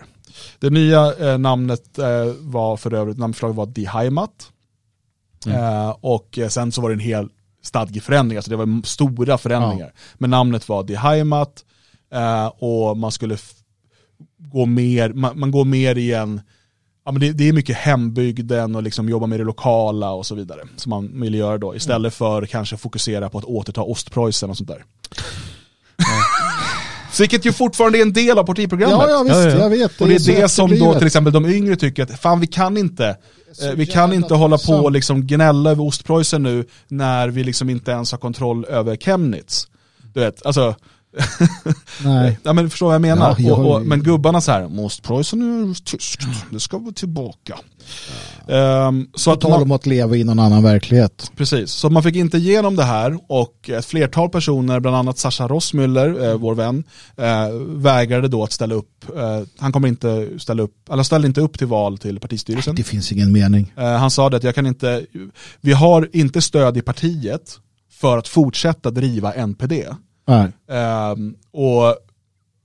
[0.58, 4.52] Det nya eh, namnet eh, var för övrigt, namnförslaget var Die Heimat.
[5.46, 5.58] Mm.
[5.58, 7.28] Eh, och eh, sen så var det en hel
[7.62, 9.86] stadgeförändring, alltså det var stora förändringar.
[9.94, 10.00] Ja.
[10.14, 11.64] Men namnet var Die Heimat
[12.12, 13.36] eh, och man skulle
[14.38, 16.40] gå mer, man, man, går mer i en,
[17.04, 20.34] ja, men det, det, är mycket hembygden och liksom jobba med det lokala och så
[20.34, 20.60] vidare.
[20.76, 22.10] Som man vill göra då, istället mm.
[22.10, 24.84] för kanske fokusera på att återta Ostpreussen och sånt där.
[27.20, 28.98] Vilket ju fortfarande är en del av partiprogrammet.
[29.00, 29.58] Ja, ja visst, ja, ja.
[29.58, 29.98] jag vet.
[29.98, 32.40] Det och det är, är det som då till exempel de yngre tycker att fan
[32.40, 33.16] vi kan inte,
[33.62, 37.70] eh, vi kan inte hålla på och liksom gnälla över Ostpreussen nu när vi liksom
[37.70, 39.66] inte ens har kontroll över Chemnitz.
[40.14, 40.74] Du vet, alltså
[42.04, 42.38] Nej.
[42.42, 43.36] ja, men förstår vad jag menar?
[43.38, 47.58] Ja, jag och, och, men gubbarna så här, Ostpreussen är tyskt, det ska vara tillbaka.
[48.46, 48.86] Ja.
[48.88, 51.32] Um, så att tal om att leva i någon annan verklighet.
[51.36, 55.48] Precis, så man fick inte igenom det här och ett flertal personer, bland annat Sascha
[55.48, 56.84] Rossmüller, eh, vår vän,
[57.16, 59.04] eh, vägrade då att ställa upp.
[59.16, 62.74] Eh, han kommer inte ställa upp, eller ställde inte upp till val till partistyrelsen.
[62.74, 63.72] Det finns ingen mening.
[63.76, 65.06] Eh, han sa det att jag kan inte,
[65.60, 67.58] vi har inte stöd i partiet
[67.92, 69.72] för att fortsätta driva NPD.
[71.12, 71.96] Um, och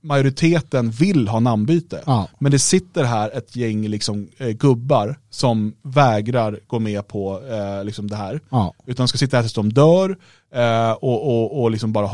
[0.06, 2.04] majoriteten vill ha namnbyte.
[2.06, 2.28] Ja.
[2.40, 7.84] Men det sitter här ett gäng liksom, eh, gubbar som vägrar gå med på eh,
[7.84, 8.40] liksom det här.
[8.50, 8.74] Ja.
[8.86, 10.18] Utan ska sitta här tills de dör
[10.56, 12.10] eh, och, och, och liksom bara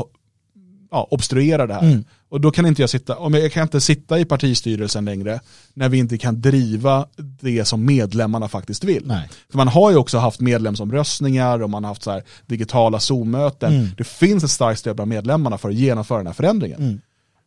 [0.92, 1.82] ja, obstruera det här.
[1.82, 2.04] Mm.
[2.28, 5.40] Och då kan inte jag sitta, om jag, kan inte sitta i partistyrelsen längre
[5.74, 7.06] när vi inte kan driva
[7.40, 9.06] det som medlemmarna faktiskt vill.
[9.06, 9.28] Nej.
[9.50, 13.74] För man har ju också haft medlemsomröstningar och man har haft så här digitala Zoom-möten.
[13.74, 13.88] Mm.
[13.96, 16.82] Det finns ett starkt stöd bland medlemmarna för att genomföra den här förändringen.
[16.82, 17.00] Mm.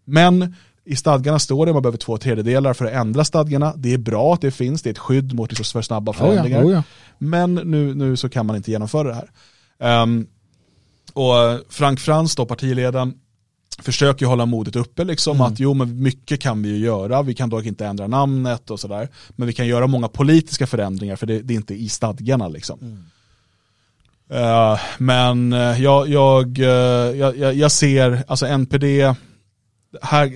[0.06, 0.56] Men
[0.86, 3.74] i stadgarna står det att man behöver två tredjedelar för att ändra stadgarna.
[3.76, 6.60] Det är bra att det finns, det är ett skydd mot liksom för snabba förändringar.
[6.60, 6.84] Oh ja, oh ja.
[7.18, 9.22] Men nu, nu så kan man inte genomföra det
[9.80, 10.04] här.
[10.04, 10.28] Um,
[11.14, 13.14] Och Frank Frans då, partiledaren,
[13.81, 15.53] försöker hålla modet uppe liksom Mm.
[15.53, 18.80] att jo men mycket kan vi ju göra, vi kan dock inte ändra namnet och
[18.80, 19.10] sådär.
[19.30, 22.80] Men vi kan göra många politiska förändringar för det, det är inte i stadgarna liksom.
[22.81, 23.03] Mm.
[24.30, 26.65] Eh, men eh, jag, jag, eh,
[27.18, 28.84] jag, jag, jag ser, alltså NPD,
[30.02, 30.31] här,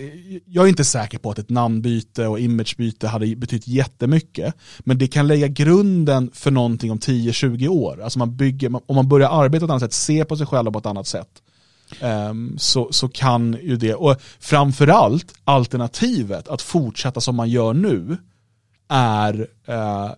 [0.46, 4.54] jag är inte säker på att ett namnbyte och imagebyte hade betytt jättemycket.
[4.80, 8.02] Men det kan lägga grunden för någonting om 10-20 år.
[8.04, 10.72] Alltså man bygger, om man börjar arbeta på ett annat sätt, se på sig själva
[10.72, 11.30] på ett annat sätt.
[12.02, 18.18] Ehm, så, så kan ju det, och framförallt alternativet att fortsätta som man gör nu
[18.90, 20.12] är eh,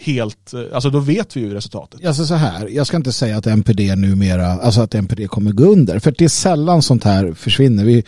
[0.00, 2.06] helt, alltså då vet vi ju resultatet.
[2.06, 5.64] Alltså så här, jag ska inte säga att NPD numera, alltså att NPD kommer gå
[5.64, 5.98] under.
[5.98, 7.84] För det är sällan sånt här försvinner.
[7.84, 8.04] Vi,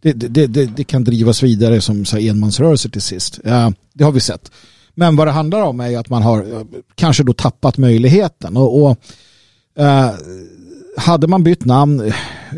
[0.00, 3.40] det, det, det, det kan drivas vidare som så här, enmansrörelse till sist.
[3.44, 4.50] Ja, det har vi sett.
[4.94, 6.62] Men vad det handlar om är ju att man har eh,
[6.94, 8.56] kanske då tappat möjligheten.
[8.56, 8.98] Och, och
[9.82, 10.10] eh,
[10.96, 12.14] hade man bytt namn, eh,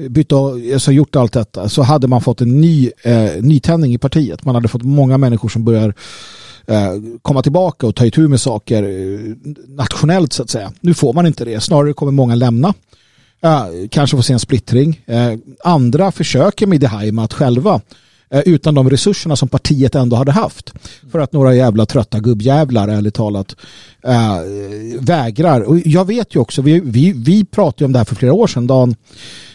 [0.09, 3.99] bytt och, alltså gjort allt detta, så hade man fått en ny eh, nytändning i
[3.99, 4.45] partiet.
[4.45, 5.95] Man hade fått många människor som börjar
[6.67, 6.93] eh,
[7.23, 9.37] komma tillbaka och ta itu med saker eh,
[9.69, 10.73] nationellt så att säga.
[10.81, 12.75] Nu får man inte det, snarare kommer många lämna.
[13.43, 15.01] Eh, kanske få se en splittring.
[15.07, 15.33] Eh,
[15.65, 17.81] andra försöker med det här med att själva eh,
[18.31, 20.73] utan de resurserna som partiet ändå hade haft.
[21.13, 23.57] För att några jävla trötta gubbjävlar ärligt talat
[24.05, 24.39] eh,
[25.01, 25.61] vägrar.
[25.61, 28.47] Och jag vet ju också, vi, vi, vi pratade om det här för flera år
[28.47, 28.95] sedan, Dan,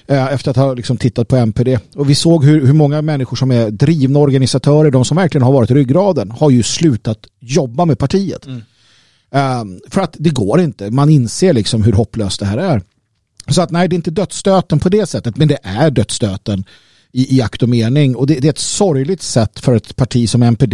[0.07, 1.79] eh, efter att ha liksom tittat på MPD.
[1.95, 5.53] Och vi såg hur, hur många människor som är drivna organisatörer, de som verkligen har
[5.53, 8.47] varit ryggraden, har ju slutat jobba med partiet.
[9.33, 10.91] Eh, för att det går inte.
[10.91, 12.81] Man inser liksom hur hopplöst det här är.
[13.47, 16.63] Så att nej, det är inte dödsstöten på det sättet, men det är dödsstöten
[17.15, 18.15] i, i akt och mening.
[18.15, 20.73] Och det, det är ett sorgligt sätt för ett parti som MPD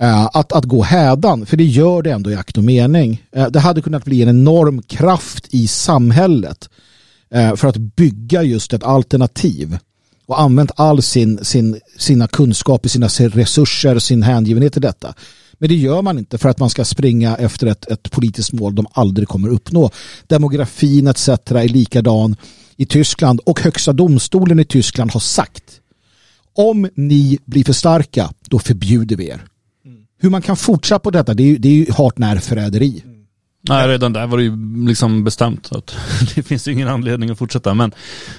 [0.00, 3.22] eh, att, att gå hädan, för det gör det ändå i akt och mening.
[3.32, 6.68] Eh, det hade kunnat bli en enorm kraft i samhället
[7.34, 9.78] eh, för att bygga just ett alternativ
[10.26, 15.14] och använt all sin, sin, sina kunskaper, sina resurser, sin hängivenhet till detta.
[15.60, 18.74] Men det gör man inte för att man ska springa efter ett, ett politiskt mål
[18.74, 19.90] de aldrig kommer uppnå.
[20.26, 21.28] Demografin etc.
[21.28, 22.36] är likadan
[22.76, 25.80] i Tyskland och högsta domstolen i Tyskland har sagt
[26.56, 29.44] om ni blir för starka då förbjuder vi er.
[30.18, 33.02] Hur man kan fortsätta på detta det är ju, det är ju hart när förräderi.
[33.62, 35.96] Nej, redan där var det ju liksom bestämt att
[36.34, 37.74] det finns ju ingen anledning att fortsätta.
[37.74, 37.92] Men,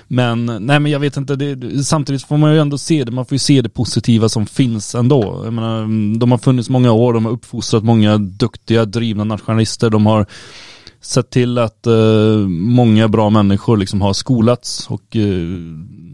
[0.07, 3.26] men nej, men jag vet inte, det, samtidigt får man ju ändå se det, man
[3.26, 5.41] får ju se det positiva som finns ändå.
[5.43, 5.81] Jag menar,
[6.18, 10.26] de har funnits många år, de har uppfostrat många duktiga, drivna nationalister, de har
[11.02, 15.48] sett till att eh, många bra människor liksom har skolats och eh,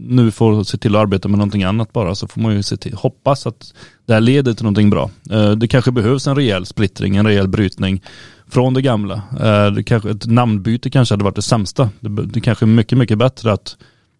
[0.00, 2.76] nu får se till att arbeta med någonting annat bara så får man ju se
[2.76, 3.74] till, hoppas att
[4.06, 5.10] det här leder till någonting bra.
[5.30, 8.02] Eh, det kanske behövs en rejäl splittring, en rejäl brytning
[8.50, 9.22] från det gamla.
[9.40, 11.90] Eh, det kanske, ett namnbyte kanske hade varit det sämsta.
[12.00, 13.76] Det, det kanske är mycket, mycket bättre att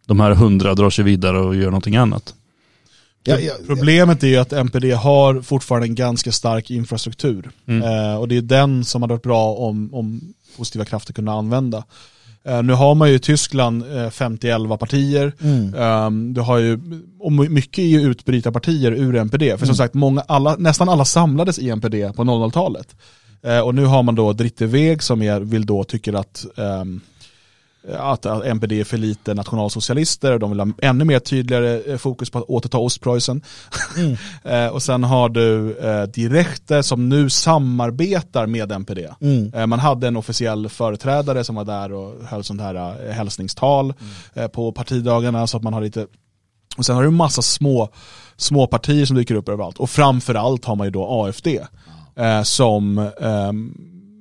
[0.07, 2.35] de här hundra drar sig vidare och gör någonting annat.
[3.25, 7.51] Ja, ja, Problemet är ju att MPD har fortfarande en ganska stark infrastruktur.
[7.67, 10.21] Eh, och det är den som hade varit bra om, om
[10.57, 11.85] positiva krafter kunde använda.
[12.45, 15.33] Eh, nu har man ju i Tyskland eh, 50-11 partier.
[15.41, 15.75] Mm.
[15.75, 16.79] Um, du har ju,
[17.21, 19.59] och mycket är ju utbrytarpartier ur NPD.
[19.59, 22.97] För som sagt, många, alla, nästan alla samlades i NPD på 00-talet.
[23.43, 27.01] Eh, och nu har man då Dritte Weg som är, vill då tycker att ehm,
[27.97, 31.97] att att NPD är för lite nationalsocialister och de vill ha ännu mer tydligare eh,
[31.97, 33.43] fokus på att återta Ostpreussen.
[34.45, 38.99] Eh, och sen har du eh, Direkte som nu samarbetar med NPD.
[39.21, 39.55] Mm.
[39.55, 43.95] Eh, man hade en officiell företrädare som var där och höll sånt här eh, hälsningstal
[44.35, 46.07] eh, på partidagarna så att man har lite
[46.77, 47.89] och sen har du en massa små,
[48.37, 51.49] små partier som dyker upp överallt och framförallt har man ju då AFD
[52.19, 53.75] eh, som ehm,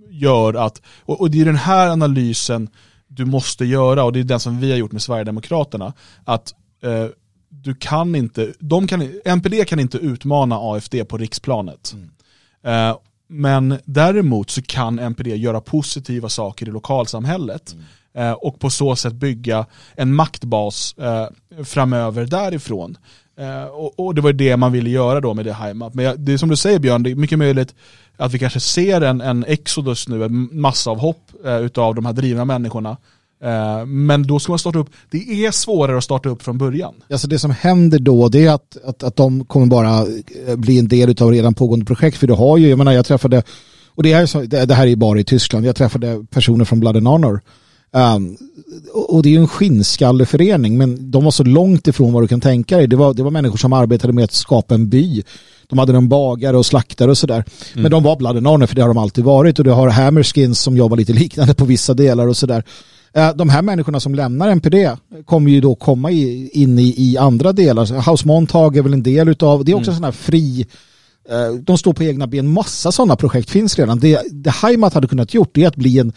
[0.09, 2.69] gör att, och, och det är den här analysen
[3.07, 5.93] du måste göra och det är den som vi har gjort med Sverigedemokraterna
[6.25, 6.53] att
[6.83, 7.07] eh,
[7.49, 11.95] du kan inte, de kan, NPD kan inte utmana AFD på riksplanet.
[12.63, 12.97] Eh,
[13.29, 17.75] men däremot så kan NPD göra positiva saker i lokalsamhället
[18.13, 19.65] eh, och på så sätt bygga
[19.95, 21.27] en maktbas eh,
[21.63, 22.97] framöver därifrån.
[23.39, 25.93] Eh, och, och det var det man ville göra då med det Heimat.
[25.93, 27.75] Men jag, det är som du säger Björn, det är mycket möjligt
[28.17, 32.45] att vi kanske ser en, en exodus nu, en massavhopp eh, utav de här drivna
[32.45, 32.97] människorna.
[33.43, 36.93] Eh, men då ska man starta upp, det är svårare att starta upp från början.
[37.11, 40.05] Alltså det som händer då det är att, att, att de kommer bara
[40.47, 42.17] eh, bli en del av redan pågående projekt.
[42.17, 43.43] För du har ju, jag menar jag träffade,
[43.95, 46.79] och det, är så, det, här är ju bara i Tyskland, jag träffade personer från
[46.79, 47.41] Blood and Honor.
[47.91, 48.37] Um,
[48.93, 52.41] och det är ju en skinnskalleförening men de var så långt ifrån vad du kan
[52.41, 52.87] tänka dig.
[52.87, 55.23] Det var, det var människor som arbetade med att skapa en by.
[55.67, 57.35] De hade en bagare och slaktare och sådär.
[57.73, 57.81] Mm.
[57.81, 59.89] Men de var Blood and Honor för det har de alltid varit och du har
[59.89, 62.63] Hammerskins som jobbar lite liknande på vissa delar och sådär.
[63.13, 64.75] Eh, De här människorna som lämnar NPD
[65.25, 68.11] kommer ju då komma i, in i, i andra delar.
[68.11, 69.95] House Montag är väl en del utav, det är också Mm.
[69.97, 70.65] sån här fri,
[71.29, 73.99] eh, de står på egna ben, massa sådana projekt finns redan.
[73.99, 76.13] Det, det Heimat hade kunnat gjort det är att bli en,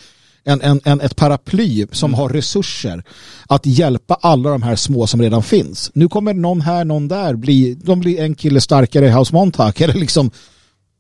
[0.51, 3.05] en, en, en, ett paraply som har resurser
[3.47, 5.91] att hjälpa alla de här små som redan finns.
[5.95, 9.81] Nu kommer någon här, någon där, bli, de blir en kille starkare i House Montag
[9.81, 10.31] eller liksom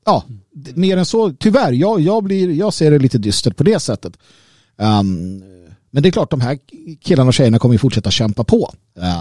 [0.06, 0.24] ja,
[0.74, 4.18] mer än så, tyvärr, jag, jag, blir, jag ser det lite dystert på det sättet.
[4.76, 5.42] Um,
[5.90, 6.58] men det är klart, de här
[7.02, 8.74] killarna och tjejerna kommer ju fortsätta kämpa på.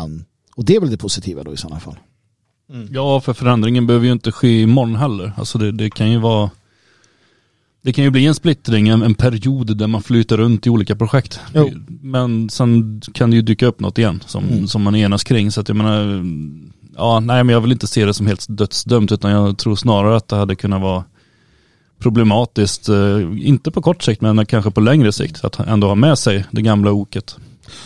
[0.04, 0.26] Um,
[0.56, 1.96] och det är väl det positiva då i sådana fall.
[2.92, 5.34] Ja, för förändringen behöver ju inte ske imorgon heller.
[5.38, 6.50] Alltså det, det kan ju vara
[7.82, 10.96] det kan ju bli en splittring, en, en period där man flyter runt i olika
[10.96, 11.40] projekt.
[11.54, 11.70] Jo.
[12.02, 14.68] Men sen kan det ju dyka upp något igen som, Mm.
[14.68, 15.52] som man enas kring.
[15.52, 16.26] Så att jag menar,
[16.98, 20.16] ja nej men jag vill inte se det som helt dödsdömt utan jag tror snarare
[20.18, 21.04] att det hade kunnat vara
[22.00, 26.20] problematiskt, eh, inte på kort sikt men kanske på längre sikt, att ändå ha med
[26.20, 27.36] sig det gamla oket.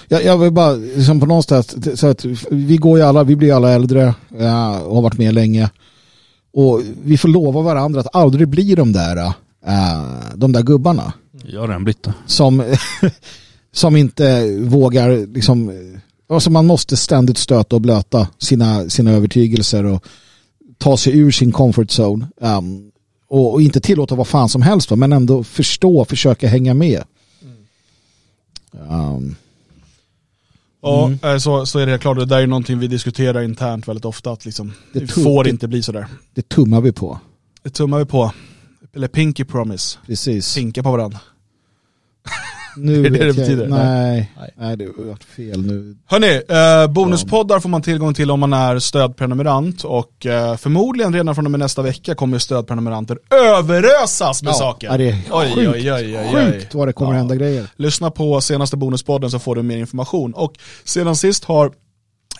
[0.07, 3.53] Jag, jag vill bara, liksom på någonstans, så att vi går ju alla, vi blir
[3.53, 5.69] alla äldre ja, och har varit med länge.
[6.53, 9.33] Och vi får lova varandra att aldrig bli de där,
[9.67, 11.13] eh, de där gubbarna.
[11.79, 12.13] Blivit det.
[12.25, 12.75] som,
[13.71, 15.71] som inte vågar liksom,
[16.29, 20.05] alltså man måste ständigt stöta och blöta sina, sina övertygelser och
[20.77, 22.91] ta sig ur sin comfort zone um,
[23.27, 24.95] och, och inte tillåta vad fan som helst va?
[24.95, 27.03] men ändå förstå och försöka hänga med.
[28.89, 29.35] Um,
[30.85, 31.19] Ja, Mm.
[31.23, 32.17] eh, så, så är det klart.
[32.17, 34.31] Det där är någonting vi diskuterar internt väldigt ofta.
[34.31, 36.07] Att liksom, Det det får inte bli sådär.
[36.33, 37.19] det tummar vi på.
[37.63, 38.31] Det tummar vi på.
[38.95, 39.97] Eller pinky promise.
[40.07, 40.55] Precis.
[40.55, 41.19] Pinka på varandra.
[42.77, 43.67] Nu Är det vet det jag, betyder?
[43.67, 44.53] Nej, Nej.
[44.57, 45.95] nej, det har varit fel nu.
[46.05, 51.35] Hörni, eh, bonuspoddar får man tillgång till om man är stödprenumerant och eh, förmodligen redan
[51.35, 54.87] från och med nästa vecka kommer stödprenumeranter överösas med saker.
[54.87, 56.51] Ja, det är Oj, sjukt, oj, oj, oj, oj.
[56.51, 57.17] sjukt vad det kommer Ja.
[57.17, 57.67] hända grejer.
[57.75, 60.33] Lyssna på senaste bonuspodden så får du mer information.
[60.33, 60.53] Och
[60.83, 61.71] sedan sist har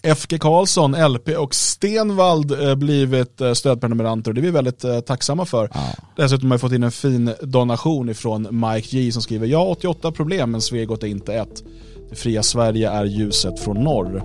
[0.07, 4.99] FG Karlsson, LP och Stenvald eh, blivit eh, stödprenumeranter och det är vi väldigt eh,
[4.99, 5.69] tacksamma för.
[6.15, 9.71] Dessutom har vi fått in en fin donation ifrån Mike J som skriver Jag har
[9.71, 11.63] 88 problem men Svegot är inte ett.
[12.09, 14.23] Det fria Sverige är ljuset från norr.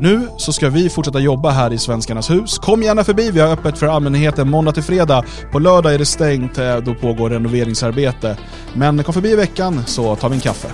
[0.00, 2.58] Nu så ska vi fortsätta jobba här i Svenskarnas hus.
[2.58, 5.24] Kom gärna förbi, vi har öppet för allmänheten måndag till fredag.
[5.52, 8.36] På lördag är det stängt, då pågår renoveringsarbete.
[8.74, 10.68] Men kom förbi i veckan så tar vi en kaffe.